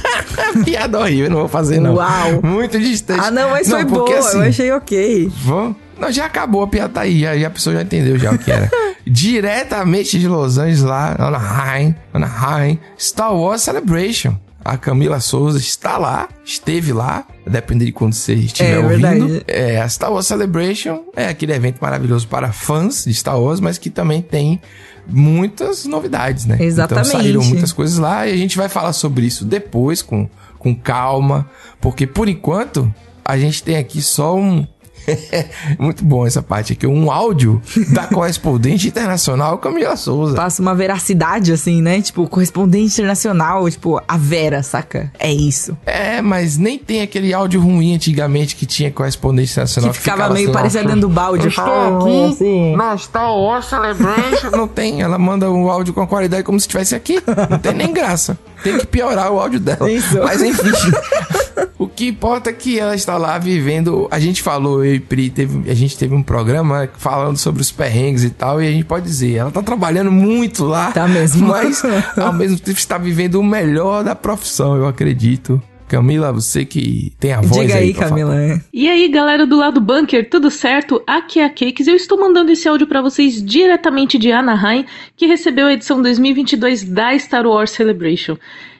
Piada 0.64 0.98
horrível, 0.98 1.30
não 1.30 1.38
vou 1.40 1.48
fazer 1.48 1.80
não. 1.80 1.94
Uau. 1.94 2.40
Muito 2.42 2.78
distante. 2.78 3.20
Ah, 3.22 3.30
não, 3.30 3.50
mas 3.50 3.68
foi 3.68 3.84
porque, 3.84 4.14
boa, 4.14 4.26
assim, 4.26 4.38
eu 4.38 4.42
achei 4.42 4.72
ok. 4.72 5.32
Vamos? 5.44 5.76
Não, 5.98 6.10
já 6.12 6.26
acabou 6.26 6.62
a 6.62 6.66
piada 6.68 6.92
tá 6.94 7.00
aí, 7.02 7.20
já, 7.20 7.36
já 7.36 7.46
a 7.46 7.50
pessoa 7.50 7.74
já 7.76 7.82
entendeu 7.82 8.18
já 8.18 8.32
o 8.32 8.38
que 8.38 8.50
era. 8.52 8.70
Diretamente 9.06 10.18
de 10.18 10.28
Los 10.28 10.58
Angeles 10.58 10.82
lá, 10.82 11.16
Anaheim, 11.18 11.94
Anaheim, 12.12 12.78
Star 12.98 13.34
Wars 13.34 13.62
Celebration. 13.62 14.36
A 14.64 14.76
Camila 14.76 15.20
Souza 15.20 15.58
está 15.58 15.96
lá, 15.96 16.28
esteve 16.44 16.92
lá, 16.92 17.24
depende 17.46 17.84
de 17.84 17.92
quando 17.92 18.14
você 18.14 18.34
estiver 18.34 18.72
É, 18.72 18.78
ouvindo. 18.78 19.00
verdade. 19.00 19.44
É, 19.46 19.80
a 19.80 19.88
Star 19.88 20.12
Wars 20.12 20.26
Celebration 20.26 21.04
é 21.14 21.28
aquele 21.28 21.52
evento 21.52 21.78
maravilhoso 21.80 22.26
para 22.26 22.50
fãs 22.52 23.04
de 23.04 23.14
Star 23.14 23.40
Wars, 23.40 23.60
mas 23.60 23.78
que 23.78 23.90
também 23.90 24.20
tem 24.20 24.60
muitas 25.06 25.84
novidades, 25.84 26.46
né? 26.46 26.56
Exatamente. 26.60 27.08
Então 27.08 27.20
saíram 27.20 27.44
muitas 27.44 27.72
coisas 27.72 27.96
lá 27.98 28.26
e 28.26 28.32
a 28.32 28.36
gente 28.36 28.56
vai 28.56 28.68
falar 28.68 28.92
sobre 28.92 29.24
isso 29.24 29.44
depois, 29.44 30.02
com, 30.02 30.28
com 30.58 30.74
calma, 30.74 31.48
porque 31.80 32.04
por 32.06 32.28
enquanto 32.28 32.92
a 33.24 33.38
gente 33.38 33.62
tem 33.62 33.76
aqui 33.76 34.02
só 34.02 34.36
um. 34.36 34.66
Muito 35.78 36.04
bom 36.04 36.26
essa 36.26 36.42
parte 36.42 36.72
aqui, 36.72 36.86
um 36.86 37.10
áudio 37.10 37.60
da 37.92 38.04
correspondente 38.08 38.88
internacional 38.88 39.58
Camila 39.58 39.96
Souza. 39.96 40.34
Passa 40.34 40.62
uma 40.62 40.74
veracidade, 40.74 41.52
assim, 41.52 41.80
né? 41.82 42.00
Tipo, 42.00 42.28
correspondente 42.28 42.94
internacional, 42.94 43.68
tipo, 43.70 44.00
a 44.06 44.16
Vera, 44.16 44.62
saca? 44.62 45.10
É 45.18 45.32
isso. 45.32 45.76
É, 45.86 46.20
mas 46.20 46.56
nem 46.56 46.78
tem 46.78 47.02
aquele 47.02 47.32
áudio 47.32 47.60
ruim 47.60 47.94
antigamente 47.94 48.56
que 48.56 48.66
tinha 48.66 48.90
correspondente 48.90 49.52
internacional. 49.52 49.92
Que 49.92 49.98
ficava 49.98 50.28
meio 50.30 50.46
assim, 50.46 50.52
parecendo 50.52 50.86
dentro 50.86 51.02
do 51.02 51.08
balde. 51.08 51.48
Estou 51.48 51.64
Ah, 51.64 51.98
aqui 51.98 52.24
assim. 52.32 52.76
Wars 52.76 53.66
Celebration. 53.66 54.50
Não 54.50 54.68
tem, 54.68 55.02
ela 55.02 55.18
manda 55.18 55.50
um 55.50 55.70
áudio 55.70 55.92
com 55.94 56.00
a 56.02 56.06
qualidade 56.06 56.42
como 56.42 56.58
se 56.58 56.64
estivesse 56.64 56.94
aqui. 56.94 57.20
Não 57.50 57.58
tem 57.58 57.72
nem 57.72 57.92
graça. 57.92 58.38
Tem 58.62 58.78
que 58.78 58.86
piorar 58.86 59.30
o 59.30 59.38
áudio 59.38 59.60
dela. 59.60 59.90
Isso. 59.90 60.18
Mas 60.22 60.42
enfim. 60.42 60.70
O 61.78 61.86
que 61.86 62.08
importa 62.08 62.50
é 62.50 62.52
que 62.52 62.78
ela 62.78 62.94
está 62.94 63.18
lá 63.18 63.38
vivendo. 63.38 64.08
A 64.10 64.18
gente 64.18 64.42
falou, 64.42 64.84
eu 64.84 64.95
e 64.96 65.00
Pri, 65.00 65.30
teve, 65.30 65.70
a 65.70 65.74
gente 65.74 65.96
teve 65.96 66.14
um 66.14 66.22
programa 66.22 66.88
falando 66.96 67.36
sobre 67.36 67.62
os 67.62 67.70
perrengues 67.70 68.24
e 68.24 68.30
tal, 68.30 68.62
e 68.62 68.66
a 68.66 68.70
gente 68.70 68.84
pode 68.84 69.04
dizer, 69.04 69.34
ela 69.34 69.50
tá 69.50 69.62
trabalhando 69.62 70.10
muito 70.10 70.64
lá. 70.64 70.90
Tá 70.92 71.06
mesmo. 71.06 71.48
Mas 71.48 71.82
ao 72.16 72.32
mesmo 72.32 72.58
tempo 72.58 72.78
está 72.78 72.98
vivendo 72.98 73.36
o 73.36 73.44
melhor 73.44 74.02
da 74.02 74.14
profissão, 74.14 74.76
eu 74.76 74.86
acredito. 74.86 75.62
Camila, 75.88 76.32
você 76.32 76.64
que 76.64 77.12
tem 77.18 77.32
a 77.32 77.40
voz 77.40 77.68
Diga 77.68 77.78
aí, 77.78 77.94
pra 77.94 78.08
Camila. 78.08 78.36
é. 78.36 78.60
E 78.72 78.88
aí, 78.88 79.08
galera 79.08 79.46
do 79.46 79.56
lado 79.56 79.80
bunker, 79.80 80.28
tudo 80.28 80.50
certo? 80.50 81.00
Aqui 81.06 81.38
é 81.38 81.44
a 81.44 81.48
Cakes. 81.48 81.86
Eu 81.86 81.94
estou 81.94 82.18
mandando 82.18 82.50
esse 82.50 82.68
áudio 82.68 82.88
para 82.88 83.00
vocês 83.00 83.40
diretamente 83.40 84.18
de 84.18 84.32
Anaheim, 84.32 84.84
que 85.16 85.26
recebeu 85.26 85.68
a 85.68 85.72
edição 85.72 86.02
2022 86.02 86.82
da 86.82 87.16
Star 87.16 87.46
Wars 87.46 87.70
Celebration. 87.70 88.36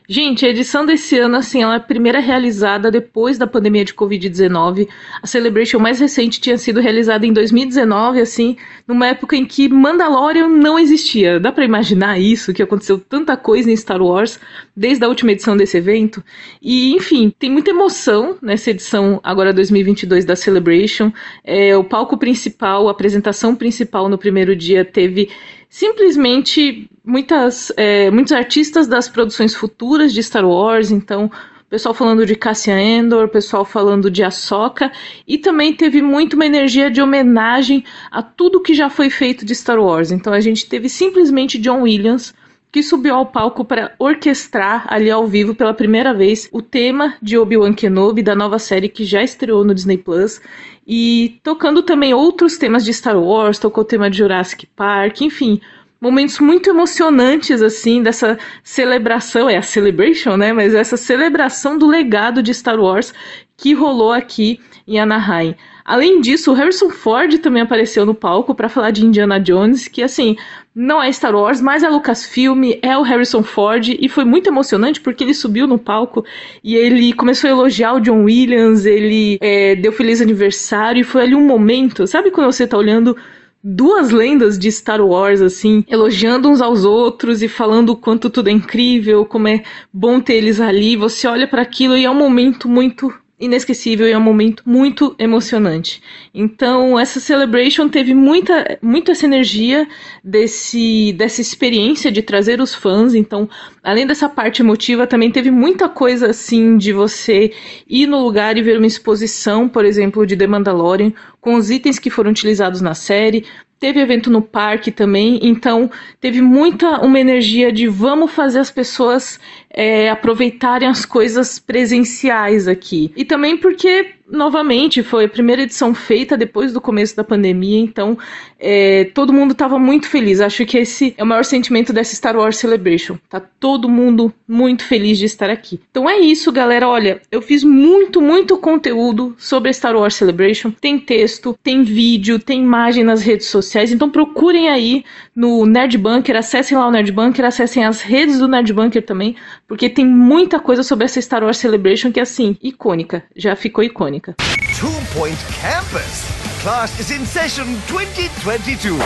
Gente, 0.09 0.47
a 0.47 0.49
edição 0.49 0.87
desse 0.87 1.19
ano, 1.19 1.37
assim, 1.37 1.65
ela 1.65 1.75
é 1.75 1.77
a 1.79 1.81
primeira 1.81 2.21
realizada 2.21 2.93
depois 2.93 3.37
da 3.37 3.47
pandemia 3.47 3.85
de 3.85 3.93
Covid-19. 3.93 4.89
A 5.21 5.27
Celebration 5.27 5.81
mais 5.81 5.99
recente 5.99 6.41
tinha 6.41 6.57
sido 6.57 6.81
realizada 6.81 7.27
em 7.27 7.33
2019, 7.33 8.21
assim, 8.21 8.57
numa 8.87 9.09
época 9.09 9.35
em 9.35 9.45
que 9.45 9.69
Mandalorian 9.69 10.47
não 10.47 10.79
existia. 10.79 11.41
Dá 11.41 11.51
pra 11.51 11.65
imaginar 11.65 12.21
isso, 12.21 12.55
que 12.55 12.63
aconteceu 12.63 13.01
tanta 13.01 13.37
coisa 13.37 13.69
em 13.69 13.77
Star 13.77 14.01
Wars 14.01 14.39
desde 14.77 15.05
a 15.05 15.09
última 15.09 15.33
edição 15.33 15.57
desse 15.57 15.77
evento? 15.77 16.23
E, 16.63 16.95
enfim, 16.95 17.35
tem 17.37 17.51
muita 17.51 17.71
emoção 17.71 18.39
nessa 18.41 18.71
edição 18.71 19.19
agora 19.25 19.53
2022 19.53 20.25
da 20.25 20.37
Celebration. 20.37 21.13
É, 21.43 21.77
o 21.77 21.83
palco 21.83 22.17
principal, 22.17 22.87
a 22.87 22.93
apresentação 22.93 23.57
principal 23.57 24.09
no 24.09 24.17
primeiro 24.17 24.55
dia 24.55 24.85
teve 24.85 25.31
simplesmente 25.69 26.89
muitas, 27.05 27.73
é, 27.77 28.11
muitos 28.11 28.33
artistas 28.33 28.87
das 28.87 29.09
produções 29.09 29.55
futuras 29.55 30.13
de 30.13 30.23
Star 30.23 30.47
Wars, 30.47 30.91
então 30.91 31.31
pessoal 31.69 31.95
falando 31.95 32.25
de 32.25 32.37
Cassian 32.37 32.81
Endor, 32.81 33.29
pessoal 33.29 33.65
falando 33.65 34.11
de 34.11 34.23
Ahsoka, 34.23 34.91
e 35.27 35.37
também 35.37 35.75
teve 35.75 36.01
muito 36.01 36.35
uma 36.35 36.47
energia 36.47 36.91
de 36.91 37.03
homenagem 37.03 37.85
a 38.11 38.23
tudo 38.23 38.63
que 38.63 38.75
já 38.75 38.89
foi 38.89 39.11
feito 39.11 39.45
de 39.45 39.55
Star 39.55 39.81
Wars. 39.81 40.11
Então 40.13 40.33
a 40.33 40.41
gente 40.41 40.67
teve 40.67 40.89
simplesmente 40.89 41.59
John 41.59 41.83
Williams 41.83 42.33
que 42.71 42.83
subiu 42.83 43.15
ao 43.15 43.27
palco 43.27 43.65
para 43.65 43.95
orquestrar 43.99 44.85
ali 44.89 45.11
ao 45.11 45.27
vivo 45.27 45.55
pela 45.55 45.73
primeira 45.73 46.13
vez 46.13 46.49
o 46.53 46.61
tema 46.61 47.15
de 47.23 47.39
Obi-Wan 47.39 47.73
Kenobi 47.73 48.23
da 48.23 48.35
nova 48.35 48.59
série 48.59 48.89
que 48.89 49.05
já 49.05 49.23
estreou 49.23 49.65
no 49.65 49.75
Disney 49.75 49.97
Plus 49.97 50.41
e 50.87 51.41
tocando 51.43 51.83
também 51.83 52.15
outros 52.15 52.57
temas 52.57 52.85
de 52.85 52.95
Star 52.95 53.19
Wars, 53.19 53.59
tocou 53.59 53.83
o 53.83 53.87
tema 53.87 54.09
de 54.09 54.19
Jurassic 54.19 54.67
Park, 54.77 55.23
enfim, 55.23 55.61
momentos 56.01 56.39
muito 56.39 56.71
emocionantes 56.71 57.61
assim 57.61 58.03
dessa 58.03 58.39
celebração, 58.63 59.49
é 59.49 59.57
a 59.57 59.63
celebration, 59.63 60.37
né, 60.37 60.53
mas 60.53 60.75
essa 60.75 60.97
celebração 60.97 61.77
do 61.77 61.87
legado 61.87 62.43
de 62.43 62.55
Star 62.55 62.79
Wars 62.79 63.13
que 63.57 63.73
rolou 63.73 64.13
aqui 64.13 64.61
em 64.87 65.01
Anaheim. 65.01 65.57
Além 65.87 66.21
disso, 66.21 66.51
o 66.51 66.55
Harrison 66.55 66.91
Ford 66.91 67.39
também 67.39 67.63
apareceu 67.63 68.05
no 68.05 68.13
palco 68.13 68.57
para 68.57 68.69
falar 68.69 68.91
de 68.91 69.07
Indiana 69.07 69.39
Jones, 69.39 69.87
que 69.87 70.03
assim, 70.03 70.37
não 70.75 71.01
é 71.01 71.13
Star 71.13 71.33
Wars, 71.33 71.61
mas 71.61 71.85
é 71.85 71.89
Lucasfilm, 71.89 72.73
é 72.83 72.99
o 72.99 73.03
Harrison 73.03 73.45
Ford, 73.45 73.89
e 73.89 74.09
foi 74.09 74.25
muito 74.25 74.49
emocionante 74.49 75.01
porque 75.01 75.23
ele 75.23 75.33
subiu 75.33 75.65
no 75.65 75.79
palco 75.79 76.25
e 76.65 76.75
ele 76.75 77.13
começou 77.13 77.47
a 77.47 77.53
elogiar 77.53 77.95
o 77.95 78.01
John 78.01 78.25
Williams, 78.25 78.85
ele 78.85 79.39
é, 79.41 79.77
deu 79.77 79.93
feliz 79.93 80.21
aniversário, 80.21 81.03
e 81.03 81.05
foi 81.05 81.23
ali 81.23 81.37
um 81.37 81.47
momento, 81.47 82.05
sabe 82.05 82.33
quando 82.33 82.53
você 82.53 82.67
tá 82.67 82.77
olhando 82.77 83.17
duas 83.63 84.11
lendas 84.11 84.59
de 84.59 84.71
Star 84.73 85.01
Wars, 85.01 85.41
assim, 85.41 85.85
elogiando 85.89 86.49
uns 86.49 86.61
aos 86.61 86.85
outros 86.85 87.43
e 87.43 87.49
falando 87.49 87.91
o 87.91 87.97
quanto 87.97 88.29
tudo 88.29 88.49
é 88.49 88.53
incrível, 88.53 89.25
como 89.25 89.47
é 89.47 89.63
bom 89.93 90.21
ter 90.21 90.35
eles 90.35 90.61
ali. 90.61 90.97
Você 90.97 91.27
olha 91.27 91.49
para 91.49 91.63
aquilo 91.63 91.97
e 91.97 92.05
é 92.05 92.11
um 92.11 92.15
momento 92.15 92.69
muito 92.69 93.13
inesquecível 93.39 94.09
e 94.09 94.13
é 94.13 94.19
um 94.19 94.23
momento 94.23 94.63
muito 94.65 95.15
emocionante. 95.19 96.03
Então, 96.33 96.99
essa 96.99 97.21
celebration 97.21 97.89
teve 97.89 98.15
muita, 98.15 98.79
muito 98.81 99.11
essa 99.11 99.27
energia 99.27 99.87
desse, 100.25 101.13
dessa 101.13 101.43
experiência 101.43 102.11
de 102.11 102.23
trazer 102.23 102.61
os 102.61 102.75
fãs. 102.75 103.15
Então, 103.15 103.49
além 103.83 104.07
dessa 104.07 104.29
parte 104.29 104.63
emotiva, 104.63 105.07
também 105.07 105.31
teve 105.31 105.51
muita 105.51 105.89
coisa 105.89 106.31
assim 106.31 106.79
de 106.79 106.93
você 106.93 107.53
ir 107.87 108.07
no 108.07 108.23
lugar 108.23 108.57
e 108.57 108.63
ver 108.63 108.79
uma 108.79 108.87
exposição, 108.87 109.69
por 109.69 109.85
exemplo, 109.85 110.27
de 110.27 110.37
The 110.37 110.47
Mandalorian, 110.47 111.13
com 111.39 111.55
os 111.55 111.71
itens 111.71 111.99
que 111.99 112.11
foram 112.11 112.31
utilizados 112.31 112.81
na 112.81 112.95
série. 112.95 113.45
Teve 113.79 114.01
evento 114.01 114.31
no 114.31 114.41
parque 114.41 114.91
também, 114.91 115.39
então 115.43 115.91
teve 116.19 116.41
muita 116.41 116.99
uma 117.03 117.21
energia 117.21 117.71
de 117.71 117.87
vamos 117.87 118.33
fazer 118.33 118.59
as 118.59 118.71
pessoas 118.71 119.39
é, 119.77 120.09
aproveitarem 120.09 120.89
as 120.89 121.05
coisas 121.05 121.59
presenciais 121.59 122.67
aqui. 122.67 123.13
E 123.15 123.27
também 123.27 123.59
porque, 123.59 124.15
novamente, 124.27 125.03
foi 125.03 125.27
a 125.27 125.29
primeira 125.29 125.63
edição 125.63 125.95
feita 125.95 126.35
depois 126.35 126.73
do 126.73 126.81
começo 126.81 127.15
da 127.15 127.23
pandemia, 127.23 127.79
então 127.79 128.17
é, 128.59 129.05
todo 129.13 129.35
mundo 129.35 129.53
estava 129.53 129.79
muito 129.79 130.09
feliz. 130.09 130.41
Acho 130.41 130.65
que 130.65 130.79
esse 130.79 131.15
é 131.19 131.23
o 131.23 131.27
maior 131.27 131.45
sentimento 131.45 131.93
dessa 131.93 132.17
Star 132.17 132.37
Wars 132.37 132.57
Celebration. 132.57 133.19
Tá 133.29 133.39
todo 133.39 133.87
mundo 133.87 134.33
muito 134.49 134.83
feliz 134.83 135.19
de 135.19 135.27
estar 135.27 135.51
aqui. 135.51 135.79
Então 135.91 136.09
é 136.09 136.19
isso, 136.19 136.51
galera. 136.51 136.89
Olha, 136.89 137.21
eu 137.31 137.43
fiz 137.43 137.63
muito, 137.63 138.23
muito 138.23 138.57
conteúdo 138.57 139.37
sobre 139.39 139.69
a 139.69 139.73
Star 139.75 139.95
Wars 139.95 140.15
Celebration. 140.15 140.71
Tem 140.71 140.99
texto, 140.99 141.59
tem 141.63 141.83
vídeo, 141.83 142.39
tem 142.39 142.63
imagem 142.63 143.05
nas 143.05 143.23
redes 143.23 143.49
sociais. 143.49 143.93
Então 143.93 144.09
procurem 144.09 144.71
aí 144.71 145.05
no 145.35 145.67
Nerd 145.67 145.99
Bunker, 145.99 146.35
acessem 146.35 146.79
lá 146.79 146.89
o 146.89 146.91
Nerd 146.91 147.13
Bunker, 147.13 147.45
acessem 147.45 147.85
as 147.85 148.01
redes 148.01 148.39
do 148.39 148.49
Nerd 148.49 148.73
Bunker 148.73 149.05
também, 149.05 149.37
porque 149.69 149.91
tem 149.91 150.07
muita 150.07 150.61
coisa 150.61 150.83
sobre 150.83 151.05
essa 151.05 151.21
Star 151.21 151.43
Wars 151.43 151.59
Celebration 151.59 152.13
que 152.13 152.21
é 152.21 152.23
assim, 152.23 152.57
icônica, 152.63 153.25
já 153.35 153.57
ficou 153.57 153.83
icônica. 153.83 154.35
Two 154.79 154.91
Point 155.13 155.39
Campus. 155.61 156.25
Class 156.63 156.99
is 157.01 157.11
in 157.11 157.25
session 157.27 157.67
2022. 157.89 158.97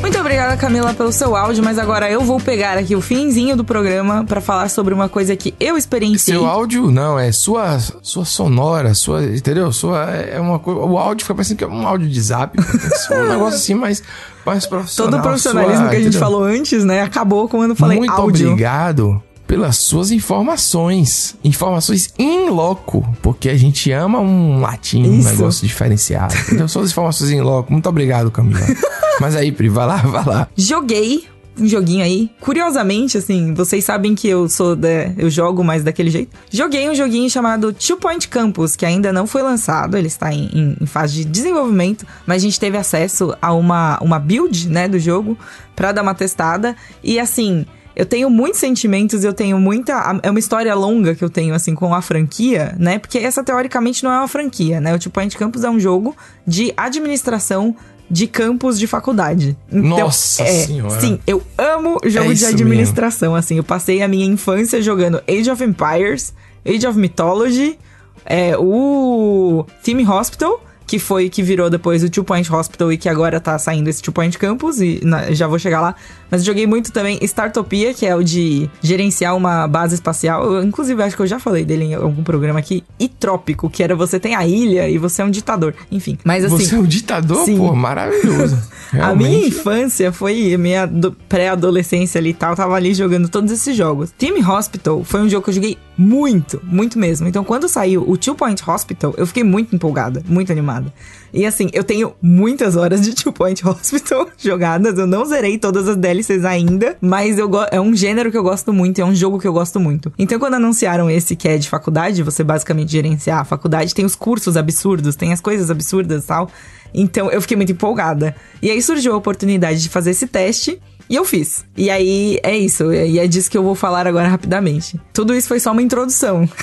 Muito 0.00 0.18
obrigada, 0.18 0.56
Camila, 0.56 0.92
pelo 0.92 1.10
seu 1.10 1.34
áudio, 1.34 1.64
mas 1.64 1.78
agora 1.78 2.10
eu 2.10 2.20
vou 2.20 2.38
pegar 2.38 2.76
aqui 2.76 2.94
o 2.94 3.00
finzinho 3.00 3.56
do 3.56 3.64
programa 3.64 4.24
para 4.24 4.40
falar 4.40 4.68
sobre 4.68 4.92
uma 4.92 5.08
coisa 5.08 5.34
que 5.34 5.54
eu 5.58 5.76
experienciei. 5.76 6.36
Seu 6.36 6.46
áudio, 6.46 6.90
não, 6.90 7.18
é 7.18 7.32
sua, 7.32 7.78
sua 8.02 8.24
sonora, 8.24 8.94
sua, 8.94 9.24
entendeu? 9.24 9.72
Sua, 9.72 10.04
é 10.10 10.38
uma 10.38 10.58
coisa, 10.58 10.80
o 10.80 10.98
áudio 10.98 11.24
fica 11.24 11.34
parecendo 11.34 11.58
que 11.58 11.64
é 11.64 11.66
um 11.66 11.86
áudio 11.86 12.08
de 12.08 12.20
zap, 12.20 12.56
é 12.58 13.14
um 13.14 13.28
negócio 13.28 13.56
assim, 13.56 13.74
mais, 13.74 14.02
mais 14.44 14.66
profissional. 14.66 15.10
Todo 15.10 15.18
o 15.18 15.22
profissionalismo 15.22 15.80
sua, 15.80 15.88
que 15.88 15.96
a 15.96 15.98
gente 15.98 16.08
entendeu? 16.08 16.20
falou 16.20 16.44
antes, 16.44 16.84
né, 16.84 17.02
acabou 17.02 17.48
quando 17.48 17.70
eu 17.70 17.76
falei 17.76 17.98
Muito 17.98 18.12
áudio. 18.12 18.50
obrigado 18.50 19.22
pelas 19.46 19.76
suas 19.78 20.10
informações. 20.10 21.36
Informações 21.44 22.12
in 22.18 22.48
loco, 22.50 23.06
porque 23.22 23.48
a 23.48 23.56
gente 23.56 23.90
ama 23.92 24.18
um 24.20 24.60
latim, 24.60 25.06
um 25.06 25.18
Isso. 25.18 25.28
negócio 25.28 25.66
diferenciado. 25.66 26.34
Entendeu? 26.34 26.68
Suas 26.68 26.90
informações 26.90 27.30
in 27.30 27.40
loco. 27.40 27.72
Muito 27.72 27.88
obrigado, 27.88 28.30
Camila. 28.30 28.60
Mas 29.20 29.34
aí, 29.36 29.52
Pri, 29.52 29.68
vai 29.68 29.86
lá, 29.86 29.96
vai 29.96 30.24
lá. 30.24 30.48
Joguei 30.56 31.24
um 31.58 31.66
joguinho 31.66 32.04
aí. 32.04 32.30
Curiosamente, 32.38 33.16
assim, 33.16 33.54
vocês 33.54 33.82
sabem 33.82 34.14
que 34.14 34.28
eu 34.28 34.46
sou 34.46 34.76
da, 34.76 34.88
eu 35.16 35.30
jogo 35.30 35.64
mais 35.64 35.82
daquele 35.82 36.10
jeito. 36.10 36.36
Joguei 36.50 36.86
um 36.90 36.94
joguinho 36.94 37.30
chamado 37.30 37.72
Two 37.72 37.96
Point 37.96 38.28
Campus, 38.28 38.76
que 38.76 38.84
ainda 38.84 39.10
não 39.10 39.26
foi 39.26 39.40
lançado, 39.42 39.96
ele 39.96 40.06
está 40.08 40.30
em, 40.34 40.50
em- 40.52 40.76
em 40.82 40.86
fase 40.86 41.14
de 41.14 41.24
desenvolvimento, 41.24 42.04
mas 42.26 42.42
a 42.42 42.44
gente 42.46 42.60
teve 42.60 42.76
acesso 42.76 43.34
a 43.40 43.54
uma, 43.54 43.98
uma 44.02 44.18
build, 44.18 44.68
né, 44.68 44.86
do 44.86 44.98
jogo 44.98 45.38
pra 45.74 45.92
dar 45.92 46.02
uma 46.02 46.14
testada. 46.14 46.76
E 47.02 47.18
assim, 47.18 47.64
eu 47.96 48.04
tenho 48.04 48.28
muitos 48.28 48.60
sentimentos, 48.60 49.24
eu 49.24 49.32
tenho 49.32 49.58
muita. 49.58 50.20
É 50.22 50.30
uma 50.30 50.38
história 50.38 50.74
longa 50.74 51.14
que 51.14 51.24
eu 51.24 51.30
tenho, 51.30 51.54
assim, 51.54 51.74
com 51.74 51.94
a 51.94 52.02
franquia, 52.02 52.74
né? 52.78 52.98
Porque 52.98 53.16
essa 53.18 53.42
teoricamente 53.42 54.04
não 54.04 54.12
é 54.12 54.18
uma 54.18 54.28
franquia, 54.28 54.80
né? 54.80 54.94
O 54.94 54.98
Two 54.98 55.10
Point 55.10 55.36
Campus 55.36 55.64
é 55.64 55.70
um 55.70 55.80
jogo 55.80 56.14
de 56.46 56.72
administração 56.76 57.74
de 58.08 58.26
campus 58.26 58.78
de 58.78 58.86
faculdade. 58.86 59.56
Então, 59.72 59.88
Nossa 59.88 60.42
é, 60.42 60.66
Senhora. 60.66 61.00
Sim, 61.00 61.18
eu 61.26 61.42
amo 61.58 61.98
jogo 62.04 62.30
É 62.30 62.34
de 62.34 62.44
administração, 62.46 63.34
assim. 63.34 63.56
Eu 63.56 63.64
passei 63.64 64.02
a 64.02 64.06
minha 64.06 64.26
infância 64.26 64.80
jogando 64.80 65.20
Age 65.28 65.50
of 65.50 65.64
Empires, 65.64 66.32
Age 66.64 66.86
of 66.86 66.96
Mythology, 66.98 67.78
é, 68.24 68.56
o 68.58 69.64
Theme 69.82 70.06
Hospital, 70.06 70.62
que 70.86 71.00
foi 71.00 71.28
que 71.28 71.42
virou 71.42 71.68
depois 71.68 72.04
o 72.04 72.08
Two 72.08 72.22
Point 72.22 72.52
Hospital 72.52 72.92
e 72.92 72.96
que 72.96 73.08
agora 73.08 73.40
tá 73.40 73.58
saindo 73.58 73.88
esse 73.88 74.00
Two 74.00 74.12
Point 74.12 74.38
Campus, 74.38 74.80
e 74.80 75.00
na- 75.02 75.32
já 75.32 75.48
vou 75.48 75.58
chegar 75.58 75.80
lá. 75.80 75.96
Mas 76.30 76.44
joguei 76.44 76.66
muito 76.66 76.92
também 76.92 77.18
Startopia, 77.22 77.94
que 77.94 78.04
é 78.06 78.14
o 78.14 78.22
de 78.22 78.68
gerenciar 78.82 79.36
uma 79.36 79.66
base 79.66 79.94
espacial. 79.94 80.44
Eu, 80.44 80.62
inclusive, 80.62 81.02
acho 81.02 81.16
que 81.16 81.22
eu 81.22 81.26
já 81.26 81.38
falei 81.38 81.64
dele 81.64 81.84
em 81.84 81.94
algum 81.94 82.22
programa 82.22 82.58
aqui. 82.58 82.82
E 82.98 83.08
Trópico, 83.08 83.70
que 83.70 83.82
era 83.82 83.94
você 83.94 84.18
tem 84.18 84.34
a 84.34 84.46
ilha 84.46 84.88
e 84.88 84.98
você 84.98 85.22
é 85.22 85.24
um 85.24 85.30
ditador. 85.30 85.74
Enfim, 85.90 86.18
mas 86.24 86.44
assim... 86.44 86.56
Você 86.56 86.74
é 86.74 86.78
um 86.78 86.84
ditador, 86.84 87.44
sim. 87.44 87.56
pô, 87.56 87.74
maravilhoso. 87.74 88.56
A 89.00 89.14
minha 89.14 89.48
infância 89.48 90.12
foi 90.12 90.56
minha 90.56 90.86
do- 90.86 91.12
pré-adolescência 91.28 92.18
ali 92.20 92.30
e 92.30 92.34
tal, 92.34 92.50
eu 92.52 92.56
tava 92.56 92.74
ali 92.74 92.94
jogando 92.94 93.28
todos 93.28 93.50
esses 93.50 93.76
jogos. 93.76 94.12
Team 94.16 94.36
Hospital 94.48 95.02
foi 95.02 95.20
um 95.22 95.28
jogo 95.28 95.42
que 95.44 95.50
eu 95.50 95.54
joguei 95.54 95.76
muito, 95.98 96.60
muito 96.62 96.98
mesmo. 96.98 97.26
Então, 97.26 97.42
quando 97.42 97.68
saiu 97.68 98.08
o 98.08 98.16
Two 98.16 98.34
Point 98.34 98.62
Hospital, 98.68 99.14
eu 99.16 99.26
fiquei 99.26 99.42
muito 99.42 99.74
empolgada, 99.74 100.22
muito 100.28 100.52
animada. 100.52 100.92
E 101.32 101.44
assim, 101.44 101.68
eu 101.72 101.84
tenho 101.84 102.14
muitas 102.20 102.76
horas 102.76 103.00
de 103.00 103.14
Two 103.14 103.32
Point 103.32 103.66
Hospital 103.66 104.28
jogadas. 104.38 104.98
Eu 104.98 105.06
não 105.06 105.24
zerei 105.24 105.58
todas 105.58 105.88
as 105.88 105.96
DLCs 105.96 106.44
ainda, 106.44 106.96
mas 107.00 107.38
eu 107.38 107.50
é 107.70 107.80
um 107.80 107.94
gênero 107.94 108.30
que 108.30 108.36
eu 108.36 108.42
gosto 108.42 108.72
muito, 108.72 109.00
é 109.00 109.04
um 109.04 109.14
jogo 109.14 109.38
que 109.38 109.46
eu 109.46 109.52
gosto 109.52 109.80
muito. 109.80 110.12
Então, 110.18 110.38
quando 110.38 110.54
anunciaram 110.54 111.10
esse 111.10 111.34
que 111.34 111.48
é 111.48 111.58
de 111.58 111.68
faculdade, 111.68 112.22
você 112.22 112.44
basicamente 112.44 112.92
gerenciar 112.92 113.40
a 113.40 113.44
faculdade, 113.44 113.94
tem 113.94 114.04
os 114.04 114.14
cursos 114.14 114.56
absurdos, 114.56 115.16
tem 115.16 115.32
as 115.32 115.40
coisas 115.40 115.70
absurdas 115.70 116.24
e 116.24 116.26
tal. 116.26 116.50
Então 116.94 117.30
eu 117.30 117.42
fiquei 117.42 117.56
muito 117.56 117.72
empolgada. 117.72 118.34
E 118.62 118.70
aí 118.70 118.80
surgiu 118.80 119.12
a 119.12 119.16
oportunidade 119.16 119.82
de 119.82 119.88
fazer 119.88 120.10
esse 120.10 120.26
teste. 120.26 120.80
E 121.08 121.14
eu 121.14 121.24
fiz. 121.24 121.64
E 121.76 121.88
aí 121.90 122.40
é 122.42 122.56
isso. 122.56 122.92
E 122.92 123.18
é 123.18 123.26
disso 123.26 123.50
que 123.50 123.56
eu 123.56 123.62
vou 123.62 123.74
falar 123.74 124.06
agora 124.06 124.28
rapidamente. 124.28 125.00
Tudo 125.12 125.34
isso 125.34 125.46
foi 125.46 125.60
só 125.60 125.72
uma 125.72 125.82
introdução. 125.82 126.48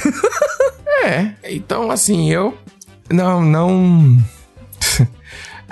É, 1.05 1.33
então 1.43 1.91
assim, 1.91 2.31
eu 2.31 2.57
não, 3.11 3.43
não. 3.43 4.17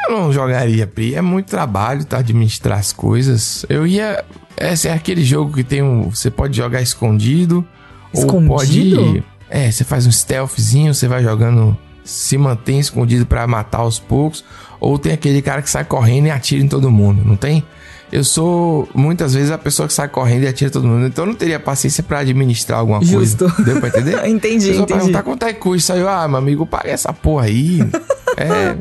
Eu 0.08 0.12
não 0.18 0.34
jogaria 0.34 0.86
Pri, 0.88 1.16
é 1.16 1.22
muito 1.22 1.48
trabalho, 1.48 2.04
tá? 2.06 2.18
Administrar 2.20 2.80
as 2.80 2.94
coisas. 2.94 3.66
Eu 3.70 3.86
ia. 3.86 4.24
Esse 4.58 4.88
é 4.88 4.94
aquele 4.94 5.24
jogo 5.24 5.54
que 5.54 5.64
tem 5.64 5.82
um. 5.82 6.10
Você 6.10 6.30
pode 6.30 6.56
jogar 6.56 6.82
escondido. 6.82 7.66
Ou 8.14 8.22
Escondido? 8.26 8.98
pode. 8.98 9.24
É, 9.50 9.72
você 9.72 9.84
faz 9.84 10.06
um 10.06 10.12
stealthzinho, 10.12 10.94
você 10.94 11.08
vai 11.08 11.24
jogando. 11.24 11.78
Se 12.04 12.38
mantém 12.38 12.80
escondido 12.80 13.26
pra 13.26 13.46
matar 13.48 13.80
aos 13.80 14.00
poucos. 14.00 14.44
Ou 14.80 14.98
tem 14.98 15.14
aquele 15.14 15.42
cara 15.42 15.62
que 15.62 15.70
sai 15.70 15.86
correndo 15.86 16.28
e 16.28 16.32
atira 16.32 16.64
em 16.64 16.68
todo 16.68 16.90
mundo, 16.90 17.24
não 17.24 17.36
tem? 17.36 17.64
Eu 18.12 18.24
sou 18.26 18.90
muitas 18.94 19.34
vezes 19.34 19.52
a 19.52 19.58
pessoa 19.58 19.88
que 19.88 19.94
sai 19.94 20.08
correndo 20.10 20.44
e 20.44 20.48
atira 20.48 20.70
todo 20.70 20.86
mundo. 20.86 21.08
Então 21.08 21.24
eu 21.24 21.30
não 21.30 21.36
teria 21.36 21.60
paciência 21.60 22.04
pra 22.04 22.20
administrar 22.20 22.80
alguma 22.80 23.02
Justo. 23.04 23.46
coisa. 23.50 23.64
Deu 23.64 23.80
pra 23.80 23.88
entender? 23.90 24.26
Entendi, 24.28 24.70
Eu 24.70 24.74
só 24.76 24.82
entendi. 24.82 25.00
perguntar 25.00 25.24
quanto 25.24 25.44
é 25.46 25.54
que 25.54 25.60
custa. 25.60 25.94
Aí 25.94 26.02
eu, 26.02 26.10
ah, 26.10 26.28
meu 26.28 26.38
amigo, 26.38 26.66
paga 26.66 26.90
essa 26.90 27.14
porra 27.14 27.46
aí. 27.46 27.80
é. 28.36 28.76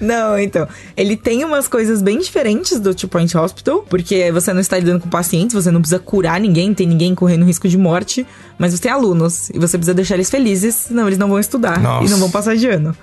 Não, 0.00 0.38
então. 0.38 0.66
Ele 0.96 1.16
tem 1.16 1.44
umas 1.44 1.68
coisas 1.68 2.00
bem 2.00 2.18
diferentes 2.18 2.80
do 2.80 2.94
Two 2.94 3.08
Point 3.08 3.36
Hospital, 3.36 3.84
porque 3.88 4.32
você 4.32 4.52
não 4.52 4.60
está 4.60 4.78
lidando 4.78 5.00
com 5.00 5.08
pacientes, 5.10 5.54
você 5.54 5.70
não 5.70 5.80
precisa 5.80 5.98
curar 5.98 6.40
ninguém, 6.40 6.72
tem 6.72 6.86
ninguém 6.86 7.14
correndo 7.14 7.44
risco 7.44 7.68
de 7.68 7.76
morte, 7.76 8.26
mas 8.58 8.72
você 8.72 8.80
tem 8.80 8.90
alunos 8.92 9.50
e 9.50 9.58
você 9.58 9.76
precisa 9.76 9.94
deixar 9.94 10.14
eles 10.14 10.30
felizes, 10.30 10.74
senão 10.74 11.06
eles 11.06 11.18
não 11.18 11.28
vão 11.28 11.38
estudar 11.38 11.78
Nossa. 11.80 12.06
e 12.06 12.10
não 12.10 12.18
vão 12.18 12.30
passar 12.30 12.56
de 12.56 12.66
ano. 12.66 12.96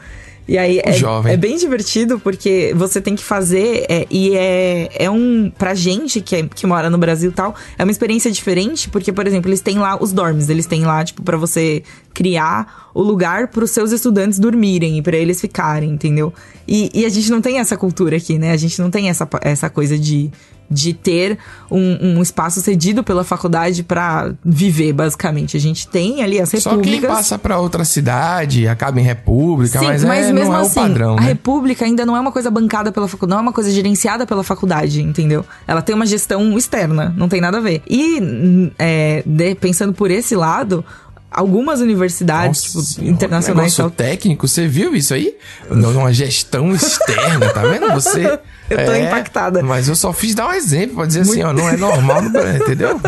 E 0.47 0.57
aí 0.57 0.79
é, 0.83 0.93
jovem. 0.93 1.33
é 1.33 1.37
bem 1.37 1.57
divertido 1.57 2.19
porque 2.19 2.73
você 2.75 3.01
tem 3.01 3.15
que 3.15 3.23
fazer 3.23 3.85
é, 3.89 4.07
e 4.09 4.33
é, 4.35 4.89
é 5.05 5.09
um 5.09 5.51
pra 5.57 5.75
gente 5.75 6.21
que, 6.21 6.35
é- 6.37 6.43
que 6.43 6.65
mora 6.65 6.89
no 6.89 6.97
Brasil 6.97 7.31
e 7.31 7.33
tal, 7.33 7.53
é 7.77 7.83
uma 7.83 7.91
experiência 7.91 8.31
diferente 8.31 8.89
porque, 8.89 9.11
por 9.11 9.27
exemplo, 9.27 9.49
eles 9.49 9.59
têm 9.59 9.77
lá 9.77 10.01
os 10.01 10.13
dorms, 10.13 10.49
eles 10.49 10.65
têm 10.65 10.85
lá 10.85 11.03
tipo 11.03 11.21
pra 11.21 11.35
você 11.35 11.83
criar 12.13 12.89
o 12.93 13.01
lugar 13.03 13.49
pros 13.49 13.71
seus 13.71 13.91
estudantes 13.91 14.39
dormirem 14.39 14.97
e 14.97 15.01
pra 15.01 15.17
eles 15.17 15.39
ficarem, 15.41 15.89
entendeu? 15.91 16.33
E, 16.67 16.89
e 16.93 17.05
a 17.05 17.09
gente 17.09 17.29
não 17.29 17.41
tem 17.41 17.59
essa 17.59 17.75
cultura 17.77 18.17
aqui, 18.17 18.39
né? 18.39 18.51
A 18.51 18.57
gente 18.57 18.81
não 18.81 18.89
tem 18.89 19.09
essa, 19.09 19.27
essa 19.41 19.69
coisa 19.69 19.97
de 19.99 20.31
de 20.69 20.93
ter 20.93 21.37
um, 21.71 22.17
um 22.17 22.21
espaço 22.21 22.59
cedido 22.61 23.03
pela 23.03 23.23
faculdade 23.23 23.83
pra 23.83 24.31
viver, 24.43 24.93
basicamente. 24.93 25.55
A 25.55 25.59
gente 25.59 25.87
tem 25.87 26.21
ali 26.21 26.39
as 26.41 26.49
Só 26.49 26.57
quem 26.71 26.77
repúblicas. 26.79 27.09
passa 27.09 27.37
pra 27.39 27.57
outra 27.59 27.85
cidade, 27.85 28.67
acaba 28.67 28.99
em 28.99 29.03
república, 29.03 29.79
Sim, 29.79 29.85
mas, 29.85 30.03
mas, 30.03 30.25
é, 30.27 30.33
mesmo 30.33 30.51
não 30.51 30.59
é 30.59 30.61
assim, 30.61 30.79
o 30.79 30.83
padrão, 30.83 31.17
a 31.17 31.21
né? 31.21 31.27
República 31.27 31.85
ainda 31.85 32.05
não 32.05 32.15
é 32.17 32.19
uma 32.19 32.31
coisa 32.31 32.51
bancada 32.51 32.91
pela 32.91 33.07
faculdade, 33.07 33.31
não 33.31 33.39
é 33.39 33.41
uma 33.41 33.53
coisa 33.53 33.71
gerenciada 33.71 34.25
pela 34.27 34.43
faculdade, 34.43 35.01
entendeu? 35.01 35.45
Ela 35.67 35.81
tem 35.81 35.95
uma 35.95 36.05
gestão 36.05 36.57
externa, 36.57 37.13
não 37.17 37.29
tem 37.29 37.39
nada 37.41 37.57
a 37.57 37.61
ver. 37.61 37.81
E, 37.89 38.19
hum, 38.21 38.71
é, 38.77 39.23
de- 39.25 39.55
pensando 39.55 39.93
por 39.93 40.11
esse 40.11 40.35
lado, 40.35 40.83
algumas 41.31 41.81
universidades, 41.81 42.73
Nossa 42.73 42.93
tipo, 42.95 43.05
internacionais 43.07 43.77
negócio 43.77 43.83
tal. 43.83 43.91
técnico, 43.91 44.47
você 44.47 44.67
viu 44.67 44.95
isso 44.95 45.13
aí? 45.13 45.35
Uma 45.69 46.11
gestão 46.13 46.71
externa, 46.73 47.49
tá 47.53 47.61
vendo? 47.61 47.91
Você. 47.93 48.39
Eu 48.69 48.85
tô 48.85 48.93
impactada. 48.95 49.63
Mas 49.63 49.87
eu 49.87 49.95
só 49.95 50.11
fiz 50.13 50.35
dar 50.35 50.47
um 50.49 50.53
exemplo 50.53 50.97
pra 50.97 51.05
dizer 51.05 51.21
assim, 51.21 51.41
ó, 51.43 51.53
não 51.53 51.69
é 51.69 51.77
normal 51.77 52.21
no 52.21 52.29
Brasil, 52.29 52.61
entendeu? 52.63 52.99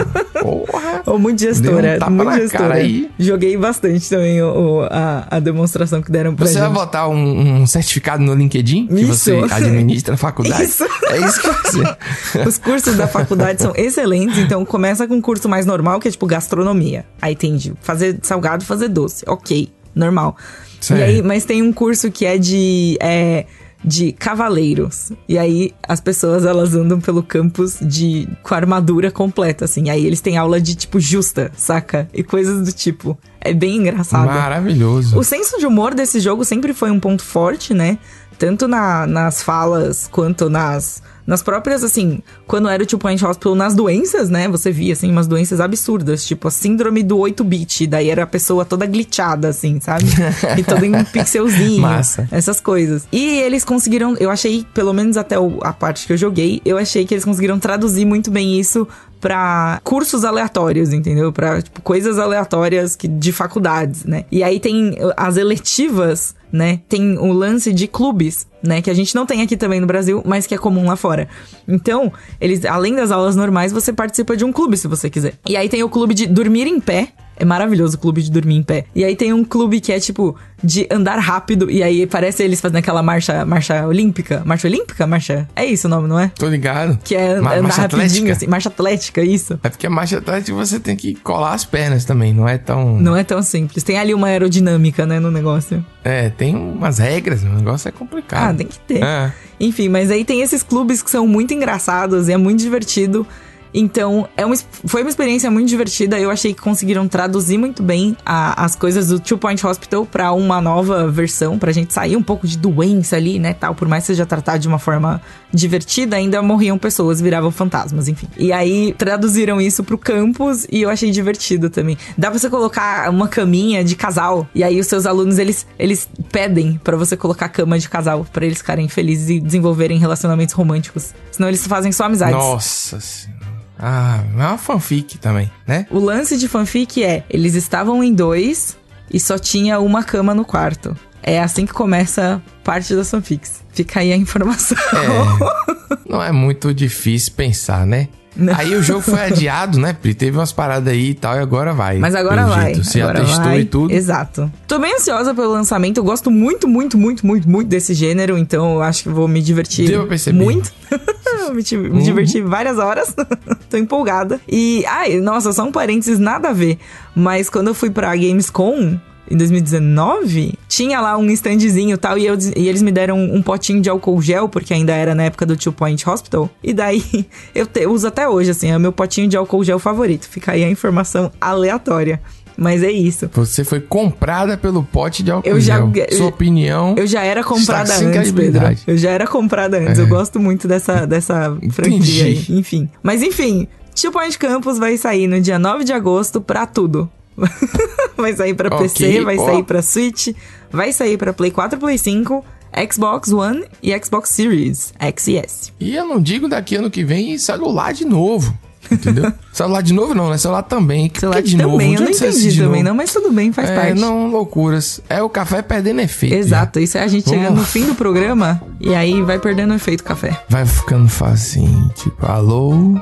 Porra. 0.42 1.02
Ou 1.06 1.20
muito 1.20 1.40
gestora, 1.42 1.98
um 2.08 2.10
muito 2.12 2.26
na 2.30 2.40
gestora. 2.40 2.74
aí. 2.76 3.10
Joguei 3.20 3.58
bastante 3.58 4.10
também 4.10 4.42
o, 4.42 4.48
o- 4.48 4.84
a, 4.90 5.28
a 5.30 5.40
demonstração 5.40 6.02
que 6.02 6.12
deram 6.12 6.36
pra 6.36 6.46
Você 6.46 6.60
vai 6.60 6.68
gente. 6.68 6.74
botar 6.76 7.08
um, 7.08 7.62
um 7.62 7.68
certificado 7.68 8.24
no 8.24 8.34
LinkedIn 8.34 8.88
que 8.88 9.02
Isso. 9.02 9.16
você 9.16 9.54
administra 9.54 10.14
a 10.14 10.18
faculdade? 10.18 10.64
Isso. 10.64 10.86
É 11.10 11.18
isso 11.18 11.42
que 11.42 11.48
você. 11.50 11.84
Os 12.48 12.58
cursos 12.58 12.96
da 12.96 13.08
faculdade 13.08 13.62
são 13.62 13.74
excelentes, 13.76 14.38
então 14.38 14.64
começa 14.66 15.08
com 15.08 15.16
um 15.16 15.22
curso 15.22 15.50
mais 15.50 15.66
normal, 15.66 16.00
que 16.00 16.08
é 16.08 16.12
tipo 16.12 16.26
gastronomia. 16.26 17.06
Aí 17.22 17.36
tem 17.36 17.56
de 17.58 17.74
fazer 17.82 18.18
salgado, 18.22 18.64
fazer 18.66 18.88
doce. 18.88 19.24
Ok, 19.28 19.70
normal. 19.94 20.36
Certo. 20.80 21.00
E 21.00 21.04
aí, 21.04 21.22
mas 21.22 21.44
tem 21.44 21.62
um 21.62 21.74
curso 21.74 22.10
que 22.12 22.26
é 22.26 22.38
de. 22.38 22.98
é, 23.02 23.46
de 23.84 24.12
cavaleiros. 24.12 25.12
E 25.28 25.38
aí 25.38 25.74
as 25.88 26.00
pessoas 26.02 26.46
elas 26.46 26.76
andam 26.76 27.00
pelo 27.00 27.24
campus 27.24 27.78
de 27.82 28.28
com 28.44 28.54
a 28.54 28.58
armadura 28.58 29.10
completa, 29.12 29.66
assim. 29.66 29.90
Aí 29.90 30.06
eles 30.06 30.22
têm 30.22 30.38
aula 30.38 30.60
de 30.60 30.76
tipo 30.76 31.00
justa, 31.00 31.52
saca? 31.56 32.08
E 32.14 32.24
coisas 32.24 32.66
do 32.66 32.72
tipo. 32.74 33.18
É 33.42 33.54
bem 33.54 33.78
engraçado. 33.78 34.26
Maravilhoso. 34.28 35.18
O 35.18 35.24
senso 35.24 35.58
de 35.60 35.66
humor 35.66 35.94
desse 35.94 36.20
jogo 36.20 36.44
sempre 36.44 36.74
foi 36.74 36.92
um 36.92 37.00
ponto 37.00 37.24
forte, 37.24 37.74
né? 37.74 37.98
Tanto 38.38 38.68
na- 38.68 39.06
nas 39.08 39.42
falas 39.44 40.08
quanto 40.12 40.50
nas, 40.50 41.02
nas 41.26 41.42
próprias, 41.42 41.84
assim, 41.84 42.22
quando 42.48 42.68
era 42.68 42.82
o 42.82 42.86
Two 42.86 43.00
Point 43.00 43.24
Hospital, 43.24 43.56
nas 43.56 43.76
doenças, 43.76 44.30
né? 44.30 44.48
Você 44.48 44.72
via, 44.72 44.94
assim, 44.94 45.12
umas 45.12 45.28
doenças 45.28 45.60
absurdas, 45.60 46.26
tipo 46.26 46.48
a 46.48 46.52
síndrome 46.52 47.04
do 47.04 47.18
8-bit, 47.18 47.88
daí 47.88 48.10
era 48.10 48.24
a 48.24 48.28
pessoa 48.28 48.66
toda 48.66 48.86
glitchada, 48.86 49.50
assim, 49.50 49.80
sabe? 49.80 50.06
e 50.58 50.64
toda 50.64 50.86
em 50.86 51.04
pixelzinho. 51.04 51.82
Massa. 51.82 52.28
Essas 52.32 52.60
coisas. 52.60 53.08
E 53.12 53.40
eles 53.40 53.64
conseguiram, 53.64 54.16
eu 54.20 54.30
achei, 54.30 54.66
pelo 54.74 54.94
menos 54.94 55.18
até 55.18 55.36
a 55.62 55.74
parte 55.74 56.08
que 56.08 56.14
eu 56.14 56.18
joguei, 56.18 56.62
eu 56.66 56.78
achei 56.78 57.06
que 57.06 57.14
eles 57.14 57.26
conseguiram 57.26 57.60
traduzir 57.60 58.06
muito 58.06 58.32
bem 58.32 58.60
isso 58.60 58.88
pra 59.20 59.82
cursos 59.84 60.24
aleatórios, 60.24 60.94
entendeu? 60.94 61.32
Pra, 61.32 61.62
tipo, 61.62 61.82
coisas 61.82 62.18
aleatórias 62.18 62.96
que, 62.96 63.08
de 63.08 63.32
faculdades, 63.32 64.06
né? 64.06 64.26
E 64.32 64.44
aí 64.44 64.60
tem 64.60 64.98
as 65.18 65.38
eletivas, 65.38 66.36
né? 66.52 66.80
Tem 66.88 67.18
o 67.18 67.32
lance 67.32 67.74
de 67.74 67.88
clubes, 67.88 68.48
né? 68.64 68.82
Que 68.82 68.90
a 68.90 68.94
gente 68.94 69.16
não 69.16 69.26
tem 69.26 69.42
aqui 69.42 69.58
também 69.58 69.80
no 69.80 69.88
Brasil, 69.88 70.22
mas 70.26 70.46
que 70.46 70.54
é 70.54 70.58
comum 70.58 70.86
lá 70.88 70.96
fora. 70.96 71.28
Então, 71.68 72.12
eles, 72.40 72.66
além 72.66 72.96
das 72.96 73.12
aulas 73.12 73.36
normais, 73.36 73.72
você 73.72 73.92
participa 73.94 74.36
de 74.36 74.44
um 74.44 74.52
clube, 74.52 74.78
se 74.78 74.88
você 74.88 75.10
quiser. 75.10 75.34
E 75.48 75.56
aí 75.56 75.70
tem 75.70 75.84
o 75.84 75.90
clube 75.90 76.14
de 76.14 76.26
dormir 76.26 76.68
em 76.68 76.80
pé. 76.80 77.10
É 77.40 77.46
maravilhoso 77.46 77.96
o 77.96 78.00
clube 78.00 78.22
de 78.22 78.30
dormir 78.30 78.56
em 78.58 78.64
pé. 78.64 78.86
E 78.94 79.04
aí 79.04 79.16
tem 79.16 79.32
um 79.34 79.44
clube 79.44 79.80
que 79.80 79.92
é 79.92 80.00
tipo 80.00 80.36
de 80.62 80.86
andar 80.92 81.18
rápido. 81.20 81.72
E 81.72 81.82
aí 81.82 82.06
parece 82.06 82.44
eles 82.44 82.60
fazendo 82.60 82.78
aquela 82.78 83.02
marcha, 83.02 83.46
marcha 83.46 83.88
olímpica. 83.88 84.44
Marcha 84.46 84.68
olímpica? 84.68 85.08
Marcha. 85.08 85.48
É 85.56 85.64
isso 85.66 85.88
o 85.88 85.90
nome, 85.90 86.08
não 86.08 86.20
é? 86.20 86.32
Tô 86.38 86.48
ligado. 86.50 87.00
Que 87.04 87.16
é 87.16 87.40
Ma- 87.40 87.54
andar 87.54 87.64
marcha 87.64 87.82
rapidinho, 87.84 88.06
atlética? 88.08 88.32
assim. 88.34 88.48
Marcha 88.48 88.70
atlética, 88.70 89.22
isso. 89.24 89.60
É 89.64 89.70
porque 89.70 89.88
a 89.88 89.90
marcha 89.90 90.18
atlética 90.18 90.56
você 90.56 90.80
tem 90.80 90.96
que 90.98 91.16
colar 91.16 91.54
as 91.54 91.64
pernas 91.64 92.04
também, 92.04 92.34
não 92.34 92.48
é 92.48 92.58
tão. 92.58 93.00
Não 93.00 93.16
é 93.16 93.24
tão 93.24 93.42
simples. 93.42 93.84
Tem 93.84 93.98
ali 93.98 94.14
uma 94.14 94.28
aerodinâmica, 94.28 95.06
né, 95.06 95.20
no 95.20 95.32
negócio. 95.32 95.84
É, 96.04 96.30
tem 96.30 96.56
umas 96.56 96.98
regras, 96.98 97.42
o 97.44 97.48
negócio 97.50 97.88
é 97.88 97.92
complicado. 97.92 98.50
Ah, 98.50 98.54
tem 98.54 98.68
que 98.68 98.80
ter. 98.80 99.02
É. 99.04 99.32
Enfim, 99.60 99.88
mas 99.90 100.12
aí 100.12 100.26
tem 100.26 100.42
esses 100.42 100.62
clubes 100.62 101.02
que 101.02 101.10
são 101.10 101.26
muito 101.28 101.54
engraçados 101.54 102.28
e 102.28 102.34
é 102.34 102.38
muito 102.38 102.60
divertido. 102.60 103.26
Então, 103.74 104.28
é 104.36 104.46
uma, 104.46 104.56
foi 104.86 105.02
uma 105.02 105.10
experiência 105.10 105.50
muito 105.52 105.68
divertida. 105.70 106.20
Eu 106.20 106.32
achei 106.32 106.54
que 106.54 106.62
conseguiram 106.62 107.08
traduzir 107.08 107.58
muito 107.58 107.84
bem 107.84 108.16
a- 108.26 108.64
as 108.64 108.76
coisas 108.76 109.08
do 109.10 109.20
Two 109.20 109.38
Point 109.38 109.66
Hospital 109.66 110.06
pra 110.06 110.32
uma 110.32 110.60
nova 110.60 111.08
versão, 111.10 111.58
pra 111.60 111.72
gente 111.72 111.94
sair 111.94 112.16
um 112.16 112.24
pouco 112.24 112.48
de 112.48 112.58
doença 112.58 113.16
ali, 113.16 113.40
né, 113.40 113.54
tal. 113.54 113.76
Por 113.76 113.88
mais 113.88 114.04
que 114.04 114.08
seja 114.08 114.26
tratado 114.26 114.60
de 114.60 114.68
uma 114.68 114.80
forma 114.80 115.22
divertida, 115.54 116.16
ainda 116.16 116.42
morriam 116.42 116.78
pessoas, 116.78 117.20
viravam 117.22 117.52
fantasmas, 117.52 118.08
enfim. 118.08 118.28
E 118.38 118.52
aí, 118.52 118.94
traduziram 118.98 119.60
isso 119.62 119.84
pro 119.84 119.98
campus 119.98 120.66
e 120.72 120.82
eu 120.82 120.90
achei 120.90 121.12
divertido 121.12 121.70
também. 121.70 121.98
Dá 122.18 122.30
pra 122.30 122.40
você 122.40 122.50
colocar 122.50 123.10
uma 123.10 123.28
caminha 123.28 123.84
de 123.84 123.96
casal, 123.96 124.48
e 124.54 124.64
aí 124.64 124.80
os 124.80 124.88
seus 124.88 125.06
alunos, 125.06 125.38
eles, 125.40 125.66
eles 125.78 126.08
pedem 126.32 126.80
pra 126.84 126.96
você 126.98 127.16
colocar 127.18 127.50
cama 127.50 127.78
de 127.80 127.90
casal, 127.90 128.26
pra 128.32 128.46
eles 128.46 128.60
ficarem 128.60 128.88
felizes 128.88 129.30
e 129.30 129.40
desenvolverem 129.40 129.98
relacionamentos 129.98 130.54
românticos. 130.54 131.14
Senão 131.32 131.48
eles 131.48 131.66
fazem 131.66 131.92
só 131.92 132.06
amizades. 132.06 132.36
Nossa 132.36 133.00
senhora. 133.00 133.49
Ah, 133.80 134.22
é 134.32 134.36
uma 134.36 134.58
fanfic 134.58 135.18
também, 135.18 135.50
né? 135.66 135.88
O 135.90 136.00
lance 136.00 136.38
de 136.38 136.48
fanfic 136.48 137.04
é: 137.04 137.24
eles 137.30 137.56
estavam 137.56 138.04
em 138.04 138.14
dois 138.14 138.78
e 139.12 139.20
só 139.20 139.40
tinha 139.40 139.80
uma 139.80 140.04
cama 140.04 140.36
no 140.36 140.44
quarto. 140.44 140.96
É 141.24 141.42
assim 141.42 141.66
que 141.66 141.74
começa 141.74 142.42
parte 142.64 142.96
das 142.96 143.10
fanfics. 143.10 143.64
Fica 143.72 144.02
aí 144.02 144.12
a 144.12 144.18
informação. 144.18 144.78
É. 144.78 146.00
Não 146.10 146.22
é 146.22 146.32
muito 146.32 146.74
difícil 146.74 147.34
pensar, 147.34 147.86
né? 147.86 148.08
Não. 148.40 148.56
Aí 148.56 148.76
o 148.76 148.82
jogo 148.82 149.02
foi 149.02 149.20
adiado, 149.22 149.78
né, 149.80 149.94
Pri? 149.94 150.14
Teve 150.14 150.38
umas 150.38 150.52
paradas 150.52 150.92
aí 150.94 151.10
e 151.10 151.14
tal, 151.14 151.36
e 151.36 151.40
agora 151.40 151.74
vai. 151.74 151.98
Mas 151.98 152.16
agora 152.16 152.46
vai. 152.46 152.74
jeito. 152.74 152.84
Você 152.86 153.02
agora 153.02 153.20
já 153.20 153.26
testou 153.26 153.44
vai. 153.46 153.60
e 153.62 153.66
tudo. 153.66 153.94
Exato. 153.94 154.52
Tô 154.68 154.80
bem 154.80 154.96
ansiosa 154.96 155.34
pelo 155.36 155.52
lançamento. 155.52 155.98
Eu 155.98 156.04
gosto 156.04 156.32
muito, 156.32 156.68
muito, 156.68 156.98
muito, 156.98 157.26
muito, 157.26 157.50
muito 157.50 157.68
desse 157.68 157.94
gênero. 157.94 158.38
Então 158.38 158.76
eu 158.76 158.82
acho 158.82 159.04
que 159.04 159.10
vou 159.10 159.28
me 159.28 159.42
divertir 159.42 159.88
Deu 159.88 160.08
muito. 160.34 160.72
Me, 161.54 161.78
me 161.78 161.90
Uhum. 161.90 162.00
diverti 162.00 162.42
várias 162.42 162.78
horas. 162.78 163.16
Tô 163.70 163.78
empolgada. 163.78 164.40
E, 164.48 164.84
ai, 164.88 165.20
nossa, 165.20 165.52
só 165.52 165.64
um 165.64 165.72
parênteses, 165.72 166.20
nada 166.20 166.50
a 166.50 166.54
ver. 166.54 166.78
Mas 167.16 167.50
quando 167.50 167.68
eu 167.70 167.74
fui 167.74 167.90
pra 167.90 168.16
Gamescom, 168.16 169.00
em 169.30 169.38
2019, 169.38 170.54
tinha 170.68 171.00
lá 171.02 171.18
um 171.18 171.30
standzinho 171.32 171.94
e 171.96 171.98
tal, 171.98 172.18
e, 172.18 172.26
eu, 172.26 172.36
e 172.56 172.68
eles 172.68 172.82
me 172.82 172.92
deram 172.92 173.18
um 173.20 173.42
potinho 173.42 173.82
de 173.82 173.90
álcool 173.90 174.22
gel, 174.22 174.50
porque 174.50 174.74
ainda 174.74 174.94
era 174.94 175.14
na 175.16 175.24
época 175.24 175.46
do 175.46 175.56
Two 175.56 175.74
Point 175.74 176.08
Hospital. 176.10 176.50
E 176.64 176.74
daí 176.74 177.04
eu, 177.54 177.66
te- 177.66 177.82
eu 177.82 177.92
uso 177.92 178.08
até 178.08 178.28
hoje, 178.28 178.52
assim, 178.52 178.70
é 178.72 178.78
o 178.78 178.80
meu 178.80 178.92
potinho 178.92 179.28
de 179.28 179.38
álcool 179.38 179.64
gel 179.64 179.80
favorito. 179.80 180.28
Fica 180.28 180.52
aí 180.54 180.64
a 180.64 180.70
informação 180.70 181.32
aleatória. 181.40 182.22
Mas 182.62 182.84
é 182.84 182.92
isso. 182.92 183.30
Você 183.36 183.64
foi 183.64 183.80
comprada 183.80 184.58
pelo 184.58 184.84
pote 184.84 185.24
de 185.24 185.32
álcool 185.32 185.48
Eu 185.48 185.62
já- 185.62 185.78
gel. 185.78 185.92
eu- 185.96 186.18
Sua 186.18 186.28
opinião. 186.28 186.94
Eu 186.98 187.08
já 187.08 187.24
era 187.24 187.42
comprada 187.42 187.94
antes, 187.94 188.32
Pedro. 188.34 188.62
Eu 188.86 188.98
já 188.98 189.12
era 189.12 189.26
comprada 189.26 189.78
antes. 189.78 189.98
É. 189.98 190.02
Eu 190.02 190.08
gosto 190.08 190.42
muito 190.42 190.68
dessa, 190.68 191.06
dessa 191.08 191.58
franquia 191.72 192.26
aí. 192.26 192.46
Enfim. 192.50 192.90
Mas 193.02 193.24
enfim, 193.24 193.66
Two 193.96 194.12
Point 194.12 194.38
Campus 194.38 194.78
vai 194.78 194.98
sair 194.98 195.26
no 195.26 195.40
dia 195.40 195.58
9 195.58 195.86
de 195.86 195.94
agosto 195.94 196.42
pra 196.42 196.66
tudo. 196.66 197.10
vai 198.18 198.34
sair 198.36 198.54
pra 198.54 198.68
Ok, 198.74 198.88
PC, 198.90 199.22
vai 199.22 199.38
ó. 199.38 199.46
sair 199.46 199.64
pra 199.64 199.82
Switch, 199.82 200.30
vai 200.72 200.92
sair 200.92 201.18
pra 201.18 201.34
Play 201.34 201.52
4, 201.52 201.80
Play 201.80 201.98
5, 201.98 202.44
Xbox 202.92 203.32
One 203.32 203.64
e 203.82 203.98
Xbox 204.04 204.30
Series 204.30 204.94
X 205.00 205.28
e 205.28 205.38
S. 205.38 205.72
E 205.80 205.96
eu 205.96 206.06
não 206.06 206.22
digo 206.22 206.48
daqui 206.48 206.76
ano 206.76 206.90
que 206.92 207.04
vem 207.04 207.38
celular 207.38 207.94
de 207.94 208.06
novo. 208.06 208.54
Entendeu? 208.92 209.32
celular 209.54 209.82
de 209.82 209.94
novo 209.94 210.16
não, 210.16 210.30
né? 210.32 210.38
Celular 210.38 210.64
também. 210.64 211.10
Que, 211.10 211.20
Celular 211.20 211.44
que 211.44 211.50
de 211.50 211.58
novo? 211.58 211.72
também, 211.74 211.94
eu 211.94 212.02
Onde 212.02 212.12
não 212.12 212.18
entendi 212.30 212.56
também, 212.58 212.70
novo? 212.82 212.84
não, 212.84 212.96
mas 212.96 213.14
tudo 213.14 213.32
bem, 213.32 213.52
faz 213.52 213.70
é, 213.70 213.76
parte. 213.76 213.94
não, 214.00 214.32
loucuras. 214.32 215.00
É 215.08 215.22
o 215.22 215.30
café 215.30 215.62
perdendo 215.62 216.02
efeito. 216.02 216.34
Exato, 216.34 216.80
isso 216.80 216.98
é 216.98 217.04
a 217.04 217.08
gente 217.08 217.30
chegando 217.30 217.50
no 217.50 217.56
Vamos- 217.58 217.70
fim 217.70 217.86
do 217.86 217.94
programa 217.94 218.60
e 218.80 218.96
aí 218.96 219.22
vai 219.22 219.38
perdendo 219.38 219.72
o 219.72 219.76
efeito 219.76 220.04
café. 220.04 220.42
Vai 220.50 220.66
ficando 220.66 221.08
facinho. 221.08 221.92
Tipo, 221.96 222.26
alô? 222.26 223.00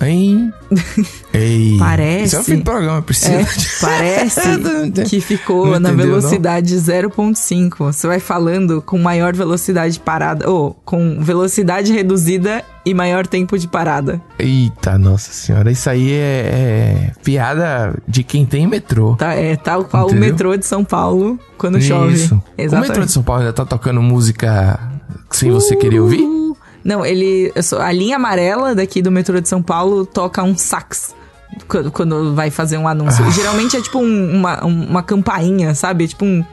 Hein? 0.00 0.52
Ei. 1.32 1.76
Parece. 1.78 2.24
Isso 2.24 2.36
é 2.36 2.40
o 2.40 2.44
fim 2.44 2.56
do 2.56 2.64
programa, 2.64 3.02
Priscila. 3.02 3.40
É, 3.40 3.46
parece 3.80 4.40
que 5.08 5.20
ficou 5.20 5.66
Não 5.66 5.80
na 5.80 5.90
entendeu, 5.90 6.06
velocidade 6.06 6.74
0.5. 6.76 7.76
Você 7.78 8.06
vai 8.06 8.20
falando 8.20 8.82
com 8.82 8.98
maior 8.98 9.34
velocidade 9.34 9.98
parada, 10.00 10.48
ou 10.48 10.74
com 10.84 11.18
velocidade 11.20 11.92
reduzida 11.92 12.64
e 12.84 12.94
maior 12.94 13.26
tempo 13.26 13.58
de 13.58 13.66
parada. 13.66 14.20
Eita, 14.38 14.98
nossa 14.98 15.32
senhora. 15.32 15.70
Isso 15.70 15.88
aí 15.90 16.12
é, 16.12 17.10
é 17.10 17.12
piada 17.24 17.94
de 18.06 18.22
quem 18.22 18.46
tem 18.46 18.66
metrô. 18.66 19.16
Tá, 19.16 19.34
é 19.34 19.56
tal 19.56 19.84
qual 19.84 20.08
o 20.08 20.14
metrô 20.14 20.56
de 20.56 20.66
São 20.66 20.84
Paulo 20.84 21.38
quando 21.58 21.80
chove. 21.80 22.14
Isso. 22.14 22.40
O 22.58 22.76
metrô 22.78 23.04
de 23.04 23.12
São 23.12 23.22
Paulo 23.22 23.42
ainda 23.42 23.52
tá 23.52 23.64
tocando 23.64 24.00
música 24.00 24.78
sem 25.30 25.50
você 25.50 25.74
querer 25.74 26.00
ouvir? 26.00 26.45
Não, 26.86 27.04
ele. 27.04 27.52
A 27.80 27.90
linha 27.92 28.16
amarela 28.16 28.74
daqui 28.74 29.02
do 29.02 29.10
metrô 29.10 29.40
de 29.40 29.48
São 29.48 29.60
Paulo 29.60 30.06
toca 30.06 30.42
um 30.42 30.56
sax. 30.56 31.14
Quando, 31.68 31.90
quando 31.90 32.34
vai 32.34 32.50
fazer 32.50 32.76
um 32.78 32.86
anúncio. 32.86 33.24
Ah. 33.26 33.30
Geralmente 33.30 33.76
é 33.76 33.80
tipo 33.82 33.98
um- 33.98 34.34
uma, 34.36 34.64
uma 34.64 35.02
campainha, 35.02 35.74
sabe? 35.74 36.04
É 36.04 36.08
Tipo 36.08 36.24
um. 36.24 36.44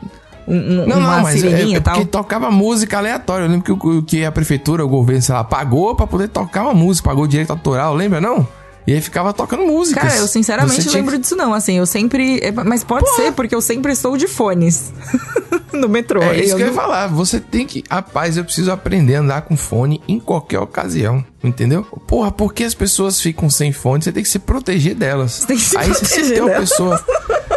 um- 0.47 0.55
um- 0.55 0.87
Não, 0.87 0.97
uma 0.99 1.15
não, 1.17 1.23
mas 1.23 1.35
é, 1.35 1.39
sireninha 1.39 1.77
é 1.77 1.79
e 1.79 1.81
tal. 1.81 1.93
porque 1.95 2.07
tocava 2.09 2.49
música 2.51 2.97
aleatória. 2.97 3.45
Eu 3.45 3.49
lembro 3.51 3.77
que, 3.77 4.01
que 4.03 4.25
a 4.25 4.31
prefeitura, 4.31 4.83
o 4.83 4.87
governo, 4.87 5.21
sei 5.21 5.35
lá, 5.35 5.43
pagou 5.43 5.95
pra 5.95 6.07
poder 6.07 6.27
tocar 6.29 6.63
uma 6.63 6.73
música, 6.73 7.09
pagou 7.09 7.27
direito 7.27 7.51
autoral, 7.51 7.93
lembra 7.95 8.19
não? 8.19 8.47
E 8.85 8.93
aí 8.93 9.01
ficava 9.01 9.31
tocando 9.33 9.65
músicas. 9.65 10.03
Cara, 10.03 10.17
eu 10.17 10.27
sinceramente 10.27 10.81
Você 10.81 10.87
não 10.89 10.93
lembro 10.95 11.17
disso 11.17 11.35
não, 11.35 11.53
assim, 11.53 11.77
eu 11.77 11.85
sempre... 11.85 12.39
é, 12.43 12.51
Mas 12.51 12.83
pode 12.83 13.09
ser, 13.15 13.31
porque 13.31 13.55
eu 13.55 13.61
sempre 13.61 13.91
estou 13.93 14.17
de 14.17 14.27
fones 14.27 14.91
no 15.71 15.87
metrô. 15.87 16.21
É 16.21 16.39
isso 16.39 16.51
eu 16.53 16.57
que 16.57 16.63
eu 16.63 16.67
ia 16.67 16.73
não- 16.73 16.81
falar. 16.81 17.07
Você 17.07 17.39
tem 17.39 17.65
que. 17.65 17.83
Rapaz, 17.89 18.35
eu 18.37 18.43
preciso 18.43 18.71
aprender 18.71 19.15
a 19.15 19.19
andar 19.21 19.41
com 19.43 19.55
fone 19.55 20.01
em 20.07 20.19
qualquer 20.19 20.59
ocasião. 20.59 21.23
Entendeu? 21.43 21.83
Porra, 22.07 22.31
porque 22.31 22.63
as 22.63 22.73
pessoas 22.73 23.19
ficam 23.19 23.49
sem 23.49 23.71
fone, 23.73 24.01
você 24.03 24.11
tem 24.11 24.23
que 24.23 24.29
se 24.29 24.39
proteger 24.39 24.95
delas. 24.95 25.43
tem 25.45 25.57
que 25.57 25.63
se 25.63 25.77
Aí 25.77 25.89
você 25.89 26.05
proteger 26.05 26.33
tem 26.35 26.41
uma 26.41 26.55
pessoa. 26.59 27.05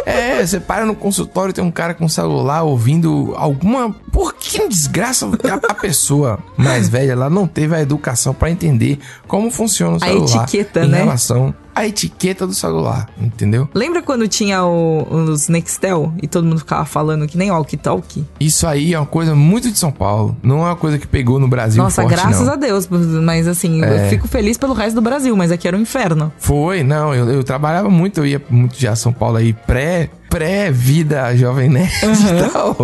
É, 0.07 0.45
você 0.45 0.59
para 0.59 0.85
no 0.85 0.95
consultório, 0.95 1.53
tem 1.53 1.63
um 1.63 1.71
cara 1.71 1.93
com 1.93 2.07
celular 2.07 2.63
ouvindo 2.63 3.33
alguma. 3.37 3.93
Por 4.11 4.33
que 4.33 4.67
desgraça? 4.67 5.25
A, 5.27 5.71
a 5.71 5.75
pessoa 5.75 6.39
mais 6.55 6.87
velha, 6.87 7.11
ela 7.11 7.29
não 7.29 7.47
teve 7.47 7.75
a 7.75 7.81
educação 7.81 8.33
pra 8.33 8.49
entender 8.49 8.99
como 9.27 9.51
funciona 9.51 9.93
o 9.93 9.95
A 9.97 9.99
celular. 10.07 10.43
etiqueta, 10.43 10.85
em 10.85 10.87
né? 10.89 10.99
relação 10.99 11.53
à 11.77 11.87
etiqueta 11.87 12.45
do 12.47 12.53
celular, 12.53 13.09
entendeu? 13.19 13.69
Lembra 13.73 14.01
quando 14.01 14.27
tinha 14.27 14.63
o- 14.65 15.07
os 15.31 15.47
Nextel 15.47 16.13
e 16.21 16.27
todo 16.27 16.45
mundo 16.45 16.59
ficava 16.59 16.85
falando 16.85 17.27
que 17.27 17.37
nem 17.37 17.51
walkie-talkie? 17.51 18.25
Isso 18.39 18.65
aí 18.67 18.93
é 18.93 18.99
uma 18.99 19.05
coisa 19.05 19.35
muito 19.35 19.71
de 19.71 19.77
São 19.77 19.91
Paulo. 19.91 20.35
Não 20.41 20.59
é 20.63 20.65
uma 20.69 20.75
coisa 20.75 20.97
que 20.97 21.07
pegou 21.07 21.39
no 21.39 21.47
Brasil 21.47 21.81
Nossa, 21.83 22.01
forte, 22.01 22.15
graças 22.15 22.45
não. 22.47 22.53
a 22.53 22.55
Deus, 22.55 22.87
mas 23.23 23.47
assim, 23.47 23.83
É. 23.83 24.05
eu 24.05 24.09
fico 24.09 24.27
feliz 24.27 24.57
pelo 24.57 24.73
resto 24.73 24.95
do 24.95 25.01
Brasil, 25.01 25.35
mas 25.37 25.51
aqui 25.51 25.67
era 25.67 25.77
um 25.77 25.81
inferno. 25.81 26.31
Foi, 26.39 26.83
não, 26.83 27.13
eu, 27.13 27.29
eu 27.29 27.43
trabalhava 27.43 27.89
muito, 27.89 28.19
eu 28.19 28.25
ia 28.25 28.41
muito 28.49 28.79
já 28.79 28.91
a 28.91 28.95
São 28.95 29.13
Paulo 29.13 29.37
aí, 29.37 29.53
pré, 29.53 30.09
pré-vida 30.29 31.35
jovem 31.35 31.69
nerd 31.69 31.91
e 32.03 32.49
tal. 32.51 32.75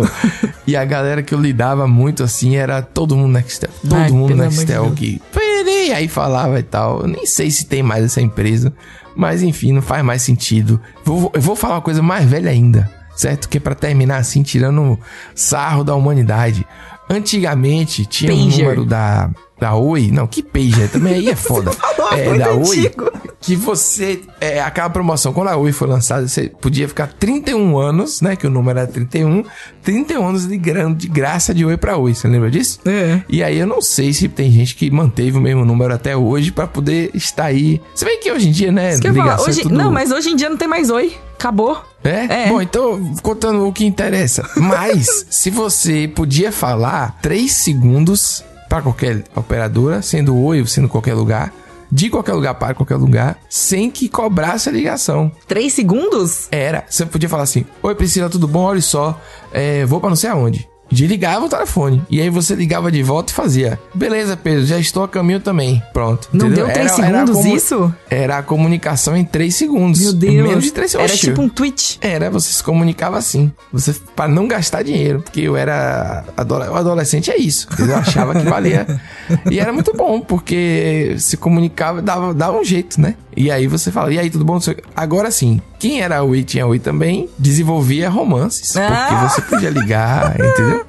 E 0.66 0.76
a 0.76 0.84
galera 0.84 1.22
que 1.22 1.34
eu 1.34 1.40
lidava 1.40 1.86
muito 1.86 2.22
assim 2.22 2.56
era 2.56 2.80
todo 2.80 3.16
mundo 3.16 3.32
Nextel. 3.32 3.70
Todo 3.82 3.94
Ai, 3.96 4.10
mundo 4.10 4.34
Nextel 4.34 4.90
que. 4.92 5.20
Peraí, 5.64 5.92
aí 5.92 6.08
falava 6.08 6.58
e 6.58 6.62
tal. 6.62 7.00
Eu 7.00 7.08
nem 7.08 7.26
sei 7.26 7.50
se 7.50 7.64
tem 7.66 7.82
mais 7.82 8.04
essa 8.04 8.20
empresa. 8.20 8.72
Mas 9.16 9.42
enfim, 9.42 9.72
não 9.72 9.82
faz 9.82 10.04
mais 10.04 10.22
sentido. 10.22 10.80
Vou, 11.04 11.30
eu 11.34 11.40
vou 11.40 11.56
falar 11.56 11.76
uma 11.76 11.80
coisa 11.80 12.02
mais 12.02 12.28
velha 12.28 12.50
ainda, 12.50 12.90
certo? 13.16 13.48
Que 13.48 13.58
é 13.58 13.60
pra 13.60 13.74
terminar 13.74 14.16
assim, 14.18 14.42
tirando 14.42 14.98
sarro 15.34 15.84
da 15.84 15.94
humanidade. 15.94 16.66
Antigamente 17.08 18.04
tinha 18.06 18.34
um 18.34 18.44
Pager. 18.44 18.64
número 18.64 18.84
da, 18.84 19.30
da 19.60 19.74
Oi. 19.74 20.10
Não, 20.12 20.26
que 20.26 20.42
pager 20.42 20.88
também 20.90 21.14
aí 21.14 21.28
é 21.28 21.36
foda. 21.36 21.70
é, 22.12 22.38
da 22.38 22.52
Oi 22.52 22.58
antigo. 22.78 23.10
que 23.40 23.54
você. 23.56 24.20
É, 24.40 24.60
aquela 24.60 24.90
promoção, 24.90 25.32
quando 25.32 25.48
a 25.48 25.56
Oi 25.56 25.72
foi 25.72 25.88
lançada, 25.88 26.26
você 26.28 26.48
podia 26.48 26.88
ficar 26.88 27.06
31 27.08 27.78
anos, 27.78 28.20
né? 28.20 28.36
Que 28.36 28.46
o 28.46 28.50
número 28.50 28.78
era 28.80 28.88
31, 28.88 29.44
31 29.82 30.26
anos 30.28 30.46
de, 30.48 30.56
gra 30.58 30.92
de 30.92 31.08
graça 31.08 31.54
de 31.54 31.64
Oi 31.64 31.76
pra 31.76 31.96
Oi. 31.96 32.14
Você 32.14 32.26
lembra 32.28 32.50
disso? 32.50 32.80
É. 32.84 33.20
E 33.28 33.42
aí 33.42 33.58
eu 33.58 33.66
não 33.66 33.80
sei 33.80 34.12
se 34.12 34.28
tem 34.28 34.50
gente 34.50 34.74
que 34.74 34.90
manteve 34.90 35.38
o 35.38 35.40
mesmo 35.40 35.64
número 35.64 35.94
até 35.94 36.16
hoje 36.16 36.50
pra 36.52 36.66
poder 36.66 37.10
estar 37.14 37.44
aí. 37.44 37.80
Você 37.94 38.04
vê 38.04 38.16
que 38.16 38.30
hoje 38.32 38.48
em 38.48 38.52
dia, 38.52 38.72
né? 38.72 38.96
Falar, 38.98 39.12
ligação 39.12 39.46
é 39.46 39.48
hoje, 39.50 39.62
tudo- 39.62 39.74
Não, 39.74 39.90
mas 39.92 40.10
hoje 40.10 40.30
em 40.30 40.36
dia 40.36 40.48
não 40.50 40.56
tem 40.56 40.68
mais 40.68 40.90
oi. 40.90 41.16
Acabou. 41.34 41.80
é? 42.02 42.44
É. 42.44 42.48
Bom, 42.48 42.60
então, 42.62 43.14
contando 43.22 43.66
o 43.66 43.72
que 43.72 43.84
interessa. 43.84 44.48
Mas, 44.56 45.26
se 45.30 45.50
você 45.50 46.08
podia 46.08 46.50
falar 46.50 47.18
3 47.20 47.50
segundos 47.52 48.42
pra 48.74 48.82
qualquer 48.82 49.22
operadora, 49.36 50.02
sendo 50.02 50.36
oi 50.36 50.60
ou 50.60 50.66
sendo 50.66 50.88
qualquer 50.88 51.14
lugar, 51.14 51.54
de 51.92 52.10
qualquer 52.10 52.32
lugar 52.32 52.54
para 52.56 52.74
qualquer 52.74 52.96
lugar, 52.96 53.38
sem 53.48 53.88
que 53.88 54.08
cobrasse 54.08 54.68
a 54.68 54.72
ligação. 54.72 55.30
Três 55.46 55.72
segundos? 55.72 56.48
Era. 56.50 56.84
Você 56.88 57.06
podia 57.06 57.28
falar 57.28 57.44
assim: 57.44 57.64
Oi, 57.80 57.94
Priscila, 57.94 58.28
tudo 58.28 58.48
bom? 58.48 58.64
Olha 58.64 58.80
só, 58.80 59.20
é, 59.52 59.86
vou 59.86 60.00
pra 60.00 60.08
não 60.08 60.16
sei 60.16 60.30
aonde. 60.30 60.68
Desligava 60.94 61.44
o 61.44 61.48
telefone. 61.48 62.02
E 62.08 62.20
aí 62.20 62.30
você 62.30 62.54
ligava 62.54 62.90
de 62.90 63.02
volta 63.02 63.32
e 63.32 63.34
fazia. 63.34 63.78
Beleza, 63.94 64.36
Pedro, 64.36 64.64
já 64.64 64.78
estou 64.78 65.02
a 65.02 65.08
caminho 65.08 65.40
também. 65.40 65.82
Pronto. 65.92 66.28
Não 66.32 66.46
entendeu? 66.46 66.66
deu 66.66 66.74
três 66.74 66.92
Era- 66.98 67.06
era 67.08 67.18
segundos 67.26 67.42
como- 67.42 67.56
isso? 67.56 67.94
Era 68.10 68.38
a 68.38 68.42
comunicação 68.42 69.16
em 69.16 69.24
3 69.24 69.54
segundos. 69.54 70.00
Meu 70.00 70.12
Deus. 70.12 70.48
Menos 70.48 70.64
de 70.64 70.70
3 70.72 70.90
segundos. 70.92 71.10
Era 71.12 71.20
tipo 71.20 71.42
um 71.42 71.48
tweet. 71.48 71.98
Era, 72.00 72.30
você 72.30 72.52
se 72.52 72.62
comunicava 72.62 73.18
assim. 73.18 73.52
Você, 73.72 73.94
pra 74.14 74.28
não 74.28 74.46
gastar 74.46 74.82
dinheiro. 74.82 75.20
Porque 75.22 75.40
eu 75.40 75.56
era. 75.56 76.24
Adolescente 76.36 77.30
é 77.30 77.36
isso. 77.36 77.66
Eu 77.78 77.96
achava 77.96 78.34
que 78.34 78.48
valia. 78.48 78.86
e 79.50 79.58
era 79.58 79.72
muito 79.72 79.92
bom, 79.96 80.20
porque 80.20 81.16
se 81.18 81.36
comunicava, 81.36 82.00
dava, 82.00 82.32
dava 82.32 82.58
um 82.58 82.64
jeito, 82.64 83.00
né? 83.00 83.14
E 83.36 83.50
aí 83.50 83.66
você 83.66 83.90
fala, 83.90 84.12
e 84.12 84.18
aí, 84.18 84.30
tudo 84.30 84.44
bom? 84.44 84.58
Agora 84.94 85.30
sim, 85.30 85.60
quem 85.78 86.00
era 86.00 86.22
Oi 86.22 86.44
tinha 86.44 86.66
Oi 86.66 86.78
também, 86.78 87.28
desenvolvia 87.38 88.08
romances. 88.08 88.76
Ah. 88.76 89.08
Porque 89.08 89.24
você 89.24 89.42
podia 89.42 89.70
ligar, 89.70 90.34
entendeu? 90.38 90.86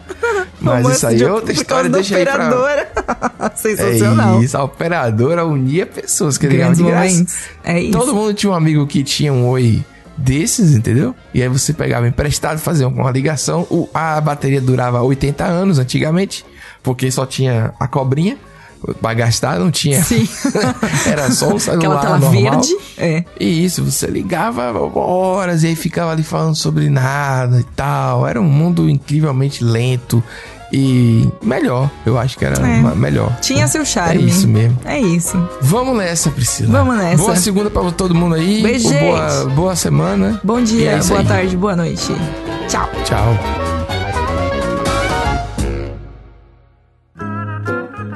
Mas 0.62 0.78
Romance 0.84 0.98
isso 0.98 1.08
aí 1.08 1.24
é 1.24 1.32
outra 1.32 1.52
história, 1.52 1.90
deixa 1.90 2.18
aí 2.18 2.24
pra. 2.24 2.34
operadora. 2.34 2.92
É 3.38 3.50
Sensacional. 3.56 4.42
isso, 4.42 4.58
a 4.58 4.64
operadora 4.64 5.46
unia 5.46 5.86
pessoas 5.86 6.38
que 6.38 6.48
ligavam 6.48 6.74
de 6.74 6.84
graça. 6.84 7.26
É 7.64 7.80
isso. 7.80 7.98
Todo 7.98 8.14
mundo 8.14 8.34
tinha 8.34 8.52
um 8.52 8.56
amigo 8.56 8.86
que 8.88 9.04
tinha 9.04 9.32
um 9.32 9.48
oi 9.48 9.84
desses, 10.18 10.74
entendeu? 10.74 11.14
E 11.34 11.42
aí 11.42 11.48
você 11.48 11.74
pegava 11.74 12.08
emprestado, 12.08 12.58
fazia 12.58 12.88
uma 12.88 13.12
ligação. 13.12 13.68
A 13.94 14.20
bateria 14.20 14.62
durava 14.62 15.02
80 15.02 15.44
anos 15.44 15.80
antigamente, 15.80 16.46
porque 16.82 17.10
só 17.12 17.26
tinha 17.26 17.74
a 17.80 17.88
cobrinha 17.88 18.38
pra 19.02 19.14
gastar, 19.14 19.60
não 19.60 19.72
tinha. 19.72 20.04
Sim. 20.04 20.28
Era 21.10 21.32
só 21.32 21.54
um 21.54 21.60
celular 21.60 21.78
Aquela 21.80 22.02
tela 22.02 22.18
normal. 22.20 22.42
verde. 22.62 22.78
É. 22.98 23.24
E 23.40 23.66
isso, 23.66 23.84
você 23.84 24.08
ligava 24.08 24.72
horas 24.98 25.64
e 25.64 25.68
aí 25.68 25.76
ficava 25.76 26.12
ali 26.12 26.24
falando 26.24 26.56
sobre 26.56 26.90
nada 26.90 27.60
e 27.60 27.64
tal. 27.76 28.28
Era 28.28 28.40
um 28.40 28.44
mundo 28.50 28.90
incrivelmente 28.90 29.64
lento 29.64 30.24
e 30.74 31.30
melhor. 31.44 31.90
Eu 32.06 32.18
acho 32.18 32.38
que 32.38 32.44
era 32.46 32.56
É. 32.68 32.82
melhor. 32.96 33.36
Tinha 33.42 33.68
seu 33.68 33.86
charme. 33.86 34.24
É 34.24 34.26
isso 34.26 34.48
mesmo. 34.48 34.78
É 34.86 35.00
isso. 35.00 35.50
Vamos 35.62 35.96
nessa, 35.98 36.30
Priscila. 36.32 36.72
Vamos 36.80 36.98
nessa. 36.98 37.24
Boa 37.24 37.36
segunda 37.36 37.70
pra 37.70 37.92
todo 37.92 38.14
mundo 38.16 38.36
aí. 38.36 38.62
Beijo, 38.62 38.90
boa, 38.94 39.46
boa 39.56 39.76
semana. 39.76 40.40
Bom 40.44 40.60
E 40.60 40.64
dia, 40.64 40.92
é 40.92 41.04
boa 41.04 41.20
aí. 41.22 41.26
tarde, 41.26 41.56
boa 41.58 41.76
noite. 41.76 42.12
Tchau. 42.68 42.90
Tchau. 43.06 43.75